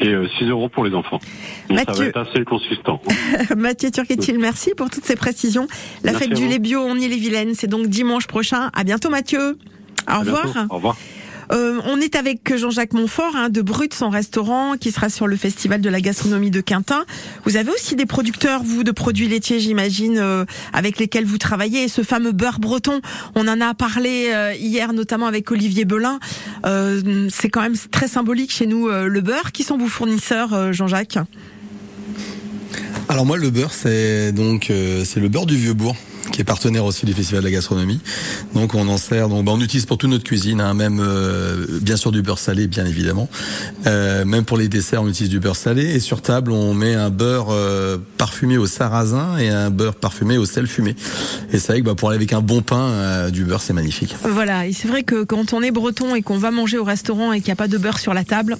et 0.00 0.08
euh, 0.08 0.28
6 0.38 0.46
euros 0.46 0.68
pour 0.68 0.84
les 0.84 0.94
enfants. 0.94 1.20
Donc 1.68 1.78
ça 1.86 1.92
va 1.92 2.04
être 2.06 2.16
assez 2.18 2.44
consistant. 2.44 3.00
Mathieu 3.56 3.90
Turquetil, 3.90 4.38
merci 4.38 4.72
pour 4.76 4.90
toutes 4.90 5.04
ces 5.04 5.16
précisions. 5.16 5.66
La 6.04 6.12
Merci 6.12 6.28
fête 6.28 6.36
du 6.36 6.46
lait 6.48 6.58
bio 6.58 6.80
en 6.82 6.96
Ille-et-Vilaine, 6.96 7.54
c'est 7.54 7.66
donc 7.66 7.86
dimanche 7.88 8.26
prochain. 8.26 8.70
À 8.74 8.84
bientôt 8.84 9.10
Mathieu. 9.10 9.56
Au 10.06 10.10
À 10.10 10.18
revoir. 10.20 10.44
bientôt. 10.44 10.58
Au 10.70 10.74
revoir. 10.76 10.96
Euh, 11.52 11.80
on 11.84 12.00
est 12.00 12.16
avec 12.16 12.56
Jean-Jacques 12.56 12.92
Montfort 12.92 13.34
hein, 13.34 13.48
de 13.48 13.62
Brut, 13.62 13.94
son 13.94 14.10
restaurant, 14.10 14.76
qui 14.78 14.92
sera 14.92 15.08
sur 15.08 15.26
le 15.26 15.36
festival 15.36 15.80
de 15.80 15.88
la 15.88 16.00
gastronomie 16.00 16.50
de 16.50 16.60
Quintin. 16.60 17.04
Vous 17.44 17.56
avez 17.56 17.70
aussi 17.70 17.96
des 17.96 18.06
producteurs, 18.06 18.62
vous, 18.62 18.84
de 18.84 18.90
produits 18.90 19.28
laitiers, 19.28 19.60
j'imagine, 19.60 20.18
euh, 20.18 20.44
avec 20.72 20.98
lesquels 20.98 21.24
vous 21.24 21.38
travaillez. 21.38 21.88
Ce 21.88 22.02
fameux 22.02 22.32
beurre 22.32 22.58
breton, 22.60 23.00
on 23.34 23.48
en 23.48 23.60
a 23.60 23.74
parlé 23.74 24.30
euh, 24.34 24.54
hier, 24.54 24.92
notamment 24.92 25.26
avec 25.26 25.50
Olivier 25.50 25.84
Belin. 25.84 26.18
C'est 27.30 27.48
quand 27.48 27.62
même 27.62 27.76
très 27.90 28.08
symbolique 28.08 28.52
chez 28.52 28.66
nous, 28.66 28.88
le 28.88 29.20
beurre. 29.20 29.52
Qui 29.52 29.62
sont 29.62 29.78
vos 29.78 29.86
fournisseurs, 29.86 30.72
Jean-Jacques? 30.72 31.18
Alors 33.08 33.24
moi 33.24 33.38
le 33.38 33.48
beurre 33.48 33.72
c'est 33.72 34.32
donc 34.32 34.70
c'est 35.04 35.20
le 35.20 35.28
beurre 35.28 35.46
du 35.46 35.56
vieux 35.56 35.72
bourg 35.72 35.96
qui 36.38 36.42
est 36.42 36.44
partenaire 36.44 36.84
aussi 36.84 37.04
du 37.04 37.14
festival 37.14 37.42
de 37.42 37.48
la 37.48 37.50
gastronomie. 37.50 37.98
Donc 38.54 38.76
on 38.76 38.86
en 38.86 38.96
sert 38.96 39.28
donc 39.28 39.44
bah, 39.44 39.50
on 39.52 39.60
utilise 39.60 39.86
pour 39.86 39.98
toute 39.98 40.08
notre 40.08 40.22
cuisine 40.22 40.60
hein, 40.60 40.72
même 40.72 41.00
euh, 41.00 41.66
bien 41.82 41.96
sûr 41.96 42.12
du 42.12 42.22
beurre 42.22 42.38
salé 42.38 42.68
bien 42.68 42.86
évidemment. 42.86 43.28
Euh, 43.88 44.24
même 44.24 44.44
pour 44.44 44.56
les 44.56 44.68
desserts 44.68 45.02
on 45.02 45.08
utilise 45.08 45.30
du 45.30 45.40
beurre 45.40 45.56
salé 45.56 45.82
et 45.82 45.98
sur 45.98 46.22
table 46.22 46.52
on 46.52 46.74
met 46.74 46.94
un 46.94 47.10
beurre 47.10 47.48
euh, 47.50 47.98
parfumé 48.18 48.56
au 48.56 48.68
sarrasin 48.68 49.36
et 49.38 49.48
un 49.48 49.70
beurre 49.70 49.96
parfumé 49.96 50.38
au 50.38 50.46
sel 50.46 50.68
fumé. 50.68 50.94
Et 51.52 51.58
c'est 51.58 51.72
vrai 51.72 51.80
que 51.80 51.86
bah, 51.86 51.96
pour 51.96 52.10
aller 52.10 52.18
avec 52.18 52.32
un 52.32 52.40
bon 52.40 52.62
pain 52.62 53.30
du 53.30 53.44
beurre 53.44 53.60
c'est 53.60 53.72
magnifique. 53.72 54.14
Voilà, 54.22 54.68
et 54.68 54.72
c'est 54.72 54.86
vrai 54.86 55.02
que 55.02 55.24
quand 55.24 55.52
on 55.52 55.60
est 55.60 55.72
breton 55.72 56.14
et 56.14 56.22
qu'on 56.22 56.38
va 56.38 56.52
manger 56.52 56.78
au 56.78 56.84
restaurant 56.84 57.32
et 57.32 57.40
qu'il 57.40 57.48
n'y 57.48 57.54
a 57.54 57.56
pas 57.56 57.66
de 57.66 57.78
beurre 57.78 57.98
sur 57.98 58.14
la 58.14 58.22
table, 58.22 58.58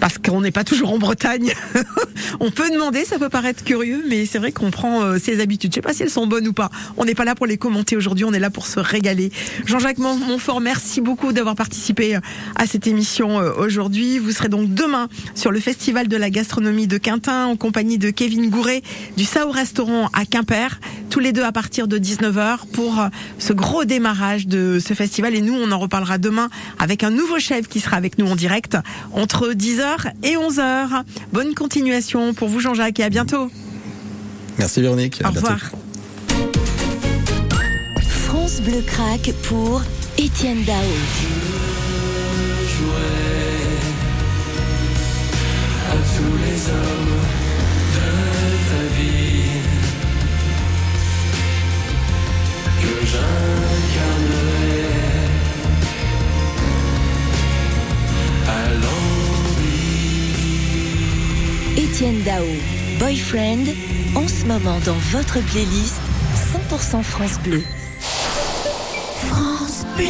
parce 0.00 0.18
qu'on 0.18 0.40
n'est 0.40 0.50
pas 0.50 0.64
toujours 0.64 0.92
en 0.92 0.98
Bretagne, 0.98 1.52
on 2.40 2.50
peut 2.50 2.70
demander, 2.70 3.04
ça 3.04 3.18
peut 3.18 3.28
paraître 3.28 3.62
curieux, 3.64 4.02
mais 4.08 4.26
c'est 4.26 4.38
vrai 4.38 4.50
qu'on 4.50 4.70
prend 4.70 5.02
euh, 5.02 5.18
ses 5.18 5.40
habitudes. 5.40 5.70
Je 5.72 5.76
sais 5.76 5.82
pas 5.82 5.92
si 5.92 6.02
elles 6.02 6.10
sont 6.10 6.26
bonnes 6.26 6.48
ou 6.48 6.52
pas. 6.52 6.70
On 6.96 7.04
n'est 7.04 7.14
pas 7.14 7.24
là 7.24 7.34
pour 7.34 7.46
les 7.46 7.58
commenter 7.58 7.96
aujourd'hui, 7.96 8.24
on 8.24 8.32
est 8.32 8.38
là 8.38 8.50
pour 8.50 8.66
se 8.66 8.80
régaler. 8.80 9.30
Jean-Jacques 9.66 9.98
Mon- 9.98 10.16
Montfort, 10.16 10.60
merci 10.60 11.00
beaucoup 11.00 11.32
d'avoir 11.32 11.54
participé 11.54 12.16
euh, 12.16 12.20
à 12.56 12.66
cette 12.66 12.86
émission 12.86 13.40
euh, 13.40 13.52
aujourd'hui. 13.58 14.18
Vous 14.18 14.32
serez 14.32 14.48
donc 14.48 14.72
demain 14.74 15.08
sur 15.34 15.50
le 15.50 15.60
Festival 15.60 16.08
de 16.08 16.16
la 16.16 16.30
gastronomie 16.30 16.86
de 16.86 16.96
Quintin 16.98 17.46
en 17.46 17.56
compagnie 17.56 17.98
de 17.98 18.10
Kevin 18.10 18.48
Gouret 18.48 18.82
du 19.16 19.24
Sao 19.24 19.50
Restaurant 19.50 20.08
à 20.14 20.24
Quimper, 20.24 20.80
tous 21.10 21.20
les 21.20 21.32
deux 21.32 21.44
à 21.44 21.52
partir 21.52 21.88
de 21.88 21.98
19h 21.98 22.60
pour 22.72 23.04
ce 23.38 23.52
gros 23.52 23.84
démarrage 23.84 24.46
de 24.46 24.78
ce 24.78 24.94
festival. 24.94 25.34
Et 25.34 25.40
nous, 25.42 25.54
on 25.54 25.70
en 25.72 25.78
reparlera 25.78 26.18
demain 26.18 26.48
avec 26.78 27.04
un 27.04 27.10
nouveau 27.10 27.38
chef 27.38 27.68
qui 27.68 27.80
sera 27.80 27.96
avec 27.96 28.18
nous 28.18 28.26
en 28.26 28.36
direct 28.36 28.76
entre 29.12 29.52
10h 29.52 29.89
et 30.22 30.34
11h. 30.36 31.02
Bonne 31.32 31.54
continuation 31.54 32.34
pour 32.34 32.48
vous 32.48 32.60
Jean-Jacques 32.60 33.00
et 33.00 33.04
à 33.04 33.10
bientôt. 33.10 33.50
Merci 34.58 34.80
Véronique. 34.80 35.20
À 35.22 35.28
Au 35.28 35.32
bientôt. 35.32 35.48
revoir. 35.48 35.70
France 38.08 38.60
Bleu 38.60 38.82
craque 38.86 39.32
pour 39.42 39.82
Étienne 40.18 40.62
Dao. 40.64 40.74
à 45.90 45.94
tous 46.16 46.36
les 46.44 46.70
hommes 46.70 47.20
de 47.94 48.08
ta 48.70 48.82
vie 48.96 49.39
Dao, 62.18 62.44
Boyfriend, 62.98 63.66
en 64.16 64.26
ce 64.26 64.44
moment 64.44 64.78
dans 64.84 64.96
votre 65.12 65.38
playlist 65.46 66.00
100% 66.70 67.02
France 67.02 67.38
Bleu. 67.44 67.62
France 69.28 69.86
Bleu. 69.96 70.06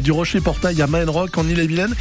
du 0.02 0.12
Rocher 0.12 0.40
Portail 0.40 0.80
à 0.80 0.86
Maine-Rock 0.86 1.36
en 1.36 1.46
Ille-et-Vilaine. 1.46 1.94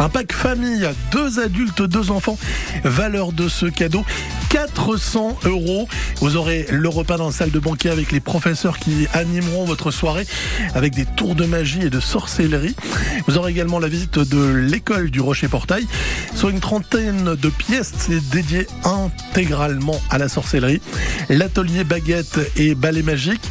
Un 0.00 0.08
pack 0.08 0.32
famille, 0.32 0.88
deux 1.12 1.38
adultes, 1.38 1.82
deux 1.82 2.10
enfants. 2.10 2.36
Valeur 2.82 3.30
de 3.30 3.48
ce 3.48 3.66
cadeau 3.66 4.04
400 4.48 5.38
euros. 5.44 5.88
Vous 6.16 6.36
aurez 6.36 6.66
le 6.70 6.88
repas 6.88 7.16
dans 7.16 7.26
la 7.26 7.32
salle 7.32 7.50
de 7.52 7.58
banquet 7.58 7.90
avec 7.90 8.12
les 8.12 8.20
professeurs 8.20 8.78
qui 8.78 9.06
animeront 9.14 9.64
votre 9.64 9.90
soirée 9.90 10.26
avec 10.74 10.94
des 10.94 11.06
tours 11.06 11.34
de 11.34 11.46
magie 11.46 11.82
et 11.82 11.90
de 11.90 12.00
sorcellerie. 12.00 12.71
Vous 13.26 13.38
aurez 13.38 13.52
également 13.52 13.78
la 13.78 13.88
visite 13.88 14.18
de 14.18 14.44
l'école 14.54 15.10
du 15.10 15.20
Rocher 15.20 15.48
Portail. 15.48 15.86
Sur 16.34 16.48
une 16.48 16.60
trentaine 16.60 17.34
de 17.34 17.48
pièces, 17.48 17.92
c'est 17.96 18.26
dédié 18.30 18.66
intégralement 18.84 20.00
à 20.10 20.18
la 20.18 20.28
sorcellerie. 20.28 20.80
L'atelier 21.28 21.84
baguette 21.84 22.40
et 22.56 22.74
ballet 22.74 23.02
magique. 23.02 23.42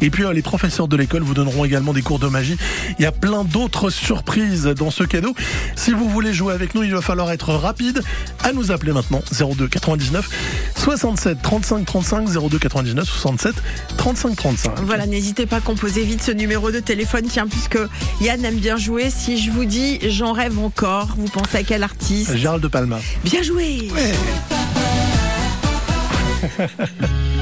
Et 0.00 0.10
puis 0.10 0.24
euh, 0.24 0.32
les 0.32 0.42
professeurs 0.42 0.88
de 0.88 0.96
l'école 0.96 1.22
vous 1.22 1.34
donneront 1.34 1.64
également 1.64 1.92
des 1.92 2.02
cours 2.02 2.18
de 2.18 2.28
magie. 2.28 2.56
Il 2.98 3.02
y 3.02 3.06
a 3.06 3.12
plein 3.12 3.44
d'autres 3.44 3.90
surprises 3.90 4.64
dans 4.64 4.90
ce 4.90 5.04
cadeau. 5.04 5.34
Si 5.76 5.92
vous 5.92 6.08
voulez 6.08 6.32
jouer 6.32 6.54
avec 6.54 6.74
nous, 6.74 6.82
il 6.82 6.92
va 6.92 7.00
falloir 7.00 7.30
être 7.32 7.52
rapide 7.54 8.02
à 8.44 8.52
nous 8.52 8.70
appeler 8.70 8.92
maintenant 8.92 9.22
02 9.30 9.68
99 9.68 10.28
67 10.76 11.42
35 11.42 11.84
35 11.84 12.28
02 12.28 12.58
99 12.58 13.08
67 13.08 13.54
35 13.96 14.36
35. 14.36 14.80
Voilà, 14.84 15.06
n'hésitez 15.06 15.46
pas 15.46 15.56
à 15.56 15.60
composer 15.60 16.04
vite 16.04 16.22
ce 16.22 16.32
numéro 16.32 16.70
de 16.70 16.80
téléphone, 16.80 17.26
tiens, 17.28 17.46
puisque 17.46 17.78
Yann 18.20 18.44
aime 18.44 18.58
bien 18.58 18.69
jouer. 18.76 19.10
Si 19.10 19.38
je 19.38 19.50
vous 19.50 19.64
dis 19.64 19.98
j'en 20.08 20.32
rêve 20.32 20.58
encore, 20.58 21.08
vous 21.16 21.28
pensez 21.28 21.58
à 21.58 21.62
quel 21.62 21.82
artiste? 21.82 22.36
Gérald 22.36 22.62
de 22.62 22.68
Palma. 22.68 22.98
Bien 23.24 23.42
joué 23.42 23.88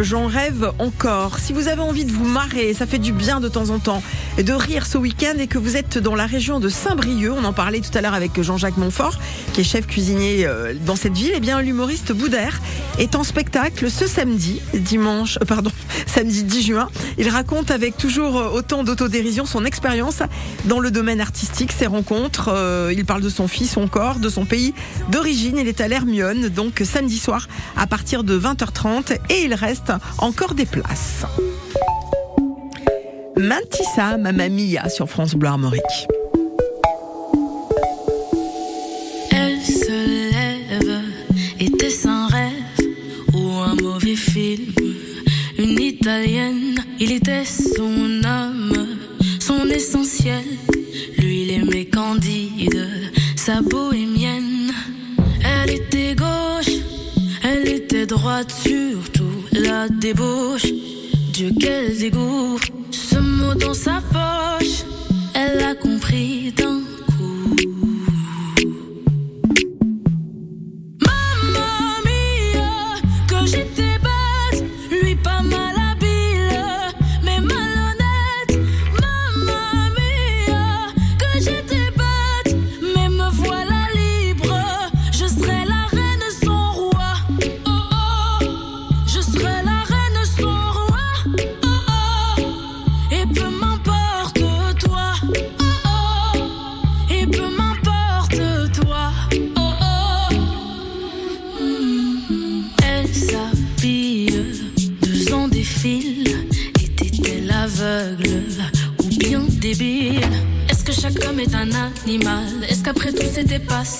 j'en 0.00 0.26
rêve 0.26 0.72
encore. 0.78 1.38
Si 1.38 1.52
vous 1.52 1.68
avez 1.68 1.80
envie 1.80 2.04
de 2.04 2.12
vous 2.12 2.24
marrer, 2.24 2.74
ça 2.74 2.86
fait 2.86 2.98
du 2.98 3.12
bien 3.12 3.40
de 3.40 3.48
temps 3.48 3.70
en 3.70 3.78
temps, 3.78 4.02
de 4.38 4.52
rire 4.52 4.86
ce 4.86 4.96
week-end 4.96 5.34
et 5.38 5.46
que 5.46 5.58
vous 5.58 5.76
êtes 5.76 5.98
dans 5.98 6.14
la 6.14 6.24
région 6.24 6.58
de 6.58 6.68
Saint-Brieuc, 6.70 7.34
on 7.36 7.44
en 7.44 7.52
parlait 7.52 7.80
tout 7.80 7.96
à 7.96 8.00
l'heure 8.00 8.14
avec 8.14 8.40
Jean-Jacques 8.40 8.78
Montfort, 8.78 9.18
qui 9.52 9.60
est 9.60 9.64
chef 9.64 9.86
cuisinier 9.86 10.46
euh, 10.46 10.74
dans 10.86 10.96
cette 10.96 11.12
ville, 11.12 11.32
et 11.34 11.40
bien 11.40 11.60
l'humoriste 11.60 12.12
Boudère 12.12 12.60
est 12.98 13.14
en 13.14 13.24
spectacle 13.24 13.90
ce 13.90 14.06
samedi, 14.06 14.62
dimanche, 14.72 15.38
euh, 15.42 15.44
pardon, 15.44 15.70
samedi 16.06 16.44
10 16.44 16.62
juin. 16.62 16.88
Il 17.18 17.28
raconte 17.28 17.70
avec 17.70 17.98
toujours 17.98 18.38
euh, 18.38 18.48
autant 18.48 18.84
d'autodérision 18.84 19.44
son 19.44 19.66
expérience 19.66 20.22
dans 20.64 20.80
le 20.80 20.90
domaine 20.90 21.20
artistique, 21.20 21.70
ses 21.70 21.86
rencontres. 21.86 22.50
Il 22.92 23.04
parle 23.04 23.22
de 23.22 23.28
son 23.28 23.48
fils, 23.48 23.72
son 23.72 23.86
corps, 23.86 24.18
de 24.18 24.28
son 24.28 24.46
pays 24.46 24.74
d'origine. 25.10 25.58
Il 25.58 25.68
est 25.68 25.80
à 25.80 25.88
l'Hermione, 25.88 26.48
donc 26.48 26.82
samedi 26.84 27.18
soir 27.18 27.48
à 27.76 27.86
partir 27.86 28.24
de 28.24 28.38
20h30 28.38 29.18
et 29.28 29.44
il 29.44 29.54
reste 29.54 29.92
encore 30.18 30.54
des 30.54 30.66
places. 30.66 31.24
Mantissa, 33.36 34.18
Mamma 34.18 34.48
Mia 34.48 34.88
sur 34.88 35.08
France 35.08 35.34
Bleu 35.34 35.48
Armorique. 35.48 35.82
Elle 39.30 39.60
se 39.60 40.30
lève, 40.32 41.00
était-ce 41.58 42.08
un 42.08 42.26
rêve 42.26 42.52
ou 43.34 43.48
un 43.58 43.74
mauvais 43.76 44.16
film 44.16 44.72
Une 45.58 45.80
italienne, 45.80 46.76
il 47.00 47.12
était 47.12 47.44
son 47.44 48.22
âme, 48.24 48.86
son 49.40 49.66
essentiel. 49.68 50.44
Lui, 51.18 51.42
il 51.42 51.50
aimait 51.52 51.86
Candide, 51.86 52.88
sa 53.36 53.62
bohémienne. 53.62 54.72
Elle 55.42 55.70
était 55.70 56.14
gauche, 56.14 56.76
elle 57.42 57.66
était 57.66 58.06
droite, 58.06 58.50
surtout 58.50 59.44
la 59.52 59.88
débauche. 59.88 60.66
Dieu, 61.32 61.50
quel 61.58 61.96
dégoût, 61.96 62.58
dans 63.54 63.74
sa 63.74 64.00
poche, 64.12 64.84
elle 65.34 65.62
a 65.62 65.74
compris 65.74 66.52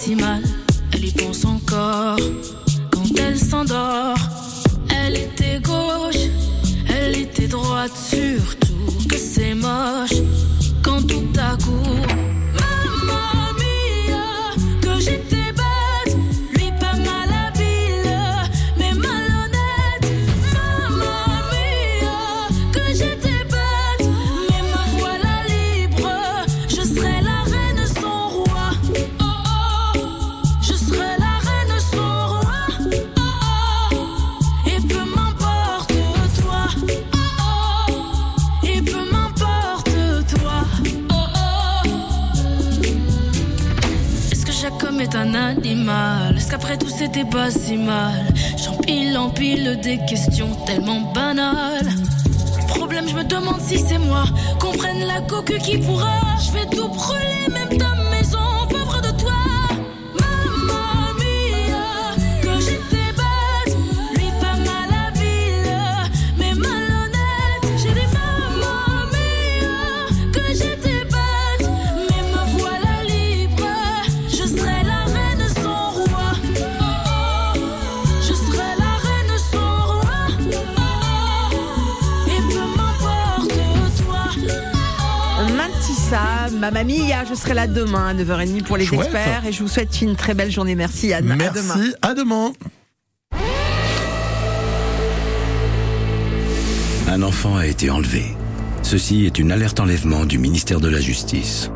si 0.03 0.17
mal 0.17 0.42
Mamma 86.59 86.85
Mia, 86.85 87.25
je 87.29 87.35
serai 87.35 87.55
là 87.55 87.67
demain 87.67 88.09
à 88.09 88.15
9h30 88.15 88.65
pour 88.65 88.77
les 88.77 88.85
Chouette. 88.85 89.05
experts 89.05 89.47
et 89.47 89.53
je 89.53 89.63
vous 89.63 89.69
souhaite 89.69 90.03
une 90.03 90.15
très 90.15 90.35
belle 90.35 90.51
journée. 90.51 90.75
Merci 90.75 91.13
Anne. 91.13 91.31
À 91.31 91.49
demain. 91.49 91.75
Merci, 91.77 91.95
à 92.03 92.15
demain. 92.15 92.53
Un 97.09 97.23
enfant 97.23 97.57
a 97.57 97.67
été 97.67 97.89
enlevé. 97.89 98.25
Ceci 98.83 99.25
est 99.25 99.39
une 99.39 99.53
alerte 99.53 99.81
enlèvement 99.81 100.25
du 100.27 100.39
ministère 100.39 100.81
de 100.81 100.89
la 100.89 101.01
Justice. 101.01 101.71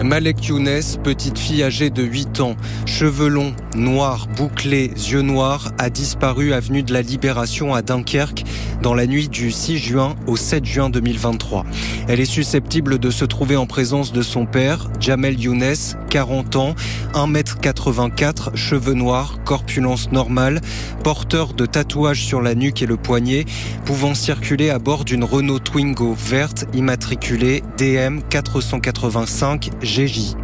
Malek 0.00 0.46
Younes, 0.46 0.80
petite 1.04 1.38
fille 1.38 1.62
âgée 1.62 1.90
de 1.90 2.02
8 2.02 2.40
ans, 2.40 2.56
cheveux 2.86 3.28
longs, 3.28 3.54
noirs, 3.76 4.26
bouclés, 4.36 4.90
yeux 4.96 5.22
noirs, 5.22 5.70
a 5.78 5.90
disparu 5.90 6.52
avenue 6.52 6.82
de 6.82 6.92
la 6.92 7.02
Libération 7.02 7.72
à 7.72 7.82
Dunkerque 7.82 8.42
dans 8.82 8.94
la 8.94 9.06
nuit 9.06 9.28
du 9.28 9.52
6 9.52 9.78
juin 9.78 10.16
au 10.26 10.36
7 10.36 10.64
juin 10.64 10.90
2023. 10.90 11.64
Elle 12.08 12.18
est 12.18 12.24
susceptible 12.24 12.98
de 12.98 13.10
se 13.10 13.24
trouver 13.24 13.56
en 13.56 13.66
présence 13.66 14.12
de 14.12 14.22
son 14.22 14.44
père, 14.44 14.90
Jamel 14.98 15.38
Younes, 15.38 15.76
40 16.10 16.56
ans, 16.56 16.74
1m84, 17.14 18.56
cheveux 18.56 18.94
noirs, 18.94 19.38
corpulence 19.44 20.10
normale, 20.10 20.60
porteur 21.04 21.52
de 21.52 21.64
tatouages 21.64 22.24
sur 22.24 22.42
la 22.42 22.56
nuque 22.56 22.82
et 22.82 22.86
le 22.86 22.96
poignet, 22.96 23.44
pouvant 23.84 24.14
circuler 24.14 24.70
à 24.70 24.80
bord 24.80 25.04
d'une 25.04 25.22
Renault 25.22 25.60
Twingo 25.60 26.14
verte 26.14 26.64
immatriculée 26.74 27.62
DM 27.78 28.20
485 28.28 29.70
GJ. 29.82 30.36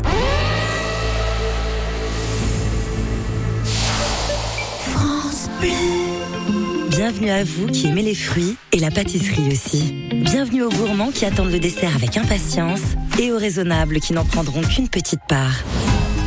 France. 4.88 5.50
Bienvenue 6.90 7.30
à 7.30 7.44
vous 7.44 7.66
qui 7.66 7.88
aimez 7.88 8.02
les 8.02 8.14
fruits 8.14 8.56
et 8.72 8.78
la 8.78 8.90
pâtisserie 8.90 9.52
aussi. 9.52 9.94
Bienvenue 10.12 10.62
aux 10.62 10.70
gourmands 10.70 11.10
qui 11.10 11.24
attendent 11.24 11.50
le 11.50 11.58
dessert 11.58 11.96
avec 11.96 12.16
impatience 12.16 12.94
et 13.20 13.30
aux 13.30 13.38
raisonnables 13.38 14.00
qui 14.00 14.12
n'en 14.12 14.24
prendront 14.24 14.62
qu'une 14.62 14.88
petite 14.88 15.20
part. 15.28 15.62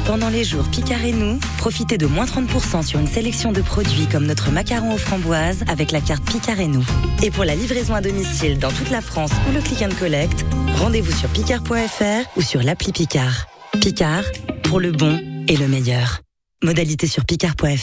Pendant 0.05 0.29
les 0.29 0.43
jours 0.43 0.65
Picard 0.69 1.03
et 1.03 1.11
nous, 1.11 1.39
profitez 1.57 1.97
de 1.97 2.05
moins 2.05 2.25
30% 2.25 2.85
sur 2.85 2.99
une 2.99 3.07
sélection 3.07 3.51
de 3.51 3.61
produits 3.61 4.07
comme 4.11 4.25
notre 4.25 4.51
macaron 4.51 4.93
aux 4.93 4.97
framboises 4.97 5.63
avec 5.67 5.91
la 5.91 6.01
carte 6.01 6.23
Picard 6.23 6.59
et 6.59 6.67
nous. 6.67 6.85
Et 7.23 7.31
pour 7.31 7.45
la 7.45 7.55
livraison 7.55 7.95
à 7.95 8.01
domicile 8.01 8.59
dans 8.59 8.71
toute 8.71 8.91
la 8.91 9.01
France 9.01 9.31
ou 9.49 9.53
le 9.53 9.61
click 9.61 9.81
and 9.81 9.95
collect, 9.97 10.45
rendez-vous 10.75 11.11
sur 11.11 11.29
picard.fr 11.29 12.37
ou 12.37 12.41
sur 12.41 12.61
l'appli 12.61 12.91
Picard. 12.91 13.47
Picard, 13.81 14.25
pour 14.63 14.79
le 14.79 14.91
bon 14.91 15.19
et 15.47 15.57
le 15.57 15.67
meilleur. 15.67 16.21
Modalité 16.63 17.07
sur 17.07 17.25
picard.fr. 17.25 17.79